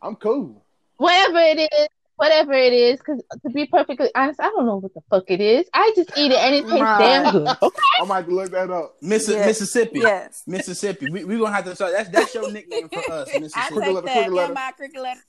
I'm 0.00 0.16
cool. 0.16 0.62
Whatever 0.98 1.38
it 1.38 1.58
is, 1.72 1.88
whatever 2.16 2.52
it 2.52 2.72
is, 2.72 2.98
because 2.98 3.20
to 3.42 3.50
be 3.50 3.66
perfectly 3.66 4.08
honest, 4.14 4.40
I 4.40 4.44
don't 4.50 4.66
know 4.66 4.76
what 4.76 4.94
the 4.94 5.00
fuck 5.10 5.24
it 5.28 5.40
is. 5.40 5.66
I 5.74 5.92
just 5.96 6.10
eat 6.16 6.32
it 6.32 6.38
and 6.38 6.54
it 6.54 6.62
tastes 6.62 6.80
Right. 6.80 6.98
damn 6.98 7.32
good. 7.32 7.48
Okay. 7.62 7.78
I 8.00 8.04
might 8.04 8.16
have 8.16 8.26
to 8.26 8.34
look 8.34 8.50
that 8.52 8.70
up. 8.70 8.96
Miss- 9.00 9.28
Yes. 9.28 9.46
Mississippi. 9.46 10.00
Yes. 10.00 10.42
Mississippi. 10.46 11.10
We 11.10 11.24
we 11.24 11.38
gonna 11.38 11.54
have 11.54 11.64
to 11.64 11.74
start. 11.74 11.92
That's 11.92 12.08
that's 12.10 12.34
your 12.34 12.50
nickname 12.52 12.88
for 12.88 13.12
us, 13.12 13.28
I 13.34 13.38
Mississippi. 13.40 13.74
Cricket 13.74 14.06
take 14.06 14.30
letter, 14.30 14.54
that. 14.54 14.76
cricket 14.76 15.02
letter. 15.02 15.20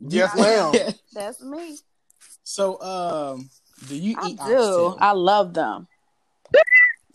Yeah, 0.00 0.26
my 0.28 0.34
cricket 0.34 0.34
letter. 0.34 0.34
Yes, 0.34 0.36
ma'am. 0.84 0.94
That's 1.14 1.42
me. 1.42 1.78
so, 2.42 2.80
um, 2.82 3.48
do 3.88 3.96
you 3.96 4.10
eat? 4.12 4.16
I 4.20 4.26
eat 4.28 4.36
do. 4.36 4.42
oxtail? 4.42 4.96
I 5.00 5.12
love 5.12 5.54
them. 5.54 5.88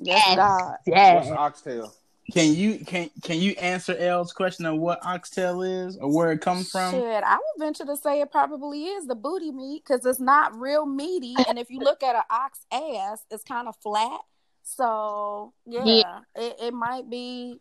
Yes, 0.04 0.24
Yes. 0.28 0.36
God. 0.36 0.62
What's 0.64 0.88
Yes. 0.88 1.30
oxtail? 1.32 1.94
Can 2.32 2.54
you 2.54 2.80
can 2.86 3.10
can 3.24 3.40
you 3.40 3.52
answer 3.54 3.96
L's 3.98 4.32
question 4.34 4.66
of 4.66 4.78
what 4.78 5.00
oxtail 5.06 5.62
is 5.62 5.98
or 5.98 6.14
where 6.14 6.32
it 6.32 6.40
comes 6.42 6.70
from? 6.72 6.92
Shit, 6.94 7.24
I 7.24 7.36
would 7.36 7.66
venture 7.66 7.86
to 7.86 7.98
say 7.98 8.22
it 8.22 8.32
probably 8.32 8.86
is 8.86 9.06
the 9.08 9.16
booty 9.16 9.52
meat 9.52 9.84
because 9.86 10.06
it's 10.06 10.20
not 10.20 10.56
real 10.58 10.86
meaty, 10.86 11.36
and 11.48 11.60
if 11.60 11.70
you 11.70 11.80
look 11.80 12.04
at 12.04 12.16
an 12.16 12.24
ox 12.30 12.66
ass, 12.72 13.26
it's 13.30 13.44
kind 13.44 13.68
of 13.68 13.76
flat. 13.78 14.20
So 14.64 15.54
yeah, 15.66 15.84
Yeah. 15.86 16.20
It, 16.36 16.56
it 16.62 16.74
might 16.74 17.10
be 17.10 17.60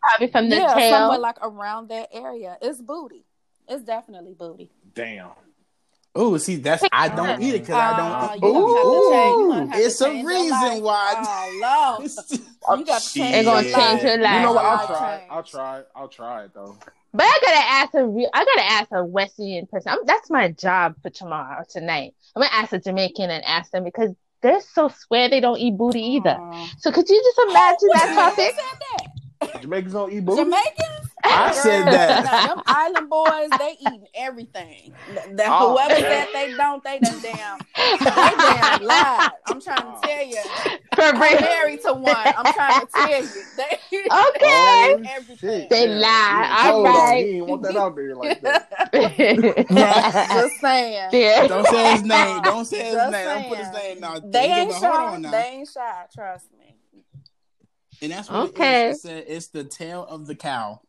Probably 0.00 0.28
from 0.30 0.48
the 0.48 0.56
yeah 0.56 0.74
tail. 0.74 0.90
somewhere 0.92 1.18
like 1.18 1.38
around 1.42 1.88
that 1.88 2.08
area. 2.12 2.56
It's 2.62 2.80
booty. 2.80 3.24
It's 3.68 3.82
definitely 3.82 4.34
booty. 4.38 4.70
Damn. 4.94 5.30
Oh, 6.16 6.36
see, 6.38 6.56
that's 6.56 6.82
I 6.92 7.08
don't 7.08 7.40
eat 7.42 7.54
it 7.54 7.60
because 7.60 7.74
I 7.76 7.92
Ah, 7.92 8.36
don't. 8.40 8.44
Ooh, 8.44 8.52
gonna 8.64 8.76
have 8.76 8.82
to 8.82 9.10
change- 9.10 9.36
you 9.36 9.48
gonna 9.48 9.66
have 9.66 9.80
to 9.80 9.86
it's 9.86 10.00
a 10.00 10.10
reason 10.24 10.82
why. 10.82 11.12
Oh 11.58 11.98
Lord, 12.00 12.80
you 12.80 12.86
got 12.86 13.02
to 13.02 13.12
change 13.14 13.32
They're 13.32 13.44
gonna 13.44 13.62
your 13.68 13.76
change 13.76 13.76
life. 13.76 14.02
your 14.02 14.18
life. 14.18 14.34
You 14.36 14.40
know 14.42 14.52
what? 14.52 14.64
I'll 14.64 14.86
try. 14.86 15.14
it. 15.16 15.22
I'll 15.30 15.42
try. 15.42 15.78
it. 15.80 15.88
I'll 15.94 16.08
try 16.08 16.44
it 16.44 16.50
though. 16.54 16.76
But 17.12 17.24
I 17.24 17.38
gotta 17.40 17.66
ask 17.68 17.94
a 17.94 18.06
real. 18.06 18.30
I 18.34 18.44
gotta 18.44 18.66
ask 18.72 18.88
a 18.92 19.04
West 19.04 19.38
Indian 19.38 19.66
person. 19.66 19.92
I'm, 19.92 19.98
that's 20.04 20.28
my 20.30 20.48
job 20.52 20.94
for 21.02 21.10
tomorrow 21.10 21.60
or 21.60 21.64
tonight. 21.68 22.14
I'm 22.34 22.42
gonna 22.42 22.54
ask 22.54 22.72
a 22.72 22.78
Jamaican 22.78 23.30
and 23.30 23.44
ask 23.44 23.70
them 23.70 23.84
because 23.84 24.10
they're 24.42 24.60
so 24.60 24.88
swear 24.88 25.28
they 25.30 25.40
don't 25.40 25.58
eat 25.58 25.76
booty 25.78 26.00
either. 26.00 26.36
Aw. 26.38 26.70
So 26.78 26.92
could 26.92 27.08
you 27.08 27.22
just 27.22 27.48
imagine 27.50 27.88
that 27.92 28.34
topic? 29.40 29.62
Jamaicans 29.62 29.92
don't 29.94 30.12
eat 30.12 30.24
booty. 30.24 30.42
Jamaicans? 30.42 30.95
I 31.28 31.52
said 31.52 31.86
that. 31.86 32.24
nah, 32.24 32.46
them 32.54 32.62
island 32.66 33.10
boys, 33.10 33.50
they 33.58 33.76
eating 33.80 34.06
everything. 34.14 34.94
The, 35.06 35.34
the- 35.34 35.44
Oh. 35.48 35.72
Whoever 35.72 35.94
said 36.00 36.28
they 36.32 36.54
don't, 36.56 36.82
they 36.84 36.98
done 36.98 37.20
damn, 37.22 37.58
they 37.76 38.04
damn 38.04 38.82
lied. 38.82 39.30
I'm 39.46 39.60
trying 39.60 39.84
to 39.84 39.94
oh. 39.96 40.00
tell 40.02 40.24
you. 40.24 40.40
For 40.94 41.02
I'm 41.02 41.18
married 41.18 41.82
to 41.82 41.92
one. 41.94 42.16
I'm 42.36 42.52
trying 42.52 42.80
to 42.80 42.86
tell 42.92 43.22
you. 43.22 43.42
They 43.56 43.78
Okay. 43.92 44.10
Oh, 44.12 45.02
everything. 45.08 45.66
They 45.70 45.88
Yeah, 45.88 45.98
lie. 46.00 46.64
you 46.64 46.70
told 46.72 46.86
All 46.86 46.92
them. 46.92 47.02
right. 47.02 47.26
You 47.26 47.44
want 47.44 47.62
that 47.62 47.76
out 47.76 47.96
there 47.96 48.14
like 48.16 48.40
that. 48.42 48.72
Just 50.28 50.60
saying. 50.60 51.10
yeah. 51.12 51.46
Don't 51.46 51.66
say 51.66 51.92
his 51.92 52.02
name. 52.02 52.42
Don't 52.42 52.64
say 52.64 52.84
his 52.84 52.94
Just 52.94 53.12
name. 53.12 53.24
Don't 53.24 53.48
put 53.48 53.58
his 53.58 53.70
name 53.72 54.04
out 54.04 54.32
They 54.32 54.44
ain't 54.44 54.72
shy. 54.74 54.86
on 54.86 55.22
now. 55.22 55.30
They 55.30 55.38
ain't 55.54 55.68
shy. 55.68 56.04
Trust 56.14 56.46
me. 56.58 56.76
And 58.02 58.12
that's 58.12 58.28
what 58.30 58.50
Okay. 58.50 58.88
it 58.88 58.90
is. 58.90 58.96
It 58.98 59.00
said 59.00 59.24
it's 59.28 59.46
the 59.48 59.64
tail 59.64 60.04
of 60.08 60.26
the 60.26 60.34
cow. 60.34 60.80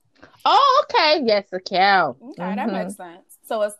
Oh, 0.45 0.83
okay. 0.89 1.24
Yes, 1.25 1.45
a 1.51 1.59
cow. 1.59 2.15
Okay, 2.21 2.33
that 2.38 2.57
Mhm. 2.69 2.71
makes 2.71 2.95
sense. 2.95 3.38
So 3.47 3.62
it's 3.63 3.75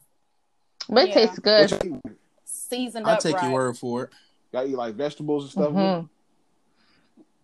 But 0.90 1.04
it 1.04 1.08
Yeah. 1.10 1.14
tastes 1.16 1.40
good. 1.40 1.72
What 1.72 2.02
seasoned 2.46 3.08
I'll 3.08 3.14
up 3.16 3.20
take 3.20 3.36
right. 3.36 3.44
your 3.46 3.54
word 3.54 3.78
for 3.78 4.04
it. 4.06 4.10
Got 4.54 4.62
Y'all 4.64 4.70
eat 4.72 4.76
like 4.78 4.96
vegetables 4.96 5.44
and 5.44 5.52
stuff. 5.52 5.74
Mhm. 5.74 6.10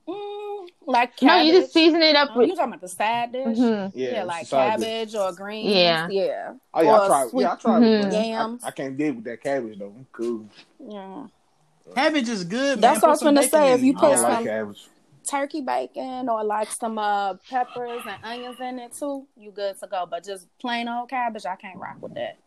Mm, 0.07 0.67
like 0.85 1.21
No, 1.21 1.27
cabbage. 1.29 1.47
you 1.47 1.61
just 1.61 1.73
season 1.73 2.01
it 2.01 2.15
up 2.15 2.29
Oh, 2.33 2.39
with. 2.39 2.49
you 2.49 2.55
talking 2.55 2.69
about 2.73 2.81
the 2.81 2.87
side 2.87 3.31
dish? 3.31 3.57
Mhm. 3.57 3.91
Yeah, 3.95 4.11
Yeah, 4.11 4.23
like 4.23 4.43
a 4.43 4.45
side 4.45 4.79
dish. 4.79 4.87
cabbage 4.87 5.15
or 5.15 5.31
greens. 5.33 5.75
Yeah. 5.75 6.07
yeah. 6.09 6.53
Oh 6.73 6.81
yeah, 6.81 6.91
I 6.91 7.03
Or 7.03 7.07
tried. 7.07 7.29
sweet- 7.29 7.41
Yeah, 7.41 7.51
I 7.51 7.55
tried. 7.55 7.81
Mhm. 7.81 7.99
it, 7.99 8.03
but 8.03 8.13
Yam. 8.25 8.59
I, 8.63 8.67
I 8.67 8.71
can't 8.71 8.97
deal 8.97 9.13
with 9.13 9.23
that 9.25 9.41
cabbage 9.41 9.79
though. 9.79 9.85
I'm 9.95 10.07
cool. 10.11 10.45
yeah. 10.79 11.27
Cabbage 11.95 12.29
is 12.29 12.43
good. 12.45 12.79
That's 12.79 13.01
man. 13.01 13.01
what 13.01 13.03
I 13.03 13.09
was 13.11 13.19
Put 13.19 13.25
some 13.25 13.35
finna 13.35 13.37
bacon 13.39 13.49
say. 13.51 13.67
in 13.73 13.79
If 13.79 13.83
you 13.83 13.91
it. 13.91 13.97
I 13.97 13.99
put 13.99 14.07
don't 14.07 14.17
some- 14.17 14.31
like 14.31 14.45
cabbage. 14.45 14.87
Turkey 15.27 15.61
bacon 15.61 16.29
or 16.29 16.43
like 16.43 16.71
some 16.71 16.97
uh 16.97 17.35
peppers 17.49 18.01
and 18.07 18.23
onions 18.23 18.57
in 18.59 18.79
it 18.79 18.93
too, 18.93 19.27
you 19.35 19.51
good 19.51 19.79
to 19.79 19.87
go. 19.87 20.05
But 20.09 20.23
just 20.23 20.47
plain 20.59 20.87
old 20.87 21.09
cabbage, 21.09 21.45
I 21.45 21.55
can't 21.55 21.77
rock 21.79 21.97
with 22.01 22.13
that. 22.15 22.37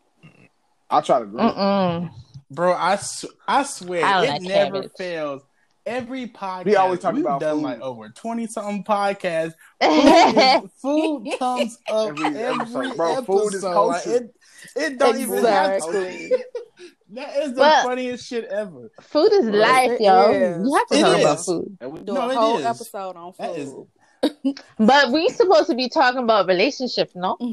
I 0.89 1.01
try 1.01 1.19
to 1.19 1.25
grill. 1.25 1.51
Mm-mm. 1.53 2.11
Bro, 2.49 2.71
I, 2.73 2.93
s- 2.93 3.25
I 3.47 3.63
swear 3.63 4.05
I 4.05 4.23
it 4.23 4.29
like 4.29 4.41
never 4.43 4.75
cabbage. 4.81 4.91
fails. 4.97 5.41
Every 5.85 6.27
podcast 6.27 6.65
We 6.65 6.75
always 6.75 6.99
talk 6.99 7.13
we've 7.13 7.23
about 7.23 7.39
done 7.41 7.57
food. 7.57 7.63
like 7.63 7.79
over 7.81 8.09
twenty 8.09 8.45
something 8.47 8.83
podcasts. 8.83 9.53
Food, 9.81 10.71
food 10.81 11.27
comes 11.39 11.77
up 11.89 12.09
Every 12.09 12.25
every, 12.25 12.61
episode. 12.61 12.95
Bro, 12.97 13.21
food 13.23 13.53
is 13.53 13.63
Like, 13.63 14.07
it, 14.07 14.35
it 14.75 14.99
don't 14.99 15.17
even 15.17 15.43
have 15.45 15.73
Exactly. 15.75 16.29
to. 16.29 16.43
That 17.11 17.37
is 17.37 17.49
the 17.53 17.59
But- 17.59 17.83
funniest 17.83 18.27
shit 18.27 18.45
ever. 18.45 18.91
Food 19.01 19.31
is 19.33 19.45
life, 19.45 19.91
it 19.91 20.01
yo. 20.01 20.29
is. 20.31 20.67
You 20.67 20.75
have 20.75 20.87
to 20.87 20.95
It 20.97 21.01
talk 21.01 21.19
about 21.21 21.39
is. 21.39 21.45
food. 21.45 21.77
And 21.81 21.91
we- 21.93 21.99
Do 22.01 22.13
No, 22.13 22.29
a 22.29 22.33
whole 22.35 22.65
episode 22.65 23.15
on 23.15 23.33
That 23.39 23.55
is- 23.57 23.71
food. 23.71 23.87
But 24.79 25.11
we 25.11 25.29
supposed 25.29 25.67
to 25.67 25.75
be 25.75 25.89
talking 25.89 26.23
about 26.23 26.47
relationship, 26.47 27.11
no? 27.15 27.37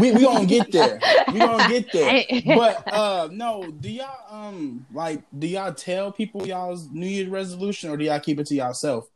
We 0.00 0.10
we 0.10 0.22
gonna 0.22 0.46
get 0.46 0.72
there. 0.72 0.98
We 1.30 1.38
gonna 1.38 1.68
get 1.68 1.92
there. 1.92 2.24
But 2.56 2.90
uh 2.90 3.28
no, 3.30 3.70
do 3.70 3.90
y'all 3.90 4.08
um 4.30 4.86
like 4.92 5.22
do 5.38 5.46
y'all 5.46 5.74
tell 5.74 6.10
people 6.10 6.46
y'all's 6.46 6.88
New 6.90 7.06
Year's 7.06 7.28
resolution 7.28 7.90
or 7.90 7.98
do 7.98 8.04
y'all 8.06 8.18
keep 8.18 8.40
it 8.40 8.46
to 8.46 8.54
yourself? 8.54 9.08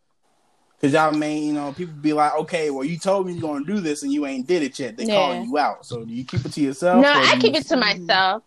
Cause 0.82 0.92
y'all 0.92 1.12
may, 1.12 1.38
you 1.38 1.54
know, 1.54 1.72
people 1.72 1.94
be 1.94 2.12
like, 2.12 2.34
okay, 2.40 2.68
well, 2.68 2.84
you 2.84 2.98
told 2.98 3.26
me 3.26 3.32
you're 3.32 3.40
gonna 3.40 3.64
do 3.64 3.80
this 3.80 4.02
and 4.02 4.12
you 4.12 4.26
ain't 4.26 4.46
did 4.46 4.62
it 4.62 4.78
yet. 4.78 4.98
They 4.98 5.04
Yeah. 5.06 5.14
calling 5.14 5.44
you 5.44 5.56
out. 5.56 5.86
So 5.86 6.04
do 6.04 6.12
you 6.12 6.24
keep 6.24 6.44
it 6.44 6.52
to 6.52 6.60
yourself? 6.60 7.00
No, 7.02 7.08
I 7.10 7.36
do 7.36 7.40
keep 7.40 7.54
it 7.56 7.66
to 7.68 7.76
myself. 7.78 8.42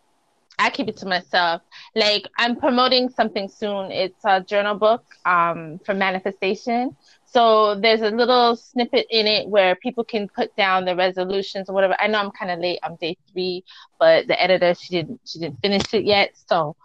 I 0.60 0.70
keep 0.70 0.90
it 0.90 0.98
to 0.98 1.08
myself. 1.08 1.62
Like 1.96 2.24
I'm 2.38 2.58
promoting 2.58 3.10
something 3.10 3.48
soon. 3.50 3.92
It's 3.92 4.24
a 4.26 4.42
journal 4.42 4.76
book 4.76 5.04
um, 5.26 5.80
for 5.86 5.94
manifestation. 5.96 6.98
So 7.26 7.76
there's 7.80 8.02
a 8.02 8.10
little 8.12 8.56
snippet 8.56 9.08
in 9.10 9.28
it 9.28 9.48
where 9.50 9.76
people 9.76 10.04
can 10.04 10.28
put 10.36 10.56
down 10.56 10.86
their 10.86 10.96
resolutions 10.98 11.70
or 11.70 11.74
whatever. 11.74 11.96
I 12.00 12.08
know 12.08 12.20
I'm 12.20 12.32
kind 12.32 12.52
of 12.52 12.60
late. 12.60 12.80
I'm 12.84 12.98
day 12.98 13.18
three, 13.32 13.64
but 14.00 14.28
the 14.28 14.42
editor 14.42 14.74
she 14.76 14.96
didn't 14.96 15.22
she 15.26 15.40
didn't 15.40 15.60
finish 15.62 15.94
it 15.94 16.06
yet. 16.06 16.32
So 16.36 16.76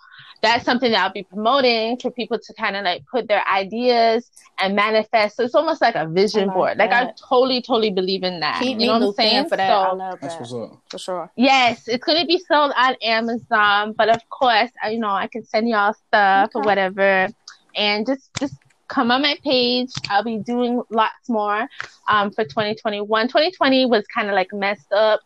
that's 0.44 0.64
something 0.64 0.90
that 0.92 1.02
I'll 1.02 1.12
be 1.12 1.22
promoting 1.22 1.98
for 1.98 2.10
people 2.10 2.38
to 2.38 2.54
kind 2.54 2.76
of 2.76 2.84
like 2.84 3.04
put 3.06 3.28
their 3.28 3.46
ideas 3.48 4.30
and 4.58 4.76
manifest. 4.76 5.36
So 5.36 5.44
it's 5.44 5.54
almost 5.54 5.80
like 5.80 5.94
a 5.94 6.06
vision 6.06 6.48
like 6.48 6.56
board. 6.56 6.78
Like 6.78 6.92
I 6.92 7.12
totally, 7.28 7.62
totally 7.62 7.90
believe 7.90 8.22
in 8.22 8.40
that. 8.40 8.60
Keep 8.60 8.80
you 8.80 8.86
know 8.86 8.98
what 8.98 9.02
I'm 9.08 9.12
saying? 9.14 9.48
for 9.48 9.56
that. 9.56 9.68
So- 9.68 9.90
I 9.90 9.92
love 9.92 10.18
That's 10.20 10.34
that 10.34 10.40
what's 10.40 10.52
up. 10.52 10.80
for 10.90 10.98
sure. 10.98 11.30
Yes, 11.36 11.88
it's 11.88 12.04
going 12.04 12.20
to 12.20 12.26
be 12.26 12.38
sold 12.38 12.72
on 12.76 12.94
Amazon, 13.02 13.92
but 13.92 14.08
of 14.08 14.20
course, 14.30 14.70
I- 14.82 14.90
you 14.90 14.98
know, 14.98 15.10
I 15.10 15.26
can 15.26 15.44
send 15.44 15.68
y'all 15.68 15.94
stuff 15.94 16.50
or 16.54 16.62
whatever, 16.62 17.28
and 17.74 18.06
just 18.06 18.30
just 18.38 18.54
come 18.88 19.10
on 19.10 19.22
my 19.22 19.36
page. 19.42 19.90
I'll 20.10 20.22
be 20.22 20.38
doing 20.38 20.82
lots 20.90 21.28
more 21.28 21.66
um, 22.08 22.30
for 22.30 22.44
2021. 22.44 23.28
2020 23.28 23.86
was 23.86 24.04
kind 24.14 24.28
of 24.28 24.34
like 24.34 24.52
messed 24.52 24.92
up, 24.92 25.20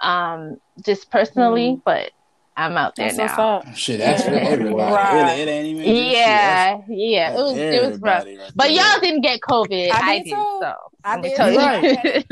um, 0.00 0.56
just 0.84 1.10
personally, 1.10 1.80
but 1.84 2.12
I'm 2.56 2.76
out 2.76 2.94
there 2.96 3.12
That's 3.12 3.36
now. 3.38 3.62
Shit, 3.74 3.98
that's 4.00 4.24
for 4.24 4.32
Yeah. 4.32 4.40
everybody. 4.40 4.92
Right. 4.94 5.38
It, 5.38 5.48
it 5.48 5.50
ain't 5.50 5.66
even 5.68 5.82
just 5.84 5.96
you. 5.96 6.12
Yeah, 6.12 6.78
yeah, 6.88 7.30
it 7.32 7.34
was 7.36 7.56
it 7.56 7.82
was 7.90 7.98
rough. 8.00 8.24
right 8.24 8.38
But 8.54 8.64
there. 8.68 8.72
y'all 8.72 9.00
didn't 9.00 9.22
get 9.22 9.40
COVID. 9.40 9.90
I 9.90 10.00
I, 10.00 10.18
did 10.18 10.24
did, 10.24 10.30
so 10.32 10.74
I 11.04 11.20
did. 11.20 11.36
tell 11.36 11.48
oh, 11.48 11.50
you. 11.52 11.58
I 11.58 11.72
had- 11.72 12.24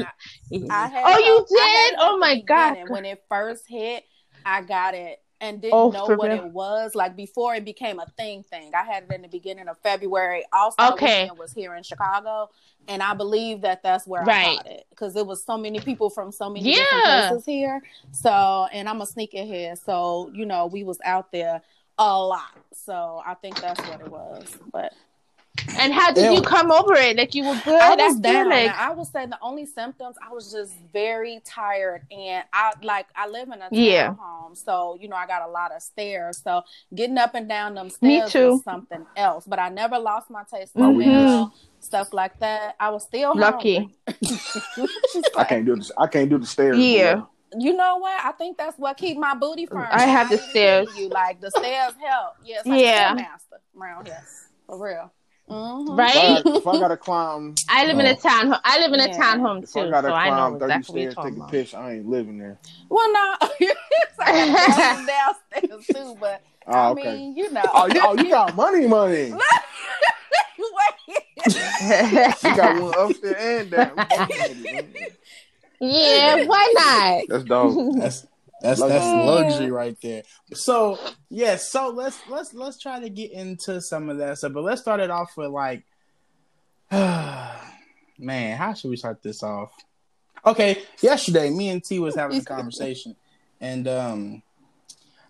I 0.70 0.86
had 0.88 1.04
Oh, 1.06 1.18
you 1.18 1.46
did? 1.48 1.94
Oh, 2.00 2.18
my 2.18 2.40
God. 2.42 2.70
beginning. 2.70 2.92
When 2.92 3.04
it 3.06 3.22
first 3.28 3.64
hit, 3.68 4.04
I 4.44 4.62
got 4.62 4.94
it 4.94 5.18
and 5.40 5.60
didn't 5.60 5.74
Oh, 5.74 5.90
know 5.90 6.06
what 6.06 6.30
real? 6.30 6.44
it 6.44 6.52
was. 6.52 6.94
Like 6.94 7.16
before 7.16 7.54
it 7.54 7.64
became 7.64 7.98
a 7.98 8.06
thing 8.16 8.42
thing. 8.42 8.72
I 8.74 8.82
had 8.84 9.04
it 9.04 9.12
in 9.12 9.22
the 9.22 9.28
beginning 9.28 9.68
of 9.68 9.78
February. 9.78 10.44
Also, 10.52 10.82
Okay. 10.92 11.28
was 11.38 11.52
here 11.52 11.74
in 11.74 11.82
Chicago. 11.82 12.50
And 12.88 13.02
I 13.02 13.14
believe 13.14 13.60
that 13.62 13.82
that's 13.82 14.06
where 14.06 14.22
I 14.22 14.24
Right. 14.26 14.56
got 14.56 14.66
it 14.66 14.86
because 14.90 15.14
it 15.16 15.26
was 15.26 15.44
so 15.44 15.56
many 15.56 15.80
people 15.80 16.10
from 16.10 16.32
so 16.32 16.50
many 16.50 16.66
Yeah. 16.70 16.80
different 16.80 17.04
places 17.30 17.46
here. 17.46 17.82
So, 18.10 18.66
and 18.72 18.88
I'm 18.88 19.00
a 19.00 19.04
sneakerhead, 19.06 19.78
so 19.78 20.30
you 20.34 20.44
know 20.44 20.66
we 20.66 20.82
was 20.82 20.98
out 21.04 21.30
there 21.30 21.62
a 21.98 22.18
lot. 22.18 22.42
So 22.72 23.22
I 23.24 23.34
think 23.34 23.60
that's 23.60 23.86
what 23.86 24.00
it 24.00 24.08
was. 24.08 24.58
But 24.72 24.92
And 25.78 25.92
how 25.92 26.12
did 26.12 26.24
Yeah. 26.24 26.30
you 26.32 26.42
come 26.42 26.70
over 26.70 26.94
it? 26.94 27.16
Like 27.16 27.34
you 27.34 27.44
were 27.44 27.58
good 27.64 27.80
I 27.80 27.94
was 27.94 28.16
after? 28.16 28.22
down. 28.22 28.48
Like, 28.50 28.70
I 28.76 28.90
would 28.92 29.06
say 29.06 29.26
the 29.26 29.38
only 29.42 29.66
symptoms 29.66 30.16
I 30.26 30.32
was 30.32 30.50
just 30.52 30.72
very 30.92 31.40
tired, 31.44 32.06
and 32.10 32.44
I 32.52 32.72
like 32.82 33.06
I 33.14 33.28
live 33.28 33.48
in 33.48 33.60
a 33.60 33.68
Yeah. 33.70 34.14
townhome, 34.14 34.56
so 34.56 34.96
you 35.00 35.08
know 35.08 35.16
I 35.16 35.26
got 35.26 35.42
a 35.42 35.50
lot 35.50 35.72
of 35.74 35.82
stairs. 35.82 36.40
So 36.42 36.62
getting 36.94 37.18
up 37.18 37.34
and 37.34 37.48
down 37.48 37.74
them 37.74 37.86
Me 38.00 38.18
stairs 38.20 38.32
too. 38.32 38.50
was 38.52 38.64
something 38.64 39.04
else. 39.16 39.44
But 39.46 39.58
I 39.58 39.68
never 39.70 39.98
lost 39.98 40.30
my 40.30 40.44
taste 40.44 40.72
for 40.72 40.80
Mhm. 40.80 41.02
smell, 41.04 41.54
stuff 41.80 42.12
like 42.12 42.38
that. 42.40 42.76
I 42.80 42.90
was 42.90 43.02
still 43.04 43.34
Lucky. 43.36 43.76
hungry. 43.76 43.96
I 45.36 45.44
can't 45.44 45.66
do 45.66 45.76
this. 45.76 45.90
I 45.98 46.06
can't 46.06 46.30
do 46.30 46.38
the 46.38 46.46
stairs. 46.46 46.78
Yeah. 46.78 47.14
boy. 47.16 47.26
You 47.58 47.72
know 47.74 47.96
what? 47.96 48.24
I 48.24 48.30
think 48.32 48.56
that's 48.56 48.78
what 48.78 48.96
keep 48.96 49.18
my 49.18 49.34
booty 49.34 49.66
firm. 49.66 49.86
I 49.90 50.02
have 50.02 50.30
the 50.30 50.38
stairs. 50.38 50.88
You 50.96 51.08
like 51.08 51.40
the 51.40 51.50
stairs 51.50 51.94
help. 52.00 52.34
Yeah, 52.44 52.62
like 52.64 52.80
Yeah. 52.80 53.12
a 53.12 53.14
master 53.16 53.60
around 53.76 54.06
here 54.06 54.22
for 54.66 54.78
real. 54.78 55.10
Mhm. 55.50 55.98
Right? 55.98 56.14
If 56.38 56.46
I, 56.46 56.58
if 56.58 56.66
I 56.66 56.78
gotta 56.78 56.96
climb, 56.96 57.54
I 57.68 57.84
live 57.86 57.98
in 57.98 58.06
a 58.06 58.12
Oh. 58.12 58.14
town. 58.14 58.54
I 58.64 58.78
live 58.78 58.92
in 58.92 59.00
a 59.00 59.08
Yeah. 59.08 59.18
townhome 59.18 59.62
if 59.64 59.72
too, 59.72 59.80
I 59.80 59.90
gotta 59.90 60.08
so 60.08 60.14
I 60.14 60.28
know 60.30 60.36
climb 60.36 60.58
thirty 60.60 60.74
exactly 60.74 60.78
what 60.78 60.84
stairs, 60.84 61.02
you're 61.04 61.08
take 61.10 61.14
talking 61.16 61.42
a 61.42 61.50
piss, 61.50 61.74
I 61.74 61.92
ain't 61.94 62.06
living 62.08 62.38
there. 62.38 62.58
Well, 62.88 63.12
no, 63.12 63.34
I 64.20 64.74
got 64.78 65.06
downstairs 65.06 65.86
too, 65.92 66.16
but 66.20 66.42
Oh, 66.66 66.72
I 66.72 66.90
okay. 66.90 67.02
mean, 67.16 67.36
you 67.36 67.50
know. 67.50 67.62
oh, 67.74 67.86
you, 67.86 68.00
oh, 68.04 68.14
you 68.14 68.28
got 68.30 68.54
money, 68.54 68.86
money. 68.86 69.32
Wait. 70.58 71.24
You 72.44 72.54
got 72.54 72.74
one 72.76 72.94
upstairs 72.96 73.36
and 73.62 73.70
down. 73.70 73.96
yeah, 75.80 76.36
why 76.44 76.72
not? 76.76 77.24
That's 77.28 77.44
dope. 77.44 77.96
That's 77.96 78.26
that's 78.62 78.80
Luxury. 78.80 78.98
that's 78.98 79.26
luxury 79.26 79.70
right 79.70 79.96
there. 80.02 80.22
So 80.52 80.98
yes, 81.28 81.70
so 81.70 81.88
let's 81.90 82.18
let's 82.28 82.52
let's 82.54 82.78
try 82.78 83.00
to 83.00 83.08
get 83.08 83.32
into 83.32 83.80
some 83.80 84.08
of 84.08 84.18
that 84.18 84.38
stuff, 84.38 84.52
but 84.52 84.62
let's 84.64 84.80
start 84.82 85.00
it 85.00 85.10
off 85.10 85.36
with 85.36 85.50
like, 85.50 85.84
man, 86.90 88.56
how 88.56 88.74
should 88.74 88.90
we 88.90 88.96
start 88.96 89.22
this 89.22 89.42
off? 89.42 89.72
Okay, 90.44 90.82
yesterday 91.02 91.50
me 91.50 91.68
and 91.68 91.84
T 91.84 91.98
was 91.98 92.14
having 92.14 92.38
a 92.38 92.44
conversation, 92.44 93.14
and 93.60 93.86
um, 93.88 94.42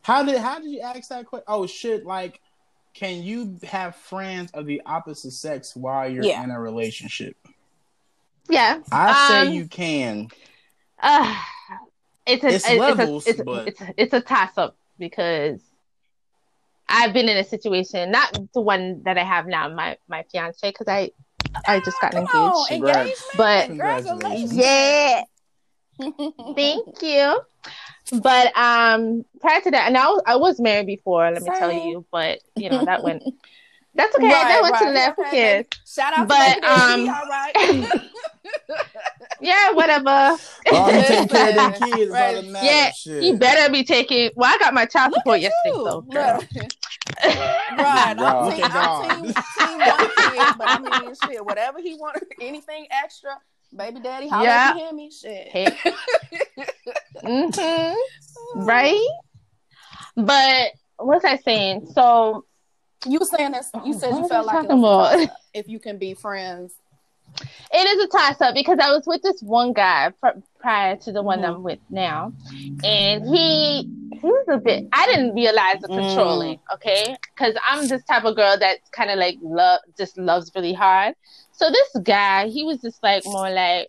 how 0.03 0.23
did 0.23 0.39
how 0.39 0.59
did 0.61 0.71
you 0.71 0.81
ask 0.81 1.09
that 1.09 1.27
question? 1.27 1.45
Oh, 1.49 1.67
shit! 1.67 2.07
like, 2.07 2.41
can 2.95 3.23
you 3.23 3.59
have 3.65 3.97
friends 3.97 4.51
of 4.53 4.67
the 4.67 4.83
opposite 4.87 5.33
sex 5.33 5.75
while 5.75 6.09
you're 6.09 6.25
Yeah. 6.25 6.43
in 6.45 6.51
a 6.51 6.61
relationship? 6.61 7.37
Yeah. 8.49 8.81
I 8.91 9.29
say 9.29 9.47
Um, 9.49 9.53
you 9.55 9.67
can. 9.67 10.29
Uh, 11.01 11.35
it's 12.33 12.45
a 12.45 12.49
It's 12.49 12.65
it's, 12.67 12.69
a- 12.69 12.77
levels, 12.79 13.27
it's, 13.27 13.43
but- 13.43 13.69
it's, 13.69 13.81
a- 13.81 13.95
it's 13.97 14.13
a 14.15 14.21
toss 14.21 14.57
up 14.57 14.77
because 14.99 15.61
I've 16.89 17.13
been 17.13 17.29
in 17.29 17.37
a 17.37 17.45
situation, 17.45 18.11
not 18.11 18.37
the 18.53 18.61
one 18.61 19.03
that 19.05 19.17
I 19.17 19.25
have 19.25 19.47
now, 19.47 19.69
my 19.69 19.97
my 20.09 20.25
fiance, 20.33 20.59
because 20.69 20.89
I 20.89 21.11
I 21.67 21.81
just 21.81 22.01
got 22.01 22.15
engaged. 22.15 22.35
on, 22.35 22.67
Congrats. 22.67 22.99
engagement. 22.99 23.37
But- 23.37 23.67
Congratulations. 23.67 24.57
Yeah, 24.57 25.23
thank 26.57 27.03
you. 27.03 27.41
But 28.21 28.57
um, 28.57 29.25
prior 29.41 29.61
to 29.61 29.71
that, 29.71 29.87
and 29.87 29.97
I 29.97 30.09
was, 30.09 30.23
I 30.27 30.37
was 30.37 30.59
married 30.61 30.87
before. 30.87 31.31
Let 31.31 31.43
me 31.43 31.51
tell 31.59 31.71
you, 31.73 32.05
but 32.11 32.41
you 32.57 32.69
know 32.71 32.85
that 32.85 33.03
went. 33.05 33.23
That's 33.95 34.15
okay. 34.15 34.25
Right, 34.25 34.33
that 34.33 34.63
went 34.63 34.77
to 34.79 34.85
the 34.85 34.91
left. 34.93 35.19
Okay. 35.19 35.65
Shout 35.85 36.17
out 36.17 36.29
But, 36.29 36.61
to 36.61 36.71
um, 36.71 37.09
all 37.09 37.27
right. 37.29 37.53
Yeah, 39.41 39.73
whatever. 39.73 40.37
You 40.67 40.73
care 41.29 41.49
of 41.49 41.55
them 41.55 41.73
kids, 41.75 42.11
right. 42.13 42.37
all 42.37 42.43
that 42.43 42.45
matters. 42.45 42.69
Yeah, 42.71 42.91
Shit. 42.93 43.23
you 43.23 43.37
better 43.39 43.73
be 43.73 43.85
taking. 43.85 44.31
Well, 44.37 44.53
I 44.53 44.59
got 44.59 44.75
my 44.75 44.85
child 44.85 45.13
Look 45.13 45.21
support 45.21 45.37
at 45.37 45.43
yesterday, 45.43 45.77
you. 45.77 45.87
so 45.87 46.01
girl. 46.03 46.45
Right. 47.25 48.15
I'm 48.19 48.45
Look 48.45 48.55
team, 48.57 48.67
I'm 48.71 49.25
team, 49.25 49.35
team 49.59 49.79
one 49.79 50.09
kid, 50.17 50.55
but 50.59 50.69
I 50.69 50.79
mean, 50.79 51.15
shit, 51.15 51.45
whatever 51.45 51.81
he 51.81 51.95
wanted, 51.95 52.25
anything 52.41 52.87
extra, 52.91 53.31
baby 53.75 54.01
daddy, 54.01 54.29
holla 54.29 54.45
Yeah. 54.45 54.71
if 54.71 54.77
you 54.77 54.83
hear 54.83 54.93
me, 54.93 55.11
shit. 55.11 55.49
Hey. 55.49 55.77
hmm 57.23 58.67
Right? 58.67 59.09
But 60.17 60.73
what 60.97 61.23
was 61.23 61.25
I 61.25 61.37
saying? 61.39 61.87
So 61.95 62.45
You 63.07 63.19
were 63.21 63.25
saying 63.27 63.53
this, 63.53 63.71
you 63.85 63.95
said 63.95 64.11
you 64.17 64.29
felt 64.29 64.47
like 64.47 64.69
was 64.69 65.23
a 65.23 65.31
if 65.55 65.69
you 65.69 65.79
can 65.81 65.97
be 65.99 66.15
friends. 66.15 66.75
It 67.73 67.87
is 67.89 68.05
a 68.05 68.09
toss 68.09 68.41
up 68.41 68.55
because 68.55 68.79
I 68.81 68.91
was 68.91 69.05
with 69.07 69.23
this 69.23 69.41
one 69.43 69.73
guy 69.73 70.11
pr- 70.21 70.41
prior 70.61 70.97
to 70.97 71.13
the 71.13 71.23
one 71.23 71.41
Mhm. 71.41 71.45
I'm 71.45 71.63
with 71.63 71.79
now, 71.91 72.33
and 72.85 73.25
he 73.25 73.89
he 74.13 74.27
was 74.27 74.47
a 74.49 74.59
bit. 74.59 74.85
I 74.93 75.07
didn't 75.07 75.35
realize 75.35 75.81
the 75.81 75.89
Mm. 75.89 75.95
controlling. 75.95 76.59
Okay, 76.75 77.17
because 77.35 77.55
I'm 77.67 77.89
this 77.89 78.05
type 78.05 78.25
of 78.25 78.37
girl 78.37 78.57
that's 78.59 78.89
kind 78.91 79.11
of 79.11 79.19
like 79.19 79.39
love, 79.43 79.81
just 79.97 80.19
loves 80.19 80.51
really 80.55 80.75
hard. 80.75 81.15
So 81.53 81.71
this 81.71 82.03
guy, 82.03 82.49
he 82.49 82.65
was 82.65 82.81
just 82.81 83.03
like 83.03 83.25
more 83.25 83.51
like 83.51 83.89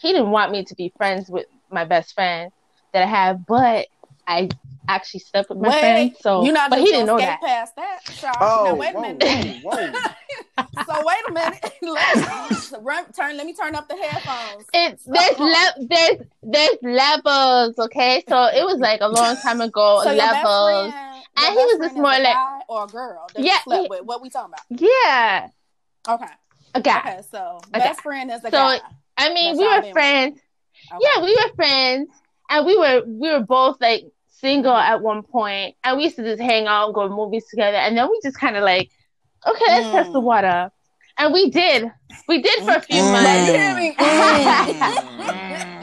he 0.00 0.12
didn't 0.12 0.30
want 0.30 0.52
me 0.52 0.64
to 0.64 0.74
be 0.74 0.92
friends 0.96 1.28
with 1.28 1.46
my 1.70 1.84
best 1.84 2.14
friend 2.14 2.50
that 2.92 3.02
I 3.02 3.06
have, 3.06 3.46
but 3.46 3.86
I 4.26 4.48
actually 4.88 5.20
slept 5.20 5.50
with 5.50 5.58
my 5.58 5.68
Wait, 5.68 5.80
friend. 5.80 6.16
So, 6.20 6.42
You're 6.44 6.52
not 6.54 6.70
but 6.70 6.78
he 6.80 6.86
didn't 6.86 7.06
know 7.06 7.18
that. 7.18 7.40
past 7.40 7.76
that, 7.76 8.00
Shaw. 8.12 8.32
Oh, 8.40 8.64
now, 8.64 8.74
wait 8.74 8.94
a 8.94 9.00
minute. 9.00 9.62
whoa, 9.62 9.76
whoa. 9.76 10.64
so 10.86 11.06
wait 11.06 11.16
a 11.28 11.32
minute. 11.32 11.72
Let's 11.82 12.72
run, 12.80 13.12
turn. 13.12 13.36
Let 13.36 13.46
me 13.46 13.54
turn 13.54 13.74
up 13.74 13.88
the 13.88 13.96
headphones. 13.96 14.64
It's 14.72 15.04
there's 15.04 15.38
le- 15.38 15.86
there's 15.88 16.20
there's 16.42 16.78
levels, 16.82 17.78
okay? 17.78 18.22
So 18.28 18.44
it 18.46 18.64
was 18.64 18.78
like 18.78 19.00
a 19.00 19.08
long 19.08 19.36
time 19.36 19.60
ago. 19.60 20.00
So 20.04 20.10
your 20.10 20.18
best 20.20 20.44
levels, 20.44 20.92
friend, 20.92 21.24
And 21.36 21.46
he 21.46 21.54
was 21.56 21.76
friend 21.76 21.82
just 21.82 21.92
is 21.96 22.00
more 22.00 22.12
a 22.12 22.18
like- 22.18 22.34
guy 22.34 22.60
or 22.68 22.84
a 22.84 22.86
girl 22.88 23.26
that 23.34 23.44
Yeah, 23.44 23.52
you 23.54 23.58
slept 23.64 23.82
he- 23.82 23.88
with. 23.90 24.02
What 24.04 24.22
we 24.22 24.30
talking 24.30 24.52
about? 24.54 24.80
yeah, 25.04 25.48
Okay, 26.08 26.32
a 26.74 26.80
guy. 26.80 26.98
okay. 26.98 27.20
So 27.30 27.60
Okay. 27.68 27.78
best 27.78 28.00
friend 28.00 28.30
is 28.30 28.38
a 28.40 28.44
So, 28.44 28.50
guy. 28.50 28.80
I 29.18 29.32
mean, 29.34 29.56
That's 29.56 29.58
we 29.84 29.88
were 29.88 29.92
friends. 29.92 30.40
Okay. 30.92 30.98
Yeah, 31.00 31.22
we 31.22 31.34
were 31.34 31.54
friends, 31.56 32.08
and 32.50 32.64
we 32.66 32.78
were 32.78 33.02
we 33.06 33.30
were 33.30 33.40
both 33.44 33.76
like 33.80 34.04
single 34.40 34.72
at 34.74 35.02
one 35.02 35.22
point, 35.22 35.76
and 35.84 35.96
we 35.96 36.04
used 36.04 36.16
to 36.16 36.22
just 36.24 36.40
hang 36.42 36.66
out 36.66 36.86
and 36.86 36.94
go 36.94 37.08
to 37.08 37.14
movies 37.14 37.46
together, 37.48 37.76
and 37.76 37.96
then 37.96 38.08
we 38.10 38.20
just 38.22 38.38
kind 38.38 38.56
of 38.56 38.62
like, 38.64 38.90
okay, 39.46 39.64
let's 39.68 39.88
Mm. 39.88 39.92
test 39.92 40.12
the 40.12 40.20
water, 40.20 40.70
and 41.18 41.32
we 41.32 41.50
did, 41.50 41.90
we 42.28 42.40
did 42.42 42.62
for 42.64 42.74
a 42.74 42.80
few 42.80 43.02
Mm. 43.02 43.12
months. 43.12 43.46
You 43.46 43.52
hear 43.52 43.74
me? 43.76 43.96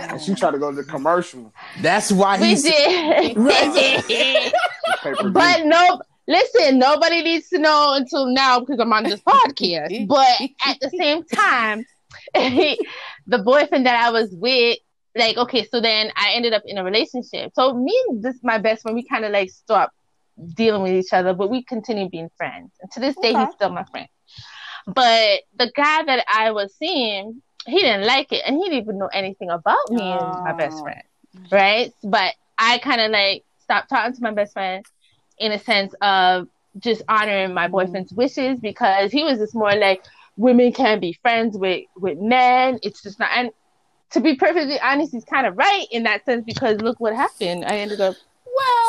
And 0.10 0.22
she 0.22 0.36
tried 0.36 0.52
to 0.52 0.60
go 0.60 0.70
to 0.72 0.78
the 0.78 0.84
commercial. 0.84 1.54
That's 1.82 2.12
why 2.12 2.38
We 2.40 2.50
he's 2.50 2.64
did. 2.64 3.36
the. 3.36 4.52
But 5.32 5.66
no, 5.66 6.02
listen, 6.28 6.80
nobody 6.80 7.22
needs 7.22 7.50
to 7.50 7.60
know 7.60 7.94
until 7.96 8.28
now 8.28 8.60
because 8.60 8.80
I'm 8.80 8.92
on 8.94 9.04
this 9.04 9.22
podcast. 9.22 10.08
But 10.08 10.42
at 10.66 10.80
the 10.80 10.90
same 10.98 11.24
time, 11.26 11.86
the 12.34 13.40
boyfriend 13.44 13.86
that 13.86 13.96
I 14.04 14.12
was 14.12 14.30
with, 14.34 14.78
like, 15.16 15.38
okay, 15.38 15.66
so 15.66 15.82
then 15.82 16.12
I 16.16 16.34
ended 16.34 16.54
up 16.54 16.64
in 16.66 16.78
a 16.78 16.84
relationship. 16.84 17.52
So 17.56 17.74
me 17.74 17.94
and 18.10 18.24
this 18.24 18.40
my 18.44 18.58
best 18.58 18.84
friend, 18.84 18.96
we 18.96 19.04
kind 19.04 19.26
of 19.26 19.32
like 19.32 19.50
stopped 19.50 19.94
dealing 20.56 20.82
with 20.84 20.94
each 20.94 21.14
other, 21.14 21.34
but 21.34 21.50
we 21.50 21.64
continue 21.64 22.10
being 22.10 22.30
friends. 22.38 22.72
And 22.82 22.92
to 22.92 23.00
this 23.00 23.18
day, 23.18 23.34
Okay. 23.34 23.40
he's 23.40 23.52
still 23.52 23.72
my 23.72 23.84
friend. 23.86 24.08
But 24.88 25.42
the 25.56 25.72
guy 25.76 26.04
that 26.04 26.26
I 26.28 26.52
was 26.52 26.76
seeing, 26.76 27.42
he 27.66 27.80
didn't 27.80 28.06
like 28.06 28.32
it, 28.32 28.44
and 28.46 28.58
he 28.58 28.64
didn't 28.70 28.84
even 28.84 28.98
know 29.00 29.10
anything 29.14 29.50
about 29.50 29.90
me 29.90 30.14
and 30.14 30.42
my 30.44 30.54
best 30.54 30.82
Oh. 30.82 30.84
friend, 30.84 31.02
right? 31.52 31.94
But 32.04 32.34
I 32.58 32.78
kind 32.80 33.02
of 33.02 33.12
like 33.12 33.44
stopped 33.60 33.90
talking 33.90 34.14
to 34.14 34.22
my 34.22 34.32
best 34.32 34.54
friend 34.54 34.86
in 35.38 35.52
a 35.52 35.60
sense 35.60 35.94
of 36.02 36.48
just 36.80 37.02
honoring 37.08 37.54
my 37.54 37.68
mm-hmm. 37.72 37.72
boyfriend's 37.72 38.14
wishes 38.14 38.60
because 38.60 39.12
he 39.12 39.24
was 39.24 39.40
just 39.40 39.56
more 39.56 39.76
like 39.76 40.04
women 40.38 40.72
can't 40.72 41.02
be 41.02 41.14
friends 41.22 41.58
with 41.58 41.84
with 41.96 42.18
men. 42.20 42.80
It's 42.84 43.02
just 43.02 43.20
not. 43.20 43.30
And 43.36 43.52
to 44.16 44.22
be 44.22 44.36
perfectly 44.36 44.80
honest, 44.80 45.12
he's 45.12 45.26
kind 45.26 45.46
of 45.46 45.56
right 45.58 45.86
in 45.92 46.04
that 46.04 46.26
sense 46.26 46.44
because 46.46 46.82
look 46.82 47.00
what 47.00 47.16
happened. 47.16 47.64
I 47.66 47.78
ended 47.78 48.02
up 48.02 48.16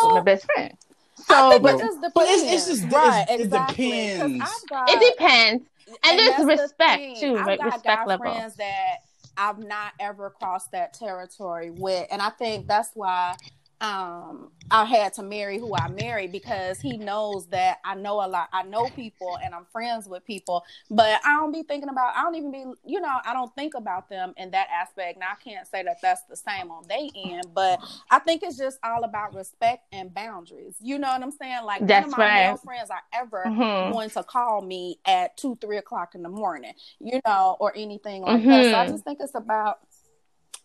with 0.05 0.15
my 0.15 0.21
best 0.21 0.45
friend. 0.47 0.73
So, 1.17 1.59
but 1.61 1.75
it 1.81 1.91
but 2.15 2.29
it's- 2.29 2.69
it's 2.69 2.81
just- 2.81 2.93
right, 2.95 3.27
it's- 3.29 3.41
it 3.41 3.51
depends. 3.51 4.62
Got- 4.71 4.89
it 4.91 5.15
depends. 5.17 5.65
And 6.05 6.19
there's 6.19 6.31
that's 6.31 6.41
the 6.41 6.47
respect, 6.47 7.21
too, 7.21 7.37
I've 7.37 7.47
right? 7.47 7.59
got 7.59 7.65
Respect 7.67 7.85
guy 7.85 8.05
level. 8.07 8.33
friends 8.33 8.57
that 8.57 8.97
I've 9.37 9.59
not 9.59 9.93
ever 10.01 10.31
crossed 10.31 10.71
that 10.73 10.95
territory 10.95 11.71
with, 11.71 12.07
and 12.11 12.21
I 12.23 12.31
think 12.31 12.67
that's 12.67 12.91
why 12.95 13.35
um 13.81 14.51
I 14.71 14.85
had 14.85 15.15
to 15.15 15.23
marry 15.23 15.59
who 15.59 15.77
I 15.77 15.87
married 15.89 16.33
because 16.33 16.81
he 16.81 16.99
knows 16.99 17.47
that 17.49 17.79
I 17.85 17.95
know 17.95 18.15
a 18.15 18.27
lot. 18.27 18.49
I 18.53 18.65
know 18.65 18.91
people 18.91 19.39
and 19.45 19.55
I'm 19.55 19.65
friends 19.67 20.09
with 20.09 20.25
people, 20.25 20.65
but 20.91 21.21
I 21.25 21.37
don't 21.37 21.53
be 21.53 21.62
thinking 21.62 21.89
about. 21.89 22.17
I 22.17 22.23
don't 22.23 22.35
even 22.35 22.51
be, 22.51 22.65
you 22.85 23.01
know, 23.01 23.19
I 23.25 23.33
don't 23.33 23.55
think 23.55 23.75
about 23.75 24.09
them 24.11 24.35
in 24.37 24.51
that 24.51 24.67
aspect. 24.73 25.21
Now 25.21 25.27
I 25.33 25.37
can't 25.43 25.69
say 25.69 25.85
that 25.85 25.99
that's 26.03 26.23
the 26.29 26.37
same 26.37 26.71
on 26.73 26.85
they 26.89 27.12
end, 27.15 27.55
but 27.55 27.81
I 28.11 28.19
think 28.19 28.43
it's 28.43 28.59
just 28.59 28.79
all 28.83 29.05
about 29.05 29.35
respect 29.35 29.85
and 29.93 30.12
boundaries. 30.12 30.77
You 30.81 30.99
know 30.99 31.09
what 31.09 31.23
I'm 31.23 31.31
saying? 31.31 31.65
Like 31.65 31.85
none 31.85 32.03
That's 32.03 32.05
of 32.05 32.11
my 32.11 32.27
male 32.27 32.57
right. 32.57 32.59
friends 32.59 32.91
are 32.91 33.03
ever 33.15 33.53
Mhm. 33.53 33.87
going 33.87 34.11
to 34.11 34.25
call 34.25 34.62
me 34.62 34.99
at 35.07 35.37
two, 35.37 35.57
three 35.61 35.77
o'clock 35.77 36.15
in 36.15 36.23
the 36.23 36.29
morning, 36.29 36.73
you 37.01 37.21
know, 37.27 37.57
or 37.61 37.73
anything 37.77 38.23
like 38.23 38.49
that. 38.49 38.67
So 38.67 38.77
I 38.77 38.85
Mhm. 38.85 38.89
just 38.89 39.05
think 39.05 39.19
it's 39.21 39.35
about 39.35 39.79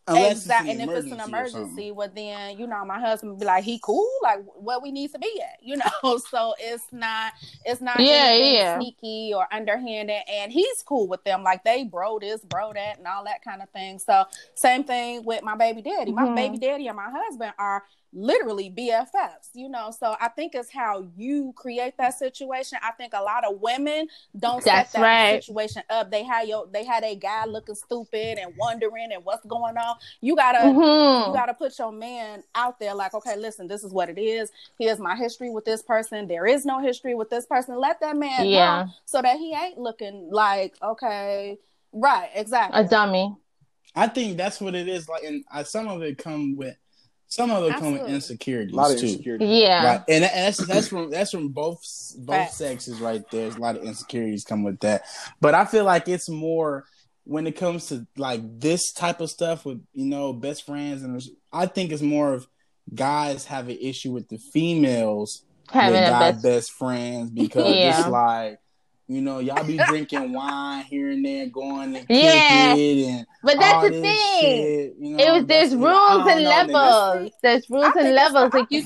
unless 0.07 0.45
exactly. 0.45 0.71
it's 0.71 0.71
And 0.71 0.81
if 0.81 0.95
it's 0.95 1.11
an 1.11 1.19
emergency. 1.19 1.91
well, 1.91 2.09
then 2.13 2.57
you 2.57 2.67
know, 2.67 2.83
my 2.85 2.99
husband 2.99 3.31
would 3.33 3.39
be 3.39 3.45
like, 3.45 3.63
"He 3.63 3.79
cool, 3.83 4.07
like 4.23 4.39
what 4.55 4.81
we 4.83 4.91
need 4.91 5.11
to 5.13 5.19
be 5.19 5.41
at," 5.41 5.59
you 5.61 5.77
know. 6.03 6.17
So 6.17 6.53
it's 6.59 6.85
not, 6.91 7.33
it's 7.65 7.81
not 7.81 8.05
Yeah, 8.05 8.33
yeah. 8.33 8.85
sneaky 8.85 9.33
or 9.35 9.47
underhanded, 9.51 10.21
and 10.31 10.51
he's 10.51 10.83
cool 10.83 11.07
with 11.07 11.23
them. 11.23 11.43
Like 11.43 11.63
they 11.63 11.83
bro 11.83 12.19
this, 12.19 12.43
bro 12.43 12.73
that, 12.73 12.97
and 12.99 13.07
all 13.07 13.25
that 13.25 13.43
kind 13.43 13.61
of 13.61 13.69
thing. 13.71 13.99
So 13.99 14.25
same 14.55 14.83
thing 14.83 15.23
with 15.25 15.43
my 15.43 15.55
baby 15.55 15.81
daddy. 15.81 16.11
My 16.11 16.25
Mhm. 16.25 16.35
baby 16.35 16.57
daddy 16.57 16.87
and 16.87 16.97
my 16.97 17.09
husband 17.11 17.53
are 17.57 17.83
literally 18.13 18.69
BFFs, 18.69 19.49
you 19.53 19.69
know. 19.69 19.91
So 19.97 20.15
I 20.19 20.27
think 20.29 20.53
it's 20.55 20.71
how 20.71 21.07
you 21.15 21.53
create 21.55 21.97
that 21.97 22.17
situation. 22.17 22.77
I 22.83 22.91
think 22.91 23.13
a 23.13 23.21
lot 23.21 23.45
of 23.45 23.61
women 23.61 24.07
don't 24.37 24.63
That's 24.63 24.91
set 24.91 25.01
that 25.01 25.01
right. 25.01 25.43
situation 25.43 25.83
up. 25.89 26.11
They 26.11 26.23
had 26.23 26.47
your 26.47 26.67
they 26.71 26.83
had 26.83 27.03
a 27.03 27.15
guy 27.15 27.45
looking 27.45 27.75
stupid 27.75 28.37
and 28.37 28.53
wondering 28.57 29.11
and 29.13 29.23
what's 29.23 29.45
going 29.45 29.77
on. 29.77 29.95
You 30.21 30.35
gotta 30.35 30.59
Mhm. 30.59 31.27
you 31.27 31.33
gotta 31.33 31.53
put 31.53 31.77
your 31.79 31.91
man 31.91 32.43
out 32.55 32.79
there 32.79 32.93
like, 32.93 33.13
okay, 33.13 33.35
listen, 33.37 33.67
this 33.67 33.83
is 33.83 33.91
what 33.93 34.09
it 34.09 34.17
is. 34.17 34.51
Here's 34.77 34.99
my 34.99 35.15
history 35.15 35.49
with 35.49 35.65
this 35.65 35.81
person. 35.81 36.27
There 36.27 36.45
is 36.45 36.65
no 36.65 36.79
history 36.79 37.15
with 37.15 37.29
this 37.29 37.45
person. 37.45 37.77
Let 37.79 37.99
that 38.01 38.17
man 38.17 38.49
Yeah. 38.49 38.83
know 38.83 38.91
so 39.05 39.21
that 39.21 39.37
he 39.37 39.53
ain't 39.53 39.77
looking 39.77 40.29
like, 40.31 40.75
okay, 40.81 41.59
right, 41.93 42.29
exactly. 42.35 42.81
A 42.81 42.83
dummy. 42.87 43.35
I 43.95 44.07
think 44.07 44.37
that's 44.37 44.61
what 44.61 44.73
it 44.75 44.87
is. 44.87 45.09
Like, 45.09 45.23
and 45.23 45.43
I, 45.51 45.63
some 45.63 45.87
of 45.87 46.01
it 46.01 46.17
come 46.17 46.55
with 46.55 46.75
some 47.31 47.49
of 47.49 47.63
it 47.63 47.69
come 47.71 47.93
with 47.93 48.01
Absolutely. 48.01 48.13
insecurities 48.15 48.73
A 48.73 48.75
lot 48.75 48.91
of 48.91 48.99
too. 48.99 49.07
insecurity. 49.07 49.45
Yeah. 49.45 49.85
Right, 49.85 50.01
and 50.09 50.23
that- 50.25 50.33
that's 50.35 50.67
that's 50.67 50.87
from 50.89 51.09
that's 51.09 51.31
from 51.31 51.47
both 51.49 51.79
both 52.17 52.35
Facts. 52.35 52.57
sexes 52.57 52.99
right 52.99 53.23
there. 53.31 53.43
There's 53.43 53.55
a 53.55 53.59
lot 53.61 53.77
of 53.77 53.83
insecurities 53.83 54.43
come 54.43 54.63
with 54.63 54.79
that, 54.81 55.03
but 55.39 55.55
I 55.55 55.63
feel 55.65 55.85
like 55.85 56.07
it's 56.09 56.27
more 56.29 56.85
when 57.23 57.47
it 57.47 57.55
comes 57.55 57.87
to 57.87 58.05
like 58.17 58.41
this 58.59 58.91
type 58.91 59.21
of 59.21 59.29
stuff 59.29 59.63
with 59.65 59.81
you 59.93 60.05
know 60.05 60.33
best 60.33 60.65
friends, 60.65 61.03
and 61.03 61.21
I 61.53 61.67
think 61.67 61.91
it's 61.91 62.01
more 62.01 62.33
of 62.33 62.47
guys 62.93 63.45
have 63.45 63.69
an 63.69 63.77
issue 63.79 64.11
with 64.11 64.27
the 64.27 64.37
females 64.37 65.43
Having 65.69 66.01
with 66.01 66.07
a 66.09 66.11
guy 66.11 66.31
best. 66.33 66.43
best 66.43 66.71
friends 66.73 67.29
because 67.29 67.75
Yeah. 67.75 67.99
it's 67.99 68.07
like 68.09 68.59
you 69.11 69.21
know 69.21 69.39
y'all 69.39 69.63
be 69.63 69.77
drinking 69.77 70.31
wine 70.39 70.83
here 70.85 71.09
and 71.11 71.25
there, 71.25 71.47
going 71.47 71.95
and 71.95 72.05
Yeah. 72.09 72.73
and 72.75 73.25
But 73.43 73.59
that's 73.59 73.73
all 73.75 73.81
the 73.83 73.89
this 73.89 74.01
thing. 74.01 74.41
shit, 74.41 74.93
you 74.99 75.17
know, 75.17 75.23
It 75.23 75.31
was 75.31 75.45
there's 75.45 75.75
rules 75.75 76.27
and 76.27 76.43
levels. 76.43 77.31
There's 77.43 77.69
rules 77.69 77.93
and 77.97 78.15
levels. 78.15 78.53
Like 78.53 78.67
you. 78.69 78.83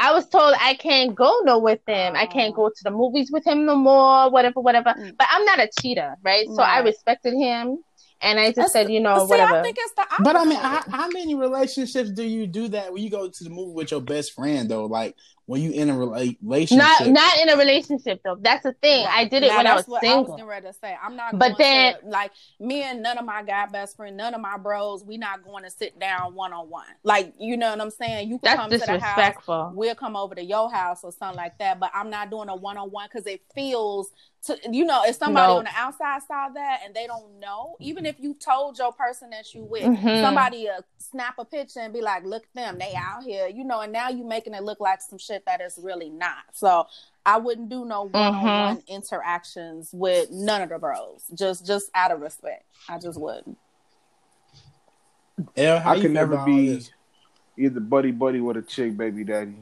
I 0.00 0.12
was 0.12 0.28
told 0.28 0.54
I 0.60 0.74
can't 0.74 1.14
go 1.14 1.40
no 1.44 1.58
with 1.58 1.80
him. 1.86 2.14
I 2.14 2.26
can't 2.26 2.54
go 2.54 2.68
to 2.68 2.84
the 2.84 2.90
movies 2.90 3.30
with 3.32 3.44
him 3.44 3.66
no 3.66 3.74
more. 3.74 4.30
Whatever, 4.30 4.60
whatever. 4.60 4.90
Mm. 4.96 5.16
But 5.18 5.26
I'm 5.30 5.44
not 5.44 5.58
a 5.58 5.68
cheater, 5.80 6.14
right? 6.22 6.46
So 6.54 6.62
I 6.62 6.78
respected 6.80 7.34
him, 7.34 7.78
and 8.20 8.38
I 8.40 8.46
just 8.46 8.56
That's- 8.56 8.72
said, 8.72 8.90
you 8.90 9.00
know, 9.00 9.14
But 9.14 9.24
see, 9.26 9.30
whatever. 9.30 9.56
I 9.58 9.62
think 9.62 9.76
it's 9.78 9.92
the 9.94 10.02
opposite. 10.02 10.24
But 10.24 10.36
I 10.36 10.44
mean, 10.44 10.58
how, 10.58 10.82
how 10.90 11.08
many 11.08 11.34
relationships 11.34 12.10
do 12.10 12.22
you 12.24 12.46
do 12.46 12.68
that 12.68 12.92
when 12.92 13.02
you 13.02 13.10
go 13.10 13.28
to 13.28 13.44
the 13.44 13.50
movie 13.50 13.72
with 13.72 13.90
your 13.90 14.00
best 14.00 14.32
friend 14.34 14.68
though? 14.68 14.86
Like 14.86 15.16
when 15.46 15.62
you 15.62 15.70
in 15.70 15.88
a 15.88 15.96
relationship, 15.96 16.76
not 16.76 17.06
not 17.06 17.38
in 17.40 17.48
a 17.48 17.56
relationship 17.56 18.20
though. 18.22 18.36
That's 18.38 18.64
the 18.64 18.72
thing. 18.74 19.06
I 19.08 19.24
did 19.24 19.42
it 19.44 19.48
Now, 19.48 19.56
when 19.58 19.66
I 19.66 19.74
was 19.76 19.84
that's 19.84 19.88
what 19.88 20.04
I 20.04 20.08
single. 20.08 20.24
was 20.24 20.30
getting 20.32 20.46
ready 20.46 20.66
to 20.66 20.72
say. 20.74 20.94
I'm 21.02 21.16
not. 21.16 21.38
But 21.38 21.56
going 21.56 21.58
then- 21.58 22.00
to, 22.00 22.06
like 22.08 22.32
me 22.60 22.82
and 22.82 23.02
none 23.02 23.16
of 23.16 23.24
my 23.24 23.42
guy 23.42 23.64
best 23.66 23.96
friend, 23.96 24.14
none 24.16 24.34
of 24.34 24.40
my 24.42 24.58
bros, 24.58 25.04
we 25.04 25.16
not 25.16 25.42
going 25.44 25.64
to 25.64 25.70
sit 25.70 25.98
down 25.98 26.34
one 26.34 26.52
on 26.52 26.68
one. 26.68 26.84
Like 27.02 27.32
you 27.38 27.56
know 27.56 27.70
what 27.70 27.80
I'm 27.80 27.90
saying? 27.90 28.28
You 28.28 28.38
can 28.38 28.56
That's 28.56 28.56
come 28.60 28.70
to 28.70 28.78
the 28.78 28.98
house. 29.00 29.72
We'll 29.74 29.94
come 29.94 30.16
over 30.16 30.34
to 30.34 30.42
your 30.44 30.70
house 30.70 31.02
or 31.02 31.12
something 31.12 31.36
like 31.38 31.56
that. 31.60 31.80
But 31.80 31.92
I'm 31.94 32.10
not 32.10 32.30
doing 32.30 32.48
a 32.50 32.56
one 32.56 32.76
on 32.76 32.90
one 32.90 33.08
because 33.10 33.26
it 33.26 33.42
feels 33.54 34.10
to 34.44 34.56
you 34.70 34.84
know 34.84 35.02
if 35.04 35.16
somebody 35.16 35.52
No. 35.52 35.58
on 35.58 35.64
the 35.64 35.70
outside 35.76 36.20
saw 36.26 36.48
that 36.50 36.80
and 36.84 36.94
they 36.94 37.06
don't 37.06 37.40
know, 37.40 37.76
even 37.80 38.06
if 38.06 38.16
you 38.20 38.34
told 38.34 38.78
your 38.78 38.92
person 38.92 39.30
that 39.30 39.52
you 39.54 39.64
with 39.64 39.82
Mhm. 39.82 40.20
somebody 40.20 40.68
uh, 40.68 40.80
snap 40.98 41.34
a 41.38 41.44
picture 41.44 41.80
and 41.80 41.92
be 41.92 42.00
like, 42.00 42.24
"Look 42.24 42.44
at 42.44 42.54
them, 42.54 42.78
they 42.78 42.94
out 42.94 43.24
here," 43.24 43.48
you 43.48 43.64
know, 43.64 43.80
and 43.80 43.92
now 43.92 44.08
you're 44.08 44.26
making 44.26 44.54
it 44.54 44.62
look 44.62 44.80
like 44.80 45.00
some 45.00 45.18
shit 45.18 45.44
that 45.46 45.60
is 45.60 45.78
really 45.82 46.08
not. 46.08 46.44
So 46.52 46.86
I 47.26 47.38
wouldn't 47.38 47.68
do 47.68 47.84
no 47.84 48.02
one 48.04 48.34
on 48.34 48.56
one 48.56 48.82
interactions 48.86 49.90
with 49.92 50.30
none 50.30 50.62
of 50.62 50.68
the 50.68 50.78
bros, 50.78 51.24
just 51.34 51.66
just 51.66 51.90
out 51.94 52.12
of 52.12 52.20
respect. 52.20 52.64
I 52.88 52.98
just 52.98 53.20
wouldn't. 53.20 53.58
Elle, 55.56 55.80
how 55.80 55.92
I 55.92 55.94
you 55.96 56.02
could 56.02 56.10
never 56.12 56.36
be 56.38 56.68
this? 56.74 56.90
either 57.56 57.80
buddy 57.80 58.12
buddy 58.12 58.40
with 58.40 58.56
a 58.56 58.62
chick 58.62 58.96
baby 58.96 59.24
daddy. 59.24 59.56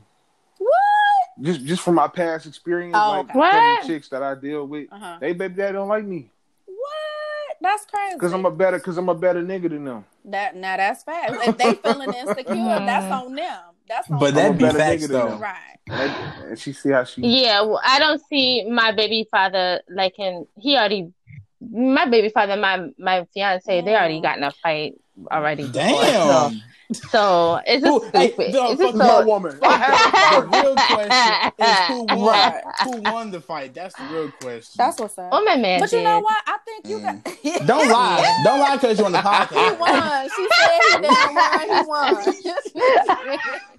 What? 1.36 1.44
Just 1.46 1.64
just 1.64 1.82
from 1.82 1.94
my 1.96 2.08
past 2.08 2.46
experience, 2.46 2.96
Oh, 2.96 3.10
like. 3.10 3.34
What? 3.34 3.50
couple 3.52 3.86
chicks 3.88 4.08
that 4.08 4.22
I 4.22 4.34
deal 4.34 4.66
with, 4.66 4.88
Uh 4.92 4.98
huh. 4.98 5.16
they 5.20 5.32
baby 5.32 5.54
daddy 5.54 5.72
don't 5.74 5.88
like 5.88 6.04
me 6.04 6.30
What? 6.66 7.56
That's 7.60 7.86
crazy. 7.86 8.14
because 8.16 8.32
I'm 8.32 8.44
a 8.46 8.50
better 8.50 8.78
because 8.78 8.96
I'm 8.98 9.08
a 9.08 9.14
better 9.14 9.42
nigga 9.42 9.68
than 9.70 9.84
them. 9.84 10.04
that 10.26 10.56
now 10.56 10.76
that's 10.76 11.02
fact. 11.04 11.32
If 11.42 11.56
they 11.56 11.74
feeling 11.74 12.12
insecure, 12.12 12.44
that's 12.54 13.12
on 13.12 13.34
them. 13.34 13.60
That's 13.88 14.10
on 14.10 14.18
But 14.18 14.34
them. 14.34 14.56
that'd 14.56 14.58
be 14.58 14.64
I'm 14.66 14.76
a 14.76 14.78
facts 14.78 15.04
nigga 15.04 15.08
though. 15.08 15.36
right. 15.36 15.78
And, 15.88 16.12
and 16.48 16.58
she 16.58 16.72
see 16.72 16.90
how 16.90 17.04
she. 17.04 17.22
Yeah, 17.22 17.60
well, 17.62 17.80
I 17.84 17.98
don't 17.98 18.20
see 18.28 18.68
my 18.68 18.92
baby 18.92 19.26
father 19.30 19.80
like 19.88 20.18
in 20.18 20.46
he 20.58 20.76
already 20.76 21.12
my 21.60 22.04
baby 22.06 22.28
father, 22.28 22.56
my 22.56 22.88
my 22.98 23.26
fiance, 23.32 23.80
they 23.80 23.94
already 23.94 24.20
got 24.20 24.36
in 24.36 24.44
a 24.44 24.50
fight 24.52 24.94
already. 25.30 25.62
before. 25.66 25.82
Damn. 25.82 26.50
So, 26.50 26.50
so 26.92 27.60
it's 27.66 27.84
just 27.84 28.04
Who- 28.04 28.10
hey, 28.18 28.28
stupid. 28.28 28.52
no, 28.54 28.70
it's 28.72 28.80
just 28.80 28.92
fuck 28.92 28.94
My 28.96 29.06
so 29.06 29.26
woman. 29.26 29.58
the 29.60 30.48
real 30.52 30.74
question 30.74 31.52
is 31.58 31.78
who 31.88 32.04
won? 32.04 32.28
Right. 32.28 32.62
Who 32.84 32.96
won 33.02 33.30
the 33.30 33.40
fight? 33.40 33.74
That's 33.74 33.94
the 33.96 34.04
real 34.04 34.30
question. 34.40 34.74
That's 34.76 35.00
what's 35.00 35.18
up. 35.18 35.30
Oh 35.32 35.44
my 35.44 35.56
man. 35.56 35.80
but 35.80 35.90
you 35.92 36.02
know 36.02 36.20
what? 36.20 36.38
I 36.46 36.58
think 36.64 36.86
you 36.88 37.00
got. 37.00 37.24
Mm. 37.24 37.66
Don't 37.66 37.88
lie. 37.90 38.40
Don't 38.44 38.60
lie 38.60 38.76
because 38.76 38.98
you're 38.98 39.06
on 39.06 39.12
the 39.12 39.20
He 39.20 39.26
podcast. 39.28 39.78
won. 39.78 40.28
She 40.36 40.48
said 40.52 40.70
he 40.90 41.02
damn 41.02 41.86
won. 41.86 42.32
He 42.32 42.42
won. 42.72 43.38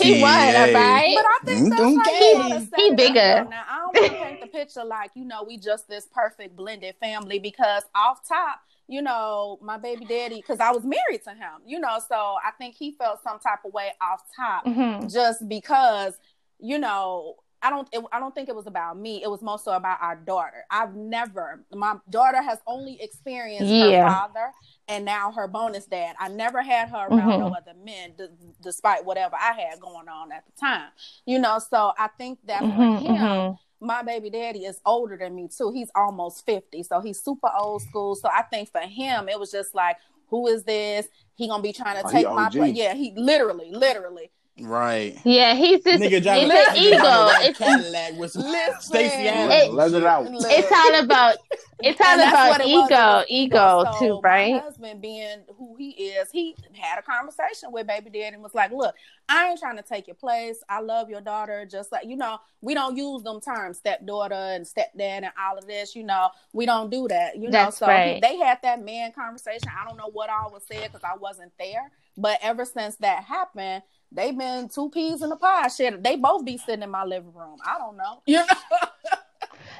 He 0.00 0.20
won, 0.20 0.30
Shit. 0.58 0.74
right? 0.74 1.14
But 1.16 1.24
I 1.24 1.38
think 1.44 1.70
that's 1.70 1.80
Mm, 1.82 1.96
how 1.96 2.02
okay. 2.02 2.32
you 2.58 2.68
He 2.76 2.86
it 2.86 2.90
up, 2.92 2.96
bigger. 2.96 3.46
Now 3.50 3.62
I 3.68 3.78
don't 3.78 3.96
want 3.96 4.12
to 4.12 4.24
paint 4.24 4.40
the 4.42 4.46
picture 4.48 4.84
like 4.84 5.10
you 5.14 5.24
know 5.24 5.42
we 5.44 5.56
just 5.56 5.88
this 5.88 6.06
perfect 6.12 6.54
blended 6.56 6.96
family 7.00 7.38
because 7.38 7.82
off 7.94 8.26
top, 8.28 8.60
you 8.88 9.02
know, 9.02 9.58
my 9.62 9.78
baby 9.78 10.04
daddy 10.04 10.36
because 10.36 10.60
I 10.60 10.70
was 10.72 10.84
married 10.84 11.22
to 11.24 11.30
him, 11.30 11.62
you 11.66 11.78
know, 11.80 11.98
so 12.08 12.14
I 12.44 12.50
think 12.58 12.74
he 12.74 12.92
felt 12.92 13.22
some 13.22 13.38
type 13.38 13.60
of 13.64 13.72
way 13.72 13.92
off 14.00 14.22
top 14.36 14.64
Mhm. 14.66 15.12
just 15.12 15.48
because 15.48 16.18
you 16.58 16.78
know. 16.78 17.36
I 17.62 17.70
don't. 17.70 17.88
It, 17.92 18.04
I 18.12 18.20
don't 18.20 18.34
think 18.34 18.50
it 18.50 18.54
was 18.54 18.66
about 18.66 18.98
me. 18.98 19.22
It 19.22 19.30
was 19.30 19.40
more 19.40 19.58
so 19.58 19.72
about 19.72 19.96
our 20.02 20.16
daughter. 20.16 20.66
I've 20.70 20.94
never. 20.94 21.64
My 21.72 21.96
daughter 22.10 22.42
has 22.42 22.58
only 22.66 23.00
experienced 23.00 23.72
Yeah. 23.72 24.02
her 24.02 24.06
father 24.10 24.52
and 24.86 25.06
now 25.06 25.32
her 25.32 25.48
bonus 25.48 25.86
dad. 25.86 26.14
I 26.18 26.28
never 26.28 26.60
had 26.60 26.90
her 26.90 27.06
around 27.08 27.38
no 27.38 27.48
Mhm. 27.48 27.56
other 27.56 27.72
men, 27.72 28.12
d- 28.18 28.26
despite 28.60 29.06
whatever 29.06 29.36
I 29.40 29.52
had 29.58 29.80
going 29.80 30.10
on 30.10 30.30
at 30.30 30.44
the 30.44 30.52
time. 30.60 30.90
You 31.24 31.38
know, 31.38 31.58
so 31.58 31.94
I 31.98 32.08
think 32.18 32.38
that 32.44 32.60
for 32.60 32.66
Mhm, 32.66 32.98
him, 33.00 33.14
mhm. 33.16 33.58
My 33.84 34.02
baby 34.02 34.30
daddy 34.30 34.64
is 34.64 34.80
older 34.84 35.16
than 35.16 35.34
me 35.34 35.48
too. 35.48 35.70
He's 35.72 35.90
almost 35.94 36.44
50, 36.46 36.82
so 36.82 37.00
he's 37.00 37.22
super 37.22 37.50
old 37.56 37.82
school. 37.82 38.16
So 38.16 38.28
I 38.28 38.42
think 38.42 38.70
for 38.70 38.80
him, 38.80 39.28
it 39.28 39.38
was 39.38 39.50
just 39.50 39.74
like, 39.74 39.98
who 40.28 40.46
is 40.48 40.64
this? 40.64 41.06
He 41.36 41.48
gonna 41.48 41.62
be 41.62 41.72
trying 41.72 42.00
to 42.00 42.06
Oh, 42.06 42.10
take 42.10 42.26
my 42.30 42.48
place. 42.48 42.74
Yeah, 42.74 42.94
he 42.94 43.12
literally, 43.16 43.70
literally. 43.70 44.30
Right. 44.60 45.18
Yeah, 45.24 45.54
he's 45.54 45.82
just 45.82 46.00
Nigga 46.00 46.12
it's 46.12 46.24
driving 46.26 46.48
an 46.50 46.56
nigga 46.56 46.76
ego. 46.76 46.96
driving 46.98 47.00
a 47.00 47.24
white 47.24 47.48
It's 47.50 47.58
Cadillac 47.58 48.12
with 48.18 48.30
some 48.30 48.42
Stacey 48.78 49.16
It- 49.26 49.34
Adams. 49.34 49.74
Let 49.74 49.92
it 49.94 50.04
out. 50.04 50.26
it's 50.30 50.72
all 50.72 51.04
about 51.04 51.36
it's 51.80 52.00
all 52.00 52.14
about 52.20 52.48
what 52.50 52.60
it 52.60 52.66
was. 52.68 52.88
It 52.88 52.94
ego, 52.94 53.24
ego 53.28 53.92
So 53.92 53.98
too, 53.98 54.20
My 54.22 54.28
right? 54.28 54.62
husband, 54.62 55.02
being 55.02 55.38
who 55.58 55.74
he 55.76 55.90
is, 55.90 56.30
he 56.30 56.54
had 56.72 57.00
a 57.00 57.02
conversation 57.02 57.72
with 57.72 57.88
baby 57.88 58.10
daddy 58.10 58.34
and 58.34 58.44
was 58.44 58.54
like, 58.54 58.70
"Look, 58.70 58.94
I 59.28 59.48
ain't 59.50 59.58
trying 59.58 59.76
to 59.76 59.82
take 59.82 60.06
your 60.06 60.14
place. 60.14 60.62
I 60.68 60.80
love 60.80 61.10
your 61.10 61.20
daughter. 61.20 61.66
Just 61.68 61.90
like 61.90 62.06
you 62.06 62.16
know, 62.16 62.38
we 62.60 62.74
don't 62.74 62.96
use 62.96 63.24
them 63.24 63.40
terms, 63.40 63.78
stepdaughter 63.78 64.34
and 64.34 64.64
stepdad 64.64 65.24
and 65.24 65.32
all 65.36 65.58
of 65.58 65.66
this. 65.66 65.96
You 65.96 66.04
know, 66.04 66.30
we 66.52 66.64
don't 66.64 66.90
do 66.90 67.08
that. 67.08 67.34
You 67.36 67.46
know, 67.46 67.64
That's 67.64 67.78
so 67.78 67.88
right. 67.88 68.22
they 68.22 68.36
had 68.36 68.60
that 68.62 68.82
man 68.84 69.10
conversation. 69.10 69.68
I 69.68 69.84
don't 69.86 69.96
know 69.98 70.10
what 70.12 70.30
all 70.30 70.52
was 70.52 70.62
said 70.70 70.92
because 70.92 71.02
I 71.02 71.16
wasn't 71.16 71.52
there, 71.58 71.90
but 72.16 72.38
ever 72.40 72.64
since 72.64 72.94
that 72.98 73.24
happened." 73.24 73.82
They've 74.14 74.36
been 74.36 74.68
two 74.68 74.90
peas 74.90 75.22
in 75.22 75.32
a 75.32 75.36
pod. 75.36 75.70
Shit, 75.72 76.02
they 76.02 76.16
both 76.16 76.44
be 76.44 76.56
sitting 76.56 76.82
in 76.82 76.90
my 76.90 77.04
living 77.04 77.34
room. 77.34 77.58
I 77.66 77.78
don't 77.78 77.96
know. 77.96 78.22
You 78.26 78.36
know, 78.38 78.44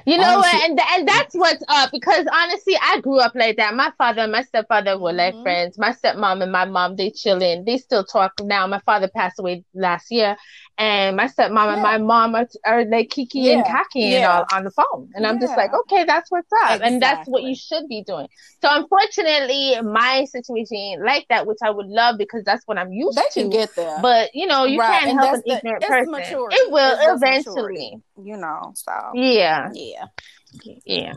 You 0.07 0.17
know 0.17 0.37
Honestly- 0.37 0.59
what? 0.59 0.69
And 0.69 0.79
and 0.93 1.07
that's 1.07 1.33
what's 1.35 1.63
up 1.67 1.89
because 1.91 2.25
honestly, 2.31 2.75
I 2.79 2.99
grew 3.01 3.19
up 3.19 3.33
like 3.33 3.57
that. 3.57 3.73
My 3.73 3.91
father 3.97 4.21
and 4.21 4.31
my 4.31 4.43
stepfather 4.43 4.99
were 4.99 5.13
like 5.13 5.33
Mhm. 5.33 5.41
friends. 5.43 5.77
My 5.79 5.91
stepmom 5.93 6.43
and 6.43 6.51
my 6.51 6.65
mom, 6.65 6.95
they 6.95 7.09
chilling. 7.09 7.65
They 7.65 7.77
still 7.77 8.03
talk 8.03 8.33
now. 8.41 8.67
My 8.67 8.79
father 8.85 9.07
passed 9.07 9.39
away 9.39 9.63
last 9.73 10.11
year, 10.11 10.37
and 10.77 11.15
my 11.15 11.27
stepmom 11.27 11.73
and 11.73 11.81
my 11.81 11.97
mom 11.97 12.35
are, 12.35 12.47
are 12.65 12.83
like 12.85 13.09
kiki 13.09 13.51
and 13.53 13.63
Yeah. 13.65 13.71
kaki 13.71 14.15
and 14.15 14.25
all 14.25 14.45
on 14.51 14.63
the 14.65 14.71
phone. 14.71 15.09
And 15.15 15.25
I'm 15.25 15.39
just 15.39 15.55
like, 15.55 15.73
okay, 15.73 16.03
that's 16.03 16.29
what's 16.29 16.51
up, 16.65 16.81
and 16.83 17.01
that's 17.01 17.27
what 17.29 17.43
you 17.43 17.55
should 17.55 17.87
be 17.87 18.03
doing. 18.03 18.27
So 18.61 18.67
unfortunately, 18.71 19.79
my 19.81 20.25
situation 20.25 20.75
ain't 20.77 21.01
like 21.05 21.25
that, 21.29 21.47
which 21.47 21.59
I 21.63 21.69
would 21.69 21.87
love 21.87 22.17
because 22.17 22.43
that's 22.43 22.63
what 22.67 22.77
I'm 22.77 22.91
used 22.91 23.17
they 23.17 23.23
to. 23.31 23.41
can 23.41 23.49
get 23.49 23.69
there. 23.75 23.99
but 24.01 24.31
you 24.33 24.47
know, 24.47 24.65
you 24.65 24.79
Right, 24.79 24.87
can't 24.91 25.09
and 25.11 25.19
help 25.19 25.33
an 25.33 25.43
that's 25.45 25.47
the- 25.47 25.57
ignorant 25.57 25.83
it's 25.83 25.89
person. 25.91 26.11
maturity. 26.11 26.55
It 26.57 26.71
will 26.71 26.97
It's 26.99 27.23
eventually. 27.23 27.57
maturity. 27.57 28.01
you 28.23 28.37
know, 28.37 28.71
so 28.75 28.91
Yeah, 29.13 29.69
yeah. 29.73 30.05
yeah. 30.85 31.13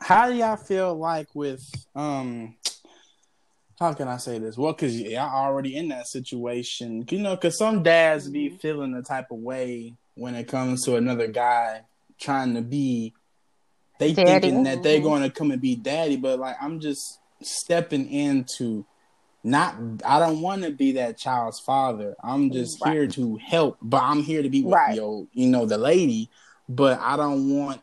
How 0.00 0.28
do 0.28 0.34
y'all 0.34 0.56
feel 0.56 0.94
like 0.96 1.28
with 1.34 1.64
um 1.94 2.56
how 3.78 3.92
can 3.92 4.08
I 4.08 4.16
say 4.16 4.38
this? 4.38 4.56
Well, 4.58 4.72
because 4.72 5.00
y'all 5.00 5.34
already 5.34 5.76
in 5.76 5.88
that 5.88 6.06
situation, 6.08 7.04
you 7.10 7.18
know, 7.20 7.36
because 7.36 7.56
some 7.58 7.82
dads 7.82 8.28
be 8.28 8.48
Mm-hmm. 8.48 8.56
feeling 8.56 8.92
the 8.92 9.02
type 9.02 9.30
of 9.30 9.38
way 9.38 9.94
when 10.14 10.34
it 10.34 10.48
comes 10.48 10.84
to 10.84 10.96
another 10.96 11.28
guy 11.28 11.82
trying 12.20 12.54
to 12.54 12.62
be. 12.62 13.14
They 13.98 14.14
Daddy. 14.14 14.48
thinking 14.48 14.62
that 14.64 14.82
they're 14.82 15.00
Mhm. 15.00 15.04
going 15.04 15.22
to 15.22 15.30
come 15.30 15.50
and 15.50 15.60
be 15.60 15.74
daddy, 15.76 16.16
but 16.16 16.38
like 16.38 16.56
I'm 16.60 16.80
just 16.80 17.18
stepping 17.42 18.08
into 18.10 18.84
not 19.44 19.76
I 20.04 20.18
don't 20.18 20.40
want 20.40 20.62
to 20.64 20.70
be 20.70 20.92
that 20.92 21.18
child's 21.18 21.60
father. 21.60 22.14
I'm 22.22 22.50
just 22.50 22.80
Right. 22.80 22.94
here 22.94 23.06
to 23.08 23.36
help, 23.36 23.78
but 23.82 24.02
I'm 24.02 24.22
here 24.22 24.42
to 24.42 24.50
be 24.50 24.62
with 24.62 24.72
Right. 24.74 24.96
your, 24.96 25.26
you 25.32 25.48
know, 25.48 25.66
the 25.66 25.78
lady. 25.78 26.30
But 26.68 27.00
I 27.00 27.16
don't 27.16 27.56
want 27.56 27.80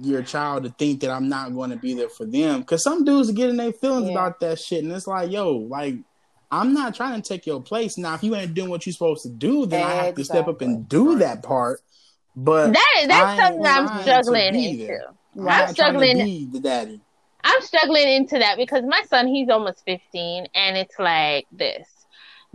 your 0.00 0.22
child 0.22 0.64
to 0.64 0.70
think 0.70 1.00
that 1.00 1.10
I'm 1.10 1.28
not 1.28 1.54
going 1.54 1.70
to 1.70 1.76
be 1.76 1.94
there 1.94 2.08
for 2.08 2.26
them. 2.26 2.60
Because 2.60 2.82
some 2.82 3.04
dudes 3.04 3.30
get 3.32 3.50
in 3.50 3.56
their 3.56 3.72
feelings 3.72 4.06
Yeah. 4.06 4.12
about 4.12 4.40
that 4.40 4.58
shit, 4.58 4.84
and 4.84 4.92
it's 4.92 5.06
like, 5.06 5.30
yo, 5.30 5.52
like 5.52 5.96
I'm 6.50 6.72
not 6.72 6.94
trying 6.94 7.20
to 7.20 7.28
take 7.28 7.44
your 7.46 7.60
place. 7.60 7.98
Now, 7.98 8.14
if 8.14 8.22
you 8.22 8.34
ain't 8.36 8.54
doing 8.54 8.70
what 8.70 8.86
you're 8.86 8.92
supposed 8.92 9.22
to 9.24 9.30
do, 9.30 9.66
then 9.66 9.82
I 9.82 9.90
have 10.04 10.14
to 10.14 10.24
step 10.24 10.46
up 10.48 10.60
and 10.60 10.78
Exactly. 10.84 10.98
do 10.98 11.18
that 11.18 11.42
part. 11.42 11.80
But 12.36 12.72
That 12.72 12.94
I 13.02 13.06
that's 13.06 13.40
something 13.40 13.66
I'm 13.66 13.86
trying 13.86 13.96
to 13.96 14.02
struggling 14.02 14.52
be 14.52 14.70
into. 14.70 14.86
there. 14.86 15.06
I'm 15.38 15.44
not 15.44 15.76
trying 15.76 15.94
to 15.94 16.00
be 16.00 16.48
the 16.52 16.60
daddy. 16.60 17.00
I'm 17.42 17.60
struggling 17.62 18.08
into 18.08 18.38
that 18.38 18.56
because 18.56 18.84
my 18.86 19.02
son, 19.08 19.26
he's 19.28 19.48
almost 19.48 19.82
15, 19.86 20.46
and 20.54 20.76
it's 20.76 20.98
like 20.98 21.46
this 21.52 21.86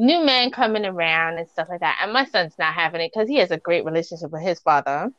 new 0.02 0.26
man 0.26 0.50
coming 0.52 0.86
around 0.86 1.38
and 1.38 1.48
stuff 1.50 1.68
like 1.70 1.80
that. 1.82 2.00
And 2.02 2.12
my 2.12 2.26
son's 2.26 2.54
not 2.58 2.74
having 2.74 3.02
it 3.02 3.12
because 3.14 3.30
he 3.30 3.36
has 3.38 3.52
a 3.52 3.58
great 3.58 3.86
relationship 3.86 4.32
with 4.32 4.42
his 4.42 4.60
father. 4.60 5.12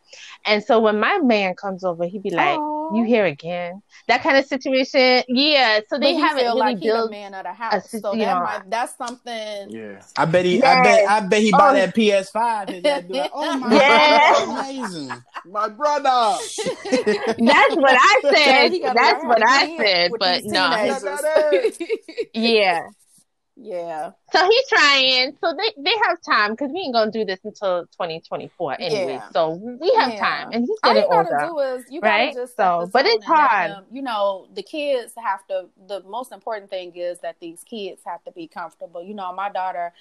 And 0.44 0.62
so 0.62 0.80
when 0.80 0.98
my 0.98 1.18
man 1.18 1.54
comes 1.54 1.84
over, 1.84 2.04
he'd 2.04 2.22
be 2.22 2.30
like, 2.30 2.58
Aw. 2.58 2.82
You 2.94 3.04
here 3.04 3.24
again? 3.24 3.80
That 4.08 4.22
kind 4.22 4.36
of 4.36 4.44
situation. 4.44 5.22
Yeah. 5.28 5.80
So 5.88 5.98
they 5.98 6.14
haven't 6.14 6.44
really 6.44 6.58
like 6.58 6.78
he 6.78 6.88
the 6.88 6.94
built. 6.94 7.10
man 7.10 7.32
of 7.32 7.44
the 7.44 7.52
house, 7.54 7.88
si- 7.88 8.00
so 8.00 8.12
you 8.12 8.18
that 8.24 8.34
know, 8.34 8.40
might, 8.44 8.68
that's 8.70 8.94
something. 8.98 9.70
Yeah. 9.70 10.02
I 10.16 10.24
bet 10.26 10.44
he. 10.44 10.62
I 10.62 10.82
bet. 10.82 11.08
I 11.08 11.20
bet 11.20 11.40
he 11.40 11.52
Oh. 11.54 11.58
bought 11.58 11.72
that 11.74 11.94
PS5. 11.94 12.68
His 12.68 12.82
dad 12.82 13.08
be 13.08 13.14
like, 13.14 13.30
"Oh 13.34 13.56
my 13.58 13.72
Yes. 13.74 14.38
god, 14.46 14.56
that's 14.56 14.68
amazing!" 14.68 15.22
My 15.46 15.68
brother. 15.70 16.02
That's 17.38 17.76
what 17.76 17.96
I 17.98 18.20
said. 18.34 18.94
That's 18.94 19.24
what 19.24 19.42
I 19.42 19.76
said. 19.78 20.10
But 20.18 20.44
no. 20.44 21.70
Yeah. 22.34 22.80
Yeah, 23.62 24.10
So 24.32 24.48
he's 24.48 24.68
trying. 24.68 25.36
So 25.42 25.54
they, 25.56 25.82
they 25.82 25.94
have 26.08 26.18
time 26.22 26.52
because 26.52 26.70
we 26.72 26.80
ain't 26.80 26.94
gonna 26.94 27.10
do 27.12 27.24
this 27.24 27.38
until 27.44 27.82
2024 27.92 28.76
anyway. 28.80 29.12
Yeah. 29.14 29.28
So 29.30 29.50
we 29.50 29.92
have 30.00 30.12
Yeah. 30.12 30.20
time, 30.20 30.50
and 30.52 30.64
he's 30.66 30.80
all 30.82 30.94
getting 30.94 31.02
you 31.04 31.08
gotta 31.10 31.28
older. 31.34 31.46
do 31.46 31.58
is 31.60 31.84
you 31.90 32.00
right? 32.00 32.28
gotta 32.34 32.40
just 32.46 32.56
So, 32.56 32.90
but 32.92 33.06
it's 33.06 33.24
hard. 33.24 33.70
them- 33.70 33.86
you 33.92 34.02
know, 34.02 34.48
the 34.54 34.62
kids 34.62 35.14
have 35.16 35.46
to. 35.48 35.66
The 35.86 36.02
most 36.02 36.32
important 36.32 36.70
thing 36.70 36.96
is 36.96 37.18
that 37.20 37.36
these 37.40 37.62
kids 37.64 38.02
have 38.04 38.24
to 38.24 38.32
be 38.32 38.48
comfortable. 38.48 39.02
You 39.02 39.14
know, 39.14 39.32
my 39.32 39.50
daughter 39.50 39.92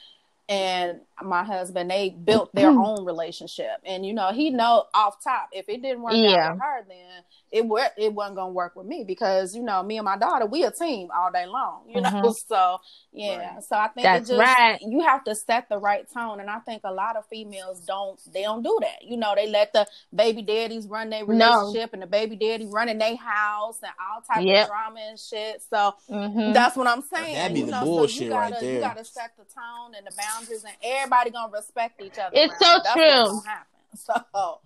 and 0.51 0.99
my 1.23 1.43
husband 1.43 1.89
they 1.89 2.09
built 2.09 2.53
their 2.53 2.69
Mm-hmm. 2.71 2.81
own 2.81 3.05
relationship, 3.05 3.77
and 3.85 4.05
you 4.05 4.13
know, 4.13 4.31
he 4.33 4.49
know 4.49 4.85
off 4.93 5.23
top 5.23 5.49
if 5.53 5.69
it 5.69 5.81
didn't 5.81 6.01
work 6.01 6.13
Yeah. 6.15 6.49
out 6.49 6.53
with 6.53 6.61
her, 6.61 6.85
then 6.89 7.23
it 7.51 7.65
wa- 7.65 7.87
it 7.97 8.13
wasn't 8.13 8.35
gonna 8.37 8.51
work 8.51 8.75
with 8.75 8.85
me 8.87 9.03
because 9.05 9.55
you 9.55 9.61
know, 9.63 9.81
me 9.83 9.97
and 9.97 10.05
my 10.05 10.17
daughter 10.17 10.45
we 10.45 10.63
a 10.63 10.71
team 10.71 11.09
all 11.15 11.31
day 11.31 11.45
long. 11.45 11.83
You 11.87 12.01
know, 12.01 12.09
Mhm. 12.09 12.35
so 12.47 12.79
yeah. 13.13 13.59
So 13.59 13.75
I 13.77 13.87
think 13.89 14.03
That's 14.03 14.29
it 14.29 14.33
just 14.33 14.39
right. 14.39 14.79
you 14.81 15.01
have 15.01 15.23
to 15.25 15.35
set 15.35 15.69
the 15.69 15.77
right 15.77 16.05
tone, 16.13 16.39
and 16.39 16.49
I 16.49 16.59
think 16.59 16.81
a 16.83 16.91
lot 16.91 17.15
of 17.15 17.25
females 17.27 17.79
don't. 17.81 18.19
They 18.33 18.41
don't 18.43 18.63
do 18.63 18.77
that. 18.81 19.03
You 19.03 19.17
know, 19.17 19.33
they 19.35 19.47
let 19.47 19.71
the 19.73 19.87
baby 20.13 20.41
daddies 20.41 20.87
run 20.87 21.09
their 21.09 21.25
No. 21.25 21.61
relationship, 21.61 21.93
and 21.93 22.01
the 22.01 22.07
baby 22.07 22.35
daddy 22.35 22.65
running 22.65 22.97
their 22.97 23.15
house, 23.15 23.79
and 23.83 23.91
all 24.11 24.21
type 24.21 24.43
Yep. 24.45 24.63
of 24.63 24.67
drama 24.69 24.99
and 25.01 25.19
shit. 25.19 25.61
So 25.69 25.93
Mhm. 26.09 26.53
that's 26.53 26.75
what 26.75 26.87
I'm 26.87 27.01
saying. 27.03 27.35
That'd 27.35 27.53
be 27.53 27.59
you 27.61 27.65
the 27.67 27.71
know, 27.73 27.79
so 27.81 27.85
bullshit 27.85 28.21
you 28.23 28.29
gotta, 28.29 28.53
right 28.55 28.63
You 28.63 28.79
gotta 28.79 29.05
set 29.05 29.31
the 29.37 29.43
tone 29.45 29.93
and 29.95 30.05
the 30.07 30.11
boundaries, 30.15 30.40
and 30.49 30.73
everybody 30.83 31.29
gonna 31.31 31.51
respect 31.51 32.01
each 32.01 32.17
other. 32.17 32.29
It's 32.33 32.53
around 32.53 32.59
so. 32.61 32.79
That's 32.83 32.93
true. 32.93 33.21
What's 33.23 33.45
gonna 33.45 33.49
happen. 33.49 33.67
So 34.33 34.59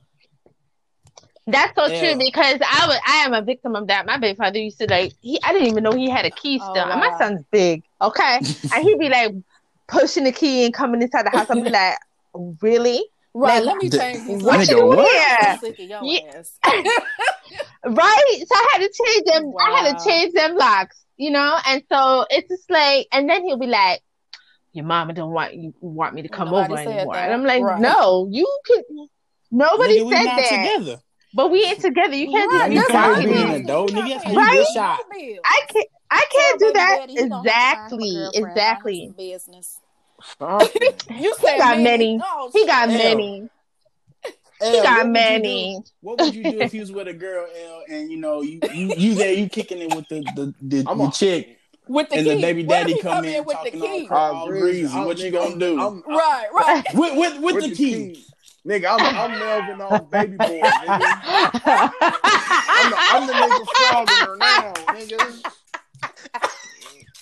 That's 1.48 1.76
so 1.76 1.88
Yeah. 1.88 2.00
true 2.14 2.18
because 2.26 2.60
I 2.62 2.88
was 2.88 3.00
I 3.06 3.18
am 3.26 3.34
a 3.34 3.42
victim 3.42 3.76
of 3.76 3.88
that. 3.88 4.06
My 4.06 4.18
baby 4.18 4.36
father 4.36 4.60
used 4.60 4.80
to 4.80 4.88
like 4.88 5.14
he 5.22 5.40
I 5.44 5.54
didn't 5.54 5.68
even 5.70 5.84
know 5.84 5.92
he 5.94 6.10
had 6.10 6.26
a 6.26 6.32
key 6.32 6.60
Oh, 6.64 6.72
still. 6.72 6.90
And 6.90 7.00
my 7.00 7.12
son's 7.18 7.44
big, 7.52 7.84
okay, 8.02 8.38
and 8.74 8.84
he'd 8.84 9.00
be 9.00 9.10
like 9.10 9.34
pushing 9.88 10.24
the 10.24 10.32
key 10.32 10.66
and 10.66 10.74
coming 10.74 11.02
inside 11.02 11.26
the 11.26 11.30
house. 11.30 11.48
I'd 11.50 11.64
be 11.64 11.70
like, 11.82 11.98
really? 12.62 13.04
right, 13.34 13.64
Like, 13.64 13.66
let 13.66 13.78
me 13.78 13.90
change 13.90 14.26
these. 14.28 14.44
What 14.44 14.68
you 14.68 14.86
what? 14.88 15.08
here? 15.08 15.50
I'm 15.52 15.60
sick 15.60 15.80
of 15.80 15.86
your 15.86 16.04
Yeah. 16.04 16.44
right? 17.86 18.44
So 18.48 18.56
I 18.56 18.68
had 18.74 18.80
to 18.80 18.92
change 19.06 19.26
them. 19.26 19.54
I 19.60 19.82
had 19.84 19.98
to 19.98 20.10
change 20.10 20.34
them 20.34 20.56
locks, 20.56 21.06
you 21.18 21.32
know. 21.32 21.58
And 21.68 21.84
so 21.92 22.26
it's 22.30 22.50
just 22.50 22.70
like, 22.70 23.08
and 23.12 23.30
then 23.30 23.44
he'll 23.44 23.58
be 23.60 23.68
like, 23.68 24.02
"Your 24.76 24.86
mama 24.86 25.14
don't 25.14 25.32
want 25.32 25.56
you 25.56 25.74
want 25.82 26.14
me 26.14 26.22
to 26.22 26.30
come 26.30 26.50
Nobody 26.50 26.74
over 26.74 26.78
anymore." 26.82 27.14
that. 27.16 27.26
And 27.26 27.34
I'm 27.34 27.44
like, 27.46 27.64
Right. 27.64 27.80
"No, 27.80 28.28
you 28.30 28.46
can." 28.68 29.08
Nobody 29.52 30.00
Nigga, 30.02 30.10
said 30.12 30.26
that, 30.26 30.50
together. 30.78 31.02
but 31.34 31.50
we 31.52 31.64
ain't 31.64 31.80
together. 31.80 32.16
You 32.16 32.30
can't 32.32 32.52
Right, 32.52 32.70
do 32.70 32.76
that. 32.76 32.88
that's 32.88 32.92
can't 32.92 33.24
be 33.30 33.42
an 33.42 33.52
adult, 33.64 33.92
You're 33.92 34.02
nigga. 34.04 34.10
not 34.16 34.24
That's 34.24 34.36
Right? 34.36 34.66
shot. 34.74 35.00
no. 35.12 35.36
I 35.46 35.62
can't. 35.72 35.88
I 36.12 36.26
can't 36.32 36.60
do 36.60 36.72
that. 36.74 36.98
daddy 37.00 37.14
he 37.14 37.30
gonna 37.30 37.50
have 37.50 37.90
to 37.90 37.98
find 37.98 38.04
him 38.04 38.14
a 38.14 38.30
Exactly. 38.30 38.42
Exactly. 38.44 39.14
Business. 39.18 39.80
Something. 40.40 40.82
You 41.18 41.36
He 41.40 41.46
got 41.58 41.78
many. 41.78 42.18
many. 42.18 42.22
Oh, 42.24 42.50
He 42.54 42.66
got 42.66 42.90
Hell. 42.90 42.98
many. 42.98 43.50
L, 44.62 44.72
He 44.72 44.78
what 44.78 44.84
got 44.84 44.98
would 44.98 45.08
you 45.08 45.12
many. 45.14 45.76
do- 45.80 45.84
What 46.02 46.20
would 46.20 46.36
you 46.36 46.44
do 46.44 46.60
if 46.62 46.72
he 46.72 46.80
was 46.80 46.92
with 46.92 47.08
a 47.08 47.14
girl, 47.14 47.46
L, 47.68 47.84
and 47.90 48.10
you 48.12 48.18
know 48.18 48.42
you 48.42 48.62
you, 48.74 48.94
you 48.96 49.16
there, 49.16 49.34
you 49.34 49.50
kicking 49.50 49.80
it 49.82 49.94
with 49.94 50.08
the 50.08 50.22
the, 50.36 50.54
the, 50.62 50.84
the 50.84 51.12
chick, 51.14 51.55
with 51.88 52.10
the 52.10 52.16
and 52.18 52.26
key. 52.28 52.36
the 52.36 52.42
baby 52.42 52.64
daddy 52.64 52.94
he 52.94 53.02
come 53.02 53.26
in 53.26 53.44
with 53.46 53.58
the 53.64 53.72
talking 53.72 53.82
key? 53.82 54.08
all, 54.10 54.18
I'm 54.32 54.36
all 54.38 54.48
breezy. 54.48 54.82
breezy. 54.82 55.00
What 55.00 55.18
you 55.20 55.32
gonna 55.32 55.50
I'm- 55.50 55.60
do 55.60 55.80
I'm- 55.80 56.04
Right, 56.08 56.48
right. 56.54 56.84
with 56.94 57.18
with 57.18 57.40
with, 57.42 57.64
the, 57.64 57.70
the 57.70 57.76
key? 57.76 58.26
Nigga, 58.66 58.98
I'm, 59.00 59.32
I'm 59.32 59.40
Melvin 59.40 59.82
off 59.82 60.10
baby 60.10 60.38
boy, 60.38 60.46
nigga. 60.62 61.00
I'm 61.68 62.90
the, 62.90 62.98
I'm 62.98 63.28
the 63.28 63.34
nigga 63.34 63.66
frogging 63.90 64.16
her 64.28 64.36
now, 64.38 64.74
nigga. 64.88 65.52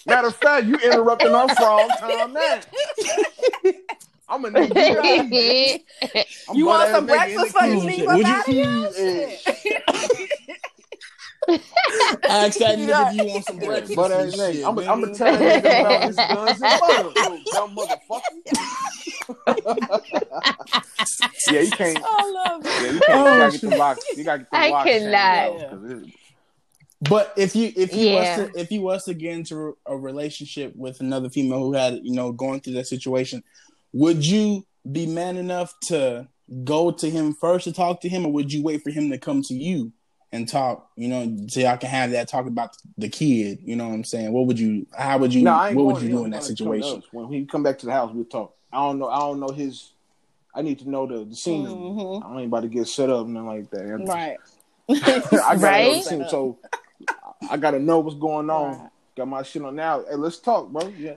Matter 0.06 0.28
of 0.28 0.36
fact, 0.36 0.66
you 0.68 0.76
interrupting 0.78 1.34
our 1.34 1.50
frog 1.56 1.90
time 2.00 2.34
now. 2.34 2.60
I'm 4.30 4.46
a 4.46 4.50
nigga. 4.50 5.80
I'm 6.50 6.56
You 6.56 6.66
want 6.66 6.90
some 6.92 7.06
breakfast 7.06 7.38
in 7.38 7.44
the 7.46 7.50
for 7.52 7.66
you 7.66 7.80
queue. 7.82 7.88
leave 7.88 8.08
Would 8.08 8.18
you- 8.20 8.26
out 8.26 8.48
of 8.48 8.96
here? 8.96 9.30
Shit. 9.46 10.30
Ask 11.50 12.58
that 12.60 12.78
nigga 12.78 12.88
Yeah. 12.88 13.10
if 13.10 13.16
you 13.16 13.26
want 13.26 13.46
some 13.46 13.58
breakfast. 13.58 13.96
Butt 13.96 14.12
and 14.12 14.30
ass 14.34 14.36
nigga. 14.40 14.54
shit, 14.54 14.66
I'm 14.66 14.76
gonna 14.76 15.14
tell 15.14 15.38
that 15.38 15.64
nigga 15.64 15.82
about 15.82 16.04
his 16.08 16.16
guns 16.18 16.62
and 16.62 16.80
butter, 16.80 17.12
dumb 17.52 17.76
motherfucker. 17.76 18.34
yeah, 21.52 21.60
you 21.62 21.72
can't. 21.72 22.00
I 22.04 22.32
love 22.32 22.62
it. 22.66 22.70
Yeah, 22.84 22.92
you 22.92 23.00
can't. 23.00 23.10
Oh, 23.10 23.34
you 23.34 23.40
gotta 23.40 23.52
get 23.52 23.62
the 23.70 23.78
locks. 23.78 24.06
You 24.18 24.24
gotta 24.24 24.40
get 24.40 24.52
the 24.52 24.58
I 24.58 24.70
locks 24.70 24.90
changed, 24.90 25.06
cannot. 25.06 25.60
though, 25.60 25.68
'cause 25.70 25.92
it- 25.92 26.14
But 27.10 27.34
if 27.36 27.56
you 27.56 27.72
if 27.76 27.94
you 27.94 28.08
Yeah. 28.10 28.38
was 28.42 28.52
to 28.54 28.60
if 28.60 28.72
you 28.72 28.82
was 28.82 29.04
to 29.06 29.14
get 29.14 29.34
into 29.34 29.78
a 29.86 29.96
relationship 29.98 30.74
with 30.76 31.02
another 31.02 31.30
female 31.30 31.60
who 31.60 31.74
had 31.74 32.00
you 32.04 32.14
know 32.14 32.32
going 32.32 32.62
through 32.62 32.74
that 32.74 32.88
situation, 32.88 33.44
would 33.92 34.26
you 34.26 34.66
be 34.90 35.06
man 35.06 35.36
enough 35.38 35.74
to 35.88 36.28
go 36.64 36.92
to 36.92 37.10
him 37.10 37.34
first 37.34 37.66
to 37.66 37.74
talk 37.74 38.00
to 38.02 38.10
him, 38.10 38.26
or 38.26 38.32
would 38.32 38.52
you 38.54 38.64
wait 38.64 38.82
for 38.84 38.90
him 38.92 39.10
to 39.12 39.18
come 39.18 39.42
to 39.42 39.54
you 39.54 39.92
and 40.34 40.50
talk? 40.50 40.90
You 40.98 41.08
know, 41.08 41.38
so 41.48 41.62
y'all 41.62 41.78
can 41.78 41.90
have 41.90 42.12
that 42.12 42.28
talk 42.28 42.46
about 42.48 42.76
the 42.98 43.08
kid. 43.08 43.60
You 43.64 43.78
know 43.78 43.88
what 43.88 43.94
I'm 43.94 44.04
saying? 44.04 44.34
What 44.34 44.48
would 44.48 44.60
you? 44.60 44.86
How 44.98 45.18
would 45.20 45.34
you? 45.34 45.44
No, 45.44 45.54
what 45.54 45.74
going 45.74 45.86
would 45.86 46.02
you 46.02 46.10
do 46.10 46.26
in 46.26 46.32
that 46.32 46.42
I'm 46.44 46.56
gonna 46.56 46.72
come 46.72 46.82
to 46.82 46.84
situation? 46.84 47.04
When 47.12 47.32
he 47.32 47.46
come 47.46 47.64
back 47.64 47.80
to 47.80 47.86
the 47.86 47.94
house, 47.94 48.12
we'll 48.14 48.26
talk. 48.26 48.54
I 48.74 48.78
don't 48.78 49.00
know. 49.00 49.08
I 49.08 49.20
don't 49.20 49.40
know 49.40 49.50
his. 49.50 49.92
I 50.56 50.62
need 50.62 50.80
to 50.80 50.90
know 50.90 51.08
the, 51.08 51.24
the 51.26 51.36
scenery. 51.36 51.72
Mhm. 51.74 52.24
I 52.26 52.38
ain't 52.40 52.48
about 52.48 52.62
to 52.62 52.68
get 52.68 52.88
set 52.88 53.10
up 53.10 53.26
and 53.26 53.34
nothing 53.36 53.48
like 53.48 53.70
that. 53.72 53.86
Right. 54.06 54.38
I 54.90 55.00
gotta 55.00 55.58
the 55.58 55.58
Right? 55.66 56.04
scene, 56.04 56.26
so 56.30 56.58
I 57.50 57.58
gotta 57.58 57.80
know 57.80 58.00
what's 58.00 58.18
going 58.18 58.50
on. 58.50 58.78
Right. 58.80 58.90
Got 59.16 59.28
my 59.30 59.44
shit 59.44 59.62
on 59.64 59.76
now. 59.76 60.04
Hey, 60.10 60.16
let's 60.16 60.40
talk, 60.40 60.70
bro. 60.70 60.88
Yeah. 60.98 61.14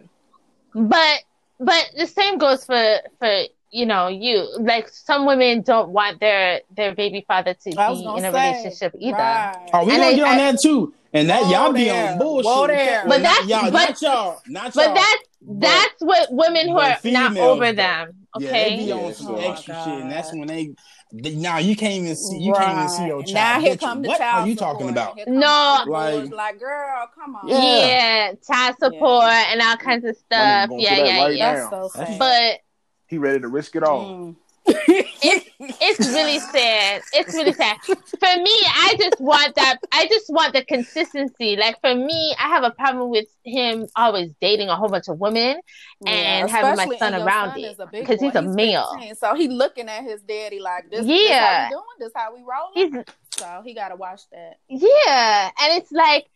but 0.74 1.22
but 1.59 1.90
the 1.96 2.07
same 2.07 2.38
goes 2.38 2.64
for 2.64 2.98
for 3.18 3.44
you 3.77 3.87
know 3.87 4.09
you 4.09 4.49
like 4.59 4.89
some 4.89 5.27
women 5.27 5.62
don't 5.62 5.91
want 5.91 6.19
their 6.21 6.61
their 6.77 6.95
baby 6.95 7.25
father 7.29 7.55
to 7.55 7.65
be 7.65 7.71
in 7.73 7.77
a 8.25 8.33
say, 8.33 8.51
relationship 8.51 8.95
either. 8.99 9.17
Right. 9.19 9.71
Oh, 9.75 9.85
we 9.85 9.93
And 9.93 10.01
gonna 10.03 10.12
I- 10.12 10.15
get 10.15 10.25
on 10.25 10.35
I- 10.35 10.53
that 10.53 10.61
too. 10.61 10.95
And 11.12 11.31
that 11.31 11.43
Whoa 11.45 11.51
y'all 11.51 11.73
be 11.73 11.89
on 11.89 12.19
bullshit. 12.19 12.45
Whoa 12.47 12.67
there. 12.67 13.03
But 13.07 13.23
Not 13.23 13.23
that's- 13.23 13.47
y'all, 13.49 13.71
but- 13.71 13.89
not 13.89 14.03
y'all, 14.03 14.41
not 14.49 14.75
y'all. 14.75 14.85
But 14.87 14.95
that's 14.95 15.23
But- 15.41 15.61
that's 15.61 15.95
what 16.01 16.29
women 16.33 16.69
who 16.69 16.75
but 16.75 17.05
are 17.05 17.11
not 17.11 17.37
over 17.39 17.67
though. 17.67 17.73
them. 17.73 18.12
Yeah, 18.39 18.49
Okay. 18.49 18.77
they 18.77 18.85
be 18.85 18.93
on 18.93 19.15
some 19.15 19.29
oh 19.29 19.37
my 19.37 19.45
extra 19.47 19.75
shit, 19.85 19.95
and 20.03 20.11
that's 20.12 20.31
when 20.33 20.47
they. 20.47 20.71
they 21.12 21.35
now 21.37 21.57
you 21.59 21.75
can't 21.77 21.95
even 21.95 22.17
see. 22.17 22.37
You 22.39 22.53
can't 22.53 22.77
even 22.77 22.89
see 22.91 23.07
your 23.07 23.23
child. 23.23 23.35
Now 23.35 23.61
here 23.61 23.77
Bitch, 23.77 23.81
come 23.81 24.03
the 24.03 24.09
what 24.09 24.19
child 24.19 24.45
are 24.45 24.49
you 24.51 24.57
talking 24.57 24.89
about? 24.91 25.17
No. 25.27 25.85
Like- 25.87 26.31
like, 26.33 26.59
girl, 26.61 27.09
come 27.15 27.37
on. 27.37 27.49
Yeah. 27.49 27.62
yeah, 27.87 28.33
child 28.47 28.77
support 28.79 29.25
and 29.25 29.62
all 29.62 29.77
kinds 29.77 30.05
of 30.05 30.17
stuff. 30.17 30.69
going 30.69 30.81
Yeah, 30.83 30.97
yeah, 30.97 31.23
right 31.25 31.37
yeah. 31.37 31.71
So. 31.71 31.91
But 32.19 32.61
He 33.09 33.19
ready 33.19 33.40
to 33.40 33.48
risk 33.48 33.77
it 33.77 33.83
all. 33.83 34.04
Mm. 34.04 34.37
it's 34.69 35.46
it's 35.61 36.00
really 36.09 36.40
sad. 36.40 37.00
It's 37.13 37.33
really 37.35 37.52
sad. 37.52 37.77
For 37.85 37.94
me, 37.94 38.50
I 38.65 38.96
just 38.98 39.21
want 39.21 39.54
that. 39.54 39.79
I 39.92 40.09
just 40.09 40.29
want 40.29 40.54
the 40.54 40.65
consistency. 40.65 41.54
Like 41.57 41.81
for 41.81 41.94
me, 41.94 42.35
I 42.38 42.48
have 42.48 42.65
a 42.65 42.73
problem 42.73 43.11
with 43.11 43.27
him 43.44 43.87
always 43.94 44.33
dating 44.40 44.69
a 44.69 44.75
whole 44.75 44.88
bunch 44.88 45.07
of 45.09 45.21
women 45.21 45.61
and 46.04 46.50
having 46.50 46.77
my 46.77 46.96
son 46.98 47.15
around 47.15 47.50
son 47.50 47.61
it, 47.61 47.63
is 47.73 47.79
a 47.79 47.87
big 47.87 48.07
'cause 48.07 48.19
boy. 48.19 48.27
he's 48.27 48.35
a 48.35 48.42
male. 48.42 48.88
15, 48.98 49.15
so 49.15 49.35
he 49.37 49.46
looking 49.46 49.88
at 49.88 50.02
his 50.02 50.21
daddy 50.23 50.59
like 50.59 50.90
this. 50.90 51.07
Yeah. 51.07 51.17
this 51.21 51.33
how 51.38 51.65
we 51.65 51.71
doing. 51.71 51.85
This 52.00 52.13
how 52.17 52.35
we 52.35 52.40
rolling. 52.42 53.04
He's 53.07 53.15
so 53.38 53.63
he 53.65 53.73
got 53.75 53.88
to 53.90 53.96
watch 53.96 54.23
that. 54.33 54.54
yeah, 54.69 55.50
and 55.63 55.81
it's 55.81 55.92
like 55.92 56.27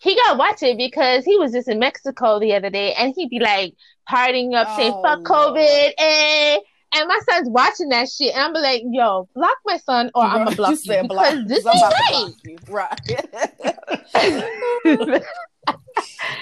he 0.00 0.14
got 0.16 0.32
to 0.32 0.38
watch 0.38 0.62
it 0.62 0.76
because 0.78 1.24
he 1.24 1.36
was 1.38 1.52
just 1.52 1.68
in 1.68 1.78
Mexico 1.78 2.38
the 2.40 2.54
other 2.54 2.70
day 2.70 2.94
and 2.94 3.12
he'd 3.16 3.28
be 3.30 3.38
like 3.40 3.74
partying 4.10 4.54
up 4.54 4.68
saying 4.70 4.92
Oh, 4.94 5.02
fuck 5.02 5.28
Lord. 5.28 5.56
COVID 5.60 5.92
eh. 5.98 6.58
and 6.94 7.08
my 7.08 7.20
son's 7.28 7.48
watching 7.50 7.88
that 7.90 8.08
shit 8.08 8.34
and 8.34 8.42
I'm 8.42 8.52
be 8.52 8.60
like 8.60 8.82
yo 8.86 9.28
block 9.34 9.56
my 9.66 9.76
son 9.78 10.10
or 10.14 10.24
I'm 10.24 10.38
gonna 10.44 10.50
block 10.56 10.72
you, 10.84 10.92
said 10.92 11.02
because 11.02 11.08
block, 11.08 11.48
this 11.48 11.64
'cause 11.64 11.66
I'm 11.72 11.76
about 11.78 11.92
to 11.92 12.14
ain't. 12.16 12.36
Right. 12.68 12.98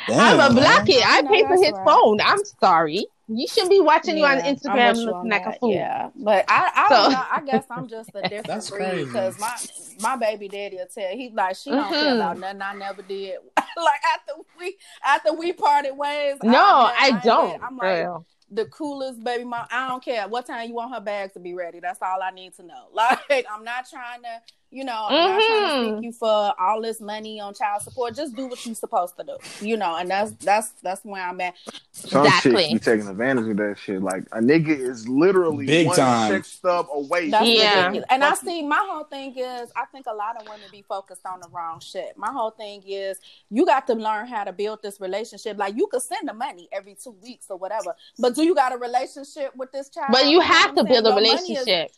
I'm 0.09 0.37
gonna 0.39 0.55
block 0.55 0.89
it 0.89 1.07
I 1.07 1.23
No, 1.23 1.31
pay 1.31 1.47
for 1.47 1.57
his 1.57 1.73
right. 1.73 1.85
phone 1.87 2.21
I'm 2.21 2.45
sorry 2.61 3.07
you 3.29 3.47
shouldn't 3.47 3.71
be 3.71 3.81
watching 3.81 4.17
you 4.17 4.25
on 4.25 4.39
Instagram 4.39 4.97
you 4.97 5.03
looking 5.03 5.15
on 5.15 5.29
like 5.29 5.47
a 5.47 5.53
fool 5.59 5.73
Yeah, 5.73 6.11
but 6.17 6.45
I, 6.49 6.71
I 6.75 6.89
So- 6.89 6.95
don't 7.03 7.13
know. 7.13 7.25
I 7.31 7.41
guess 7.43 7.65
I'm 7.71 7.87
just 7.89 8.11
a 8.15 8.23
different 8.29 8.69
breed 8.71 9.05
because 9.05 9.39
my 9.39 9.55
my 10.01 10.17
baby 10.17 10.49
daddy 10.49 10.77
will 10.77 10.87
tell 10.87 11.09
he 11.11 11.31
like 11.35 11.57
she 11.57 11.71
don't 11.71 11.89
care 11.89 12.13
Mhm. 12.13 12.17
about 12.17 12.39
nothing 12.39 12.63
I 12.63 12.75
never 12.75 13.03
did. 13.03 13.37
like 13.57 14.01
after 14.15 14.33
we 14.59 14.77
after 15.05 15.33
we 15.35 15.53
parted 15.53 15.97
ways. 15.97 16.37
no 16.43 16.57
I, 16.59 16.95
I 16.99 17.07
ain't 17.09 17.23
don't 17.23 17.53
with- 17.53 17.63
I'm 17.63 17.77
like 17.77 18.03
girl. 18.05 18.27
the 18.51 18.65
coolest 18.67 19.23
baby 19.23 19.45
mom. 19.45 19.67
I 19.71 19.89
don't 19.89 20.03
care 20.03 20.27
what 20.29 20.47
time 20.47 20.69
you 20.69 20.75
want 20.75 20.95
her 20.95 21.01
bags 21.01 21.35
to 21.35 21.41
be 21.41 21.53
ready. 21.55 21.81
That's 21.81 22.01
all 22.01 22.23
I 22.23 22.31
need 22.31 22.55
to 22.57 22.63
know. 22.63 22.89
Like 22.95 23.47
I'm 23.53 23.63
not 23.65 23.89
trying 23.89 24.23
to, 24.23 24.41
you 24.71 24.85
know, 24.85 25.07
I'm 25.09 25.31
not 25.39 25.41
trying 25.47 25.85
to 25.95 26.01
Mhm. 26.01 26.05
you 26.05 26.13
for 26.13 26.55
all 26.61 26.83
this 26.83 27.01
money 27.01 27.41
on 27.41 27.55
child 27.55 27.81
support. 27.83 28.15
Just 28.15 28.37
do 28.37 28.47
what 28.49 28.65
you're 28.67 28.75
supposed 28.75 29.17
to 29.17 29.25
do, 29.25 29.37
you 29.67 29.77
know. 29.79 29.97
And 29.97 30.11
that's 30.11 30.33
that's 30.33 30.71
that's 30.83 31.05
where 31.05 31.23
I'm 31.27 31.41
at. 31.41 31.55
Some 31.93 32.27
Exactly. 32.27 32.69
chicks 32.69 32.73
be 32.73 32.79
taking 32.79 33.09
advantage 33.09 33.49
of 33.49 33.57
that 33.57 33.77
shit. 33.83 34.03
Like 34.03 34.25
a 34.33 34.41
nigga 34.41 34.69
is 34.69 35.09
literally 35.09 35.65
Big 35.67 35.87
one 35.87 35.97
time. 35.97 36.31
sex 36.33 36.49
stub 36.49 36.87
away. 36.93 37.31
That's 37.31 37.47
Yeah. 37.49 37.87
ridiculous. 37.87 38.07
And 38.11 38.23
I 38.25 38.31
Fuck 38.31 38.43
you. 38.43 38.49
see 38.51 38.63
my 38.63 38.87
whole 38.89 39.05
thing 39.05 39.35
is 39.39 39.73
I 39.75 39.87
think 39.87 40.07
a 40.07 40.15
lot 40.15 40.37
of 40.37 40.43
women 40.47 40.67
be 40.71 40.83
focused 40.83 41.25
on 41.25 41.41
the 41.41 41.49
wrong 41.49 41.81
shit. 41.81 42.17
My 42.19 42.31
whole 42.31 42.51
thing 42.51 42.83
is 42.87 43.19
you 43.51 43.65
got 43.65 43.87
to 43.87 43.95
learn 43.95 44.27
how 44.27 44.45
to 44.45 44.53
build 44.53 44.83
this 44.83 45.01
relationship. 45.01 45.57
Like 45.59 45.77
you 45.77 45.87
could 45.87 46.03
send 46.03 46.29
the 46.29 46.35
money 46.35 46.69
every 46.73 46.95
two 46.95 47.13
weeks 47.23 47.47
or 47.49 47.57
whatever, 47.57 47.97
but 48.19 48.35
do 48.35 48.43
you 48.45 48.55
got 48.55 48.73
a 48.75 48.77
relationship 48.77 49.57
with 49.57 49.73
this 49.73 49.89
child? 49.89 50.09
but 50.13 50.27
you 50.27 50.41
have 50.41 50.73
what 50.77 50.81
I'm 50.81 50.87
to 50.87 50.93
build 50.93 51.07
a 51.07 51.11
saying? 51.13 51.25
Is- 51.35 51.41
relationship 51.49 51.91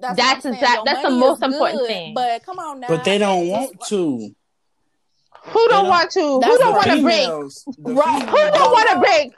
that's 0.00 0.16
That's 0.16 0.44
what 0.44 0.46
I'm 0.46 0.54
exact- 0.54 0.84
that's 0.84 1.02
the 1.02 1.10
most 1.10 1.42
important 1.42 1.80
good, 1.80 1.88
thing. 1.88 2.14
But 2.14 2.44
come 2.44 2.58
on 2.58 2.80
now. 2.80 2.88
But 2.88 3.04
they 3.04 3.18
don't 3.18 3.48
want 3.48 3.80
to. 3.88 4.34
who 5.42 5.68
don't 5.68 5.84
know, 5.84 5.90
want 5.90 6.10
to 6.12 6.20
who 6.20 6.40
don't 6.58 6.72
want 6.74 6.86
to 6.90 7.02
break 7.02 7.28
Right. 7.78 8.22
who 8.28 8.36
don't 8.36 8.54
don't- 8.54 8.72
want 8.72 8.90
to 8.90 8.98
break 8.98 9.32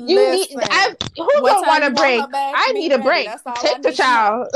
You 0.00 0.16
Listen, 0.16 0.58
need. 0.58 0.68
I, 0.68 0.96
who 1.16 1.24
What 1.24 1.52
don't 1.52 1.66
want 1.68 1.84
you 1.84 1.90
to 1.90 1.94
break? 1.94 2.20
I 2.34 2.72
need 2.72 2.90
a 2.90 2.98
break. 2.98 3.26
That's 3.26 3.42
all 3.46 3.52
I 3.56 3.60
Take 3.62 3.82
the 3.82 3.90
need 3.90 3.96
to 3.96 4.02
know. 4.02 4.48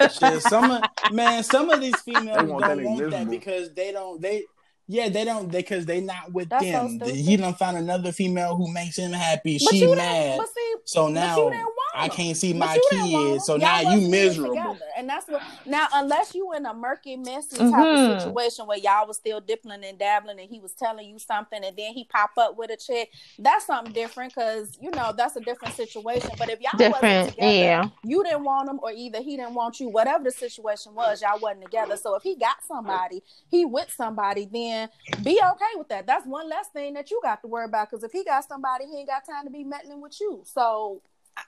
child. 0.00 0.12
Shit, 0.12 0.42
some 0.42 0.70
of, 0.70 0.82
man, 1.12 1.42
some 1.42 1.70
of 1.70 1.80
these 1.80 1.96
females 2.02 2.36
don't 2.38 2.48
want 2.50 2.62
want 2.84 2.98
that 3.10 3.10
that, 3.10 3.28
because 3.30 3.72
they 3.74 3.90
don't 3.90 4.20
they 4.22 4.44
yeah 4.88 5.08
they 5.08 5.24
don't 5.24 5.50
because 5.50 5.86
they 5.86 6.00
not 6.00 6.32
with 6.32 6.48
That's 6.48 6.64
so 6.64 6.70
them. 6.70 6.88
stupid. 6.98 7.14
he 7.16 7.36
done 7.36 7.54
found 7.54 7.76
another 7.76 8.12
female 8.12 8.54
who 8.56 8.72
makes 8.72 8.96
him 8.96 9.12
happy. 9.12 9.58
But 9.64 9.72
she 9.74 9.80
you 9.80 9.94
mad. 9.96 10.38
But 10.38 10.48
see, 10.48 10.74
so 10.84 11.04
but 11.06 11.12
now 11.12 11.36
you 11.50 11.72
I 11.94 12.08
can't 12.08 12.36
see 12.36 12.52
my 12.52 12.74
you 12.74 12.86
kids. 12.90 13.46
So 13.46 13.56
now 13.56 13.80
Y'all 13.80 13.92
you 13.94 13.96
wasn't 14.00 14.04
in 14.04 14.14
it 14.14 14.24
miserable. 14.26 14.54
together. 14.54 14.84
And 14.98 15.08
that's 15.08 15.26
what 15.28 15.42
now 15.64 15.86
unless 15.94 16.34
you 16.34 16.52
in 16.52 16.66
a 16.66 16.74
murky, 16.74 17.16
messy 17.16 17.56
type 17.56 17.68
Mhm. 17.70 18.16
of 18.16 18.20
situation 18.22 18.66
where 18.66 18.76
y'all 18.78 19.06
was 19.08 19.16
still 19.16 19.40
dipping 19.40 19.72
and 19.72 19.98
dabbling 19.98 20.38
and 20.38 20.48
he 20.50 20.60
was 20.60 20.72
telling 20.72 21.08
you 21.08 21.18
something 21.18 21.64
and 21.64 21.74
then 21.76 21.92
he 21.94 22.04
pop 22.04 22.30
up 22.36 22.56
with 22.58 22.70
a 22.70 22.76
chick, 22.76 23.10
that's 23.38 23.64
something 23.66 23.92
different 23.94 24.34
because 24.34 24.76
you 24.80 24.90
know 24.90 25.12
that's 25.16 25.36
a 25.36 25.40
different 25.40 25.74
situation. 25.74 26.30
But 26.38 26.50
if 26.50 26.60
y'all 26.60 26.70
wasn't 26.74 26.92
Different, 26.94 27.28
together, 27.30 27.52
yeah. 27.52 27.88
you 28.04 28.22
didn't 28.22 28.44
want 28.44 28.68
him 28.68 28.78
or 28.82 28.90
either 28.92 29.22
he 29.22 29.36
didn't 29.36 29.54
want 29.54 29.80
you, 29.80 29.88
whatever 29.88 30.22
the 30.24 30.30
situation 30.30 30.94
was, 30.94 31.22
y'all 31.22 31.40
wasn't 31.40 31.62
together. 31.62 31.96
So 31.96 32.14
if 32.14 32.22
he 32.22 32.36
got 32.36 32.56
somebody, 32.68 33.22
he 33.50 33.64
with 33.64 33.90
somebody, 33.96 34.44
then 34.52 34.75
be 35.22 35.40
okay 35.52 35.72
with 35.78 35.88
that. 35.88 36.06
That's 36.06 36.26
one 36.26 36.48
less 36.48 36.68
thing 36.68 36.94
that 36.94 37.10
you 37.10 37.20
got 37.22 37.40
to 37.42 37.48
worry 37.48 37.64
about 37.66 37.90
because 37.90 38.04
if 38.04 38.12
he 38.12 38.24
got 38.24 38.46
somebody, 38.46 38.86
he 38.86 38.98
ain't 38.98 39.08
got 39.08 39.24
time 39.26 39.44
to 39.44 39.50
be 39.50 39.64
meddling 39.64 40.00
with 40.00 40.20
you. 40.20 40.42
So 40.44 41.02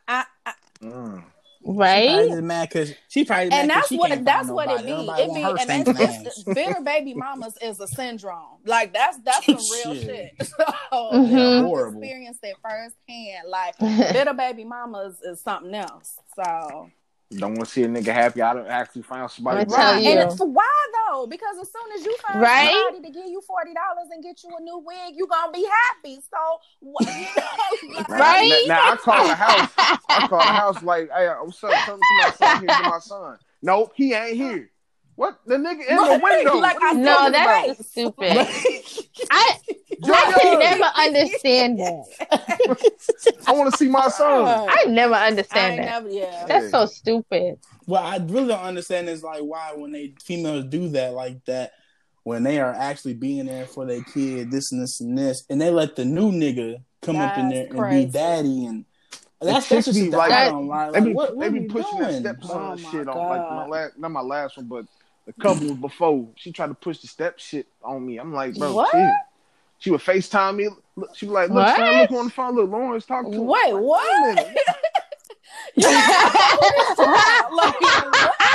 I, 0.06 0.24
I, 0.46 0.52
Mm. 0.82 1.24
She 1.60 1.72
Right? 1.72 2.08
probably 2.28 2.40
mad 2.42 2.68
because 2.68 2.94
she 3.08 3.24
probably 3.24 3.50
mad 3.50 3.60
and 3.62 3.70
'cause 3.72 3.88
that's 3.90 3.92
what 3.98 4.24
that's 4.24 4.48
what 4.48 4.70
it 4.70 4.86
nobody. 4.86 4.86
be. 4.86 4.92
Everybody 4.92 5.22
It 5.22 5.28
want 5.28 5.56
be 5.58 5.62
and 5.74 5.86
stank 5.86 5.98
that's, 5.98 6.42
bitter 6.44 6.80
baby 6.82 7.14
mamas 7.14 7.58
is 7.60 7.80
a 7.80 7.88
syndrome. 7.88 8.58
Like 8.64 8.92
that's 8.94 9.18
that's 9.24 9.44
some 9.44 9.56
real 9.72 9.94
Shit. 9.94 10.04
shit. 10.38 10.48
So 10.90 11.10
Mhm. 11.12 11.30
yeah, 11.30 11.82
I've 11.84 11.88
experienced 11.94 12.40
it 12.44 12.56
firsthand. 12.62 13.48
Like 13.48 13.74
bitter 14.12 14.34
baby 14.34 14.64
mamas 14.64 15.20
is 15.20 15.40
something 15.40 15.74
else. 15.74 16.18
So 16.36 16.90
Don't 17.30 17.56
want 17.56 17.66
to 17.66 17.72
see 17.72 17.82
a 17.82 17.88
nigga 17.88 18.06
happy. 18.06 18.40
I 18.40 18.54
don't 18.54 18.66
actually 18.68 19.02
find 19.02 19.30
somebody. 19.30 19.60
I'ma 19.60 19.76
tell 19.76 19.92
right. 19.92 20.02
you. 20.02 20.10
And 20.10 20.30
it's, 20.30 20.40
why 20.40 20.64
though? 21.10 21.26
Because 21.26 21.58
as 21.60 21.70
soon 21.70 21.92
as 21.98 22.04
you 22.04 22.16
find 22.26 22.40
Right? 22.40 22.72
somebody 22.72 23.06
to 23.06 23.12
give 23.12 23.30
you 23.30 23.42
forty 23.42 23.74
dollars 23.74 24.08
and 24.10 24.22
get 24.22 24.42
you 24.42 24.50
a 24.56 24.62
new 24.62 24.78
wig, 24.78 25.14
you 25.14 25.26
gonna 25.26 25.52
be 25.52 25.66
happy. 25.66 26.20
So 26.22 26.58
what? 26.80 27.06
You 27.06 27.92
know, 27.92 28.04
Now, 28.08 28.18
Right? 28.18 28.64
Now, 28.66 28.76
now 28.76 28.92
I 28.92 28.96
call 28.96 29.26
the 29.26 29.34
house. 29.34 29.70
I 29.76 30.26
call 30.26 30.38
the 30.38 30.44
house 30.44 30.82
like, 30.82 31.10
hey, 31.14 31.26
uh, 31.26 31.44
what's 31.44 31.62
up? 31.62 31.72
Come 31.84 32.00
to 32.00 32.14
my 32.22 32.30
son. 32.30 32.60
Here's 32.60 32.80
my 32.80 32.98
son. 32.98 33.38
Nope, 33.60 33.92
he 33.94 34.14
ain't 34.14 34.36
here. 34.36 34.70
What 35.18 35.40
the 35.46 35.56
nigga 35.56 35.80
in 35.90 35.96
the 35.96 36.02
Right. 36.02 36.22
window? 36.22 36.58
Like, 36.58 36.74
What 36.80 36.82
are 36.84 36.92
you 36.94 36.98
I 37.00 37.02
no, 37.02 37.12
talking 37.16 37.32
that's 37.32 37.68
about? 37.70 37.86
stupid. 37.86 38.46
I 39.32 39.58
I 40.04 40.38
can 40.40 40.58
never 40.60 40.84
understand 40.96 41.80
that. 41.80 42.04
I 43.44 43.52
want 43.52 43.68
to 43.72 43.76
see 43.76 43.88
my 43.88 44.06
son. 44.06 44.46
I 44.70 44.84
never 44.86 45.14
understand 45.14 45.72
ain't 45.72 45.82
that. 45.82 46.04
never, 46.04 46.08
yeah. 46.08 46.46
That's 46.46 46.70
so 46.70 46.86
stupid. 46.86 47.58
What 47.86 48.04
I 48.04 48.18
really 48.18 48.46
don't 48.46 48.60
understand 48.62 49.08
is 49.08 49.24
like 49.24 49.40
why 49.40 49.72
when 49.74 49.90
they 49.90 50.14
females 50.22 50.66
do 50.66 50.88
that 50.90 51.14
like 51.14 51.44
that, 51.46 51.72
when 52.22 52.44
they 52.44 52.60
are 52.60 52.72
actually 52.72 53.14
being 53.14 53.46
there 53.46 53.66
for 53.66 53.86
their 53.86 54.02
kid, 54.02 54.52
this 54.52 54.70
and 54.70 54.80
this 54.80 55.00
and 55.00 55.18
this, 55.18 55.42
and 55.50 55.60
they 55.60 55.70
let 55.70 55.96
the 55.96 56.04
new 56.04 56.30
nigga 56.30 56.76
come 57.02 57.16
up 57.16 57.36
in 57.36 57.48
there 57.48 57.64
That's 57.64 57.76
and 57.76 57.90
be 57.90 58.06
daddy 58.06 58.66
and 58.66 58.84
that's 59.40 59.68
that's 59.68 59.86
just 59.86 59.98
be 59.98 60.10
the 60.10 60.16
like- 60.16 60.30
I 60.30 60.44
don't 60.50 60.68
like. 60.68 60.92
They 60.92 61.00
be, 61.00 61.12
what, 61.12 61.38
they 61.40 61.48
be 61.48 61.60
pushing 61.62 61.98
doing? 61.98 62.22
that 62.22 62.36
stepson 62.36 62.56
Oh 62.60 62.76
my 62.76 62.90
shit 62.90 63.08
on 63.08 63.28
like 63.28 63.50
my 63.50 63.66
last, 63.66 63.98
not 63.98 64.10
my 64.12 64.20
last 64.20 64.56
one, 64.56 64.66
but 64.66 64.84
the 65.28 65.32
couple 65.42 65.74
before. 65.74 66.28
She 66.36 66.52
tried 66.52 66.68
to 66.68 66.74
push 66.74 66.98
the 66.98 67.06
step 67.06 67.38
shit 67.38 67.66
on 67.84 68.04
me. 68.04 68.16
I'm 68.18 68.32
like, 68.32 68.54
bro, 68.56 68.72
What? 68.74 68.90
She, 68.92 69.08
she 69.80 69.90
would 69.90 70.00
FaceTime 70.00 70.56
me. 70.56 70.68
Look, 70.96 71.14
she 71.14 71.26
was 71.26 71.34
like, 71.34 71.48
look, 71.50 71.64
What? 71.64 71.76
son, 71.76 71.98
look 72.00 72.10
on 72.12 72.24
the 72.24 72.30
phone. 72.30 72.54
Look, 72.56 72.70
Lawrence 72.70 73.04
talking 73.06 73.32
to 73.32 73.38
him. 73.38 73.46
Wait, 73.46 73.60
I'm 73.66 73.74
like, 73.74 73.82
what? 73.82 74.36
wait 74.36 74.46
like. 77.52 77.74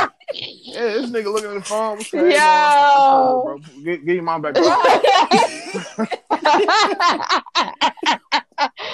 Yeah, 0.36 0.94
this 0.94 1.12
nigga 1.12 1.32
looking 1.32 1.50
at 1.52 1.56
the 1.56 1.62
phone. 1.62 1.98
What's 1.98 2.12
Yo. 2.12 2.24
Yo. 2.26 3.42
Bro? 3.46 3.60
Get, 3.84 4.04
get 4.04 4.16
your 4.16 4.24
mom 4.24 4.42
back. 4.42 4.56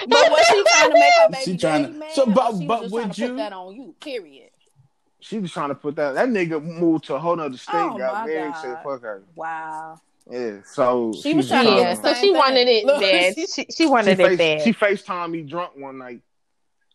But 0.08 0.32
was 0.32 0.46
she 0.48 0.64
trying 0.64 0.92
to 0.92 0.94
make 0.94 1.14
her 1.14 1.30
baby 1.30 1.44
She 1.46 1.58
trying 1.58 1.84
to- 1.84 1.88
daddy 1.90 2.00
mad, 2.00 2.12
so, 2.14 2.26
but- 2.26 2.54
or 2.56 2.62
but 2.68 2.92
would 2.92 3.18
you- 3.18 3.28
put 3.30 3.38
that 3.38 3.54
on 3.54 3.76
you? 3.76 3.96
Period. 4.00 4.49
She 5.20 5.40
was 5.40 5.52
trying 5.52 5.70
to 5.70 5.76
put 5.76 5.96
that. 5.98 6.16
That 6.16 6.30
nigga 6.30 6.64
moved 6.64 7.06
to 7.06 7.16
a 7.16 7.20
whole 7.20 7.36
nother 7.36 7.58
state. 7.58 7.74
Oh, 7.76 7.98
got 7.98 8.14
my 8.14 8.26
married. 8.28 8.54
God. 8.54 8.62
Said 8.62 8.84
fuck 8.84 9.02
her. 9.02 9.24
Wow. 9.36 10.00
Yeah. 10.30 10.58
So 10.64 11.12
She 11.22 11.34
was 11.34 11.48
trying 11.48 11.66
to 11.66 11.72
yeah, 11.72 11.96
do 11.96 12.02
so 12.04 12.14
she 12.14 12.32
wanted 12.32 12.68
it 12.68 12.86
Look, 12.86 13.02
bad. 13.02 13.34
she- 13.36 13.48
She, 13.48 13.48
she 13.48 13.66
she, 13.72 13.86
wanted 13.88 14.20
it 14.20 14.28
face, 14.28 14.38
bad. 14.38 14.62
she 14.62 14.74
FaceTimed 14.74 15.32
me 15.32 15.42
drunk 15.42 15.72
one 15.76 15.98
night. 15.98 16.22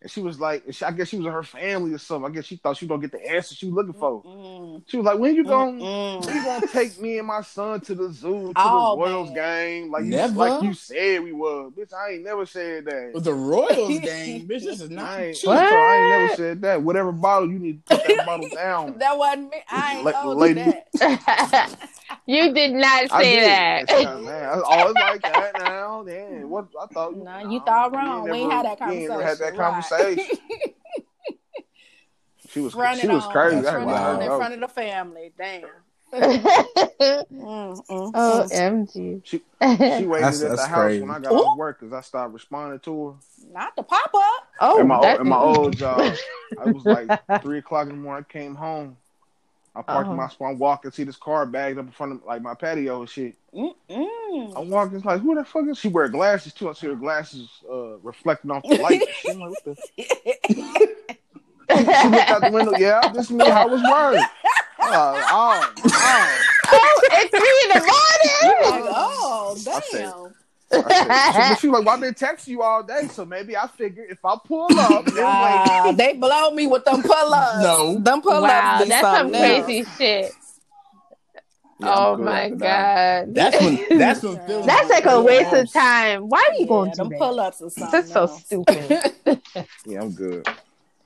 And 0.04 0.10
she 0.10 0.20
was 0.20 0.38
like, 0.38 0.64
she, 0.70 0.84
I 0.84 0.90
guess 0.90 1.08
she 1.08 1.16
was 1.16 1.24
in 1.24 1.32
her 1.32 1.42
family 1.42 1.94
or 1.94 1.98
something. 1.98 2.30
I 2.30 2.34
guess 2.34 2.44
she 2.44 2.56
thought 2.56 2.76
she 2.76 2.84
was 2.84 2.90
gonna 2.90 3.00
get 3.00 3.12
the 3.12 3.26
answer 3.26 3.54
she 3.54 3.64
was 3.70 3.74
looking 3.74 3.94
for. 3.98 4.22
Mm, 4.22 4.82
She 4.86 4.98
was 4.98 5.06
like, 5.06 5.18
"When 5.18 5.34
you 5.34 5.44
going 5.44 5.80
mm, 5.80 6.26
when 6.26 6.36
you 6.36 6.44
gonna 6.44 6.66
take 6.68 7.00
me 7.00 7.16
and 7.16 7.26
my 7.26 7.40
son 7.40 7.80
to 7.80 7.94
the 7.94 8.12
zoo 8.12 8.48
to 8.48 8.52
Oh, 8.54 8.96
the 8.96 9.02
Royals 9.02 9.30
man. 9.30 9.34
game? 9.80 9.90
Like 9.90 10.04
you, 10.04 10.10
Never. 10.10 10.34
like 10.34 10.62
you 10.62 10.74
said 10.74 11.22
we 11.22 11.32
were, 11.32 11.70
bitch. 11.70 11.94
I 11.94 12.10
ain't 12.12 12.22
never 12.24 12.44
said 12.44 12.84
that. 12.84 13.12
With 13.14 13.24
the 13.24 13.32
Royals 13.32 13.98
game, 14.00 14.42
bitch, 14.46 14.64
this 14.64 14.80
is 14.82 14.90
I 14.90 14.92
not 14.92 15.20
ain't, 15.20 15.36
cheap. 15.38 15.48
I 15.48 15.96
ain't 16.00 16.08
never 16.10 16.28
said 16.28 16.60
that. 16.60 16.82
Whatever 16.82 17.10
bottle 17.10 17.50
you 17.50 17.58
need 17.58 17.86
to 17.86 17.96
put 17.96 18.04
that 18.06 18.26
bottle 18.26 18.48
down. 18.54 18.98
That 18.98 19.16
wasn't 19.16 19.50
me. 19.52 19.56
I 19.70 19.94
ain't 19.96 20.04
La- 20.04 20.12
told 20.12 20.36
lady. 20.38 20.60
you 20.60 20.66
that. 21.00 21.78
you 22.26 22.52
did 22.52 22.72
not 22.72 23.10
I 23.10 23.22
say 23.22 23.36
did. 23.36 23.44
that. 23.46 23.90
She 23.90 24.04
like, 24.04 24.20
Man, 24.22 24.48
I 24.50 24.56
was 24.58 24.94
like 24.96 25.22
that 25.22 25.56
now. 26.02 26.12
Damn, 26.12 26.50
what 26.50 26.66
I 26.80 26.86
thought. 26.86 27.16
No, 27.16 27.50
you 27.50 27.60
thought 27.60 27.94
wrong. 27.94 28.24
We 28.24 28.38
ain't 28.38 28.52
had 28.52 28.66
that 28.66 28.80
You 28.80 28.86
ain't 28.92 29.08
never 29.10 29.22
had 29.22 29.38
that 29.38 29.54
conversation. 29.56 30.16
conversation. 30.16 30.38
She 32.50 32.60
was 32.60 32.74
Run 32.74 32.96
she 32.96 33.08
was 33.08 33.24
on. 33.24 33.32
crazy. 33.32 33.56
In 33.56 33.66
I 33.66 33.70
front, 33.72 33.86
was 33.86 34.00
of, 34.00 34.22
in 34.22 34.28
oh. 34.28 34.36
front 34.38 34.54
of 34.54 34.60
the 34.60 34.68
family. 34.68 35.32
Damn. 35.36 35.64
Oh, 37.86 38.46
OMG. 38.48 39.20
She, 39.24 39.38
she 39.38 39.42
waited 39.60 40.08
That's- 40.08 40.42
at 40.42 40.50
that's 40.50 40.62
the 40.62 40.68
house 40.68 40.78
crazy. 40.84 41.00
when 41.02 41.10
I 41.10 41.18
got 41.18 41.32
Ooh. 41.32 41.36
off 41.38 41.58
work 41.58 41.80
because 41.80 41.92
I 41.92 42.00
started 42.02 42.32
responding 42.32 42.78
to 42.80 43.08
her. 43.08 43.14
Not 43.52 43.74
the 43.74 43.82
pop 43.82 44.12
up. 44.14 44.48
oh, 44.60 44.80
in 44.80 44.86
my 44.86 45.00
that- 45.00 45.20
in 45.20 45.28
my 45.28 45.36
old 45.36 45.76
job, 45.76 46.14
I 46.60 46.66
was 46.70 46.84
like 46.84 47.10
three 47.42 47.58
o'clock 47.58 47.88
in 47.88 47.96
the 47.96 48.00
morning. 48.00 48.24
I 48.28 48.32
came 48.32 48.54
home. 48.54 48.96
I 49.76 49.82
parked 49.82 50.06
in 50.06 50.12
Uh-huh. 50.12 50.22
my 50.22 50.28
spot. 50.28 50.50
I'm 50.52 50.58
walking, 50.58 50.90
see 50.92 51.02
this 51.04 51.16
car 51.16 51.46
bagged 51.46 51.78
up 51.78 51.86
in 51.86 51.90
front 51.92 52.12
of 52.12 52.24
like 52.24 52.42
my 52.42 52.54
patio 52.54 53.00
and 53.00 53.08
shit. 53.10 53.34
Mm-mm. 53.54 54.52
I'm 54.56 54.70
walking, 54.70 54.96
it's 54.96 55.04
like 55.04 55.20
who 55.20 55.34
the 55.34 55.44
fuck 55.44 55.66
is 55.68 55.78
she? 55.78 55.88
Wear 55.88 56.08
glasses 56.08 56.52
too. 56.52 56.68
I 56.70 56.72
see 56.74 56.86
her 56.88 56.94
glasses 56.94 57.48
uh, 57.70 57.98
reflecting 57.98 58.50
off 58.52 58.62
the 58.68 58.78
light. 58.78 59.02
I'm 59.28 59.38
like, 59.40 59.50
what 59.50 59.64
the? 59.64 59.76
She 61.70 61.74
looked 62.08 62.30
out 62.30 62.40
the 62.42 62.50
window. 62.52 62.72
Yeah, 62.76 63.00
this 63.12 63.24
is 63.26 63.30
me. 63.32 63.48
How 63.48 63.66
was 63.66 63.82
work? 63.82 64.20
Uh, 64.78 65.24
oh, 65.30 65.72
oh. 65.82 66.42
oh, 66.66 67.08
at 67.12 67.30
three 67.30 67.60
in 67.64 67.68
the 67.70 67.80
morning. 67.80 68.90
Oh, 68.96 69.54
I 69.56 69.80
said, 69.80 70.12
She, 71.54 71.54
she 71.60 71.68
like, 71.68 71.84
well, 71.84 71.90
I've 71.90 72.00
been 72.00 72.14
texting 72.14 72.48
you 72.48 72.62
all 72.62 72.82
day, 72.82 73.08
so 73.08 73.24
maybe 73.24 73.56
I 73.56 73.66
figured 73.68 74.10
if 74.10 74.24
I 74.24 74.36
pull 74.44 74.78
up, 74.78 75.04
then 75.14 75.24
Wow, 75.40 75.92
they 75.96 76.14
blow 76.14 76.50
me 76.50 76.66
with 76.66 76.84
them 76.84 77.02
pull 77.02 77.34
ups. 77.34 77.62
No. 77.62 77.98
them 77.98 78.22
pull 78.22 78.32
ups. 78.32 78.42
wow, 78.42 78.78
be 78.84 78.88
that's 78.90 79.00
some 79.08 79.16
something 79.16 79.40
else. 79.40 79.66
crazy 79.66 79.84
shit. 79.96 80.32
Yeah, 81.80 81.94
oh 81.96 82.16
my 82.16 82.44
after 82.44 82.56
that. 82.56 83.24
god. 83.26 83.34
That's 83.34 83.60
when 83.60 83.78
that's 83.98 84.22
when 84.22 84.38
Phil 84.46 84.62
That's 84.62 84.90
like 84.90 85.06
a 85.06 85.20
waste 85.22 85.52
of 85.52 85.72
time. 85.72 86.22
Why 86.28 86.38
are 86.38 86.52
you 86.54 86.60
Yeah, 86.60 86.68
going 86.68 86.90
to 86.92 86.96
them 86.96 87.10
pull 87.18 87.36
that? 87.36 87.42
ups 87.42 87.60
or 87.62 87.70
something. 87.70 88.00
That's 88.00 88.12
so 88.12 88.26
stupid. 88.26 88.98
Yeah, 89.86 90.00
I'm 90.02 90.12
good. 90.12 90.48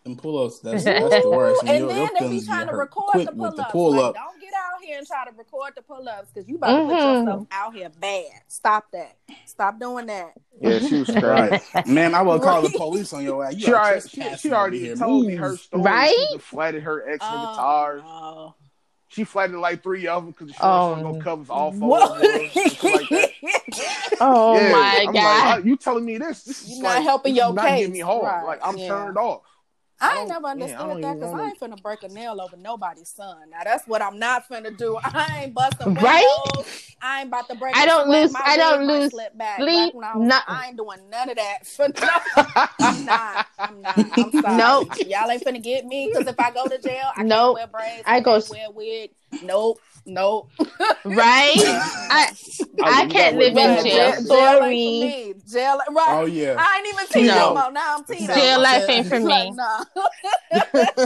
Them 0.09 0.17
pull-ups, 0.17 0.61
that's, 0.61 0.85
that's 0.85 0.99
the 1.23 1.31
worst. 1.31 1.63
and 1.65 1.79
your- 1.79 1.89
then 1.89 1.97
your 1.99 2.07
they 2.09 2.13
be 2.15 2.19
feelings 2.21 2.47
trying 2.47 2.67
to 2.69 2.75
record 2.77 3.11
quick 3.11 3.27
the 3.29 3.35
with 3.35 3.39
pull 3.51 3.57
the 3.57 3.63
ups. 3.63 3.73
pull-up. 3.73 4.15
Like, 4.15 4.25
don't 4.25 4.41
get 4.41 4.53
out 4.55 4.83
here 4.83 4.99
and 4.99 5.07
try 5.07 5.25
to 5.27 5.31
record 5.37 5.73
the 5.77 5.83
pull 5.83 6.09
ups 6.09 6.31
because 6.33 6.49
you 6.49 6.57
about 6.57 6.67
to 6.79 6.85
put 6.87 6.95
Mhm. 6.95 7.21
yourself 7.21 7.47
out 7.51 7.75
here 7.75 7.91
bad. 8.01 8.25
Stop 8.49 8.87
that. 8.93 9.17
Stop 9.47 9.79
doing 9.79 10.07
that. 10.07 10.33
Yeah, 10.61 10.79
she 10.79 10.99
was 11.01 11.07
crazy. 11.11 11.27
Right. 11.27 11.87
Man, 11.87 12.15
I 12.15 12.23
will 12.23 12.41
call 12.41 12.63
the 12.63 12.71
police 12.71 13.13
on 13.13 13.23
your 13.23 13.45
ass. 13.45 13.55
You 13.55 13.61
She 13.67 13.73
are 13.73 13.85
already, 13.85 14.09
she, 14.09 14.37
she 14.37 14.53
already 14.53 14.79
here. 14.81 14.97
told 14.97 15.27
me 15.27 15.35
her 15.37 15.57
story. 15.57 15.83
Right? 15.83 16.15
She 16.31 16.37
deflated 16.37 16.83
her 16.85 17.09
ex 17.09 17.19
Oh, 17.23 17.51
guitars. 17.53 18.03
no. 18.03 18.55
She 19.11 19.25
flatted 19.25 19.57
like 19.57 19.83
three 19.83 20.07
of 20.07 20.23
them 20.23 20.33
because 20.33 20.51
she 20.51 20.59
Oh. 20.61 20.93
was 20.93 21.03
gonna 21.03 21.23
cover 21.25 21.51
all 21.53 21.73
four 21.73 21.89
What? 21.89 22.11
of 22.17 22.21
them. 22.21 22.31
like 22.43 23.09
that. 23.09 23.31
oh 24.21 24.55
Yeah, 24.59 24.73
my 24.73 25.05
I'm 25.09 25.15
god. 25.15 25.57
Like, 25.57 25.65
you 25.65 25.77
telling 25.79 26.05
me 26.05 26.19
this? 26.19 26.43
This 26.45 26.63
is 26.63 26.71
You're 26.75 26.83
not 26.83 26.97
like, 26.97 27.03
helping 27.05 27.35
this 27.35 27.43
is 27.43 27.47
your 27.47 27.55
not 27.55 27.67
case. 27.69 27.79
getting 27.79 27.93
me 27.95 28.01
hard. 28.01 28.23
Right, 28.25 28.45
Like 28.47 28.61
I'm 28.63 28.77
yeah. 28.77 28.89
turned 28.89 29.17
off. 29.17 29.41
I 30.01 30.21
ain't 30.21 30.29
don't- 30.29 30.29
never 30.29 30.43
yeah, 30.43 30.49
I 30.49 30.51
understood 30.53 30.79
don't 30.89 31.01
that 31.01 31.15
because 31.19 31.35
I 31.35 31.45
ain't 31.49 31.61
finna 31.61 31.83
break 31.83 32.03
a 32.05 32.09
nail 32.09 32.41
over 32.41 32.57
nobody's 32.57 33.09
son. 33.09 33.37
Now 33.51 33.65
that's 33.65 33.87
what 33.89 34.01
I'm 34.01 34.19
not 34.19 34.49
finna 34.49 34.77
do. 34.77 34.97
I 35.05 35.43
ain't 35.45 35.55
busting 35.55 35.95
Right? 35.95 36.25
windows. 36.55 36.85
I 37.03 37.21
ain't 37.21 37.29
about 37.29 37.49
to 37.49 37.55
break. 37.57 37.77
I 37.77 37.87
don't 37.87 38.09
lose- 38.09 38.33
My 38.33 38.41
I 38.45 38.57
don't 38.57 38.87
lose 38.87 39.11
slip 39.11 39.37
back. 39.37 39.59
sleep, 39.59 39.95
when 39.95 40.05
I, 40.05 40.17
was, 40.17 40.27
nothing. 40.29 40.55
I 40.55 40.67
ain't 40.69 40.77
doing 40.77 40.99
none 41.11 41.31
of 41.31 41.37
that. 41.37 41.67
For 41.67 41.89
no, 42.01 42.67
I'm 42.81 43.05
not. 43.05 43.47
I'm 43.59 43.83
not. 43.83 43.99
I'm 44.19 44.33
sorry. 44.43 44.57
Nope. 44.57 44.89
Y'all 45.07 45.31
ain't 45.31 45.45
finna 45.45 45.63
get 45.63 45.85
me 45.87 46.11
because 46.13 46.27
if 46.29 46.39
I 46.39 46.51
go 46.53 46.69
to 46.69 46.79
jail, 46.79 47.11
I 47.17 47.23
Nope. 47.23 47.59
can't 47.59 47.73
wear 47.73 47.81
braids. 47.83 48.03
I 48.07 48.17
I, 48.17 48.21
go 48.21 48.41
wear 48.51 48.71
wig. 48.71 49.11
Nope. 49.43 49.79
Nope. 50.07 50.51
Right? 51.05 51.55
I 52.11 52.33
I 52.83 53.03
you 53.03 53.09
can't 53.11 53.37
live 53.37 53.57
in 53.57 53.85
jail. 53.85 54.13
jail. 54.13 54.23
Sorry. 54.25 54.59
for 54.59 54.69
me. 54.69 55.35
Jail. 55.51 55.79
Right. 55.91 56.07
Oh 56.09 56.25
yeah. 56.25 56.57
I 56.59 56.79
ain't 56.79 56.89
even 56.95 57.07
Tito 57.09 57.35
No. 57.35 57.55
no. 57.55 57.61
more. 57.63 57.73
Now 57.73 57.97
I'm 57.99 58.05
Tito. 58.05 58.35
Jail 58.35 58.61
life 58.61 58.89
ain't 58.89 59.07
for 59.07 59.21
Like, 59.21 59.51
me. 59.51 59.57
nah. 59.57 59.85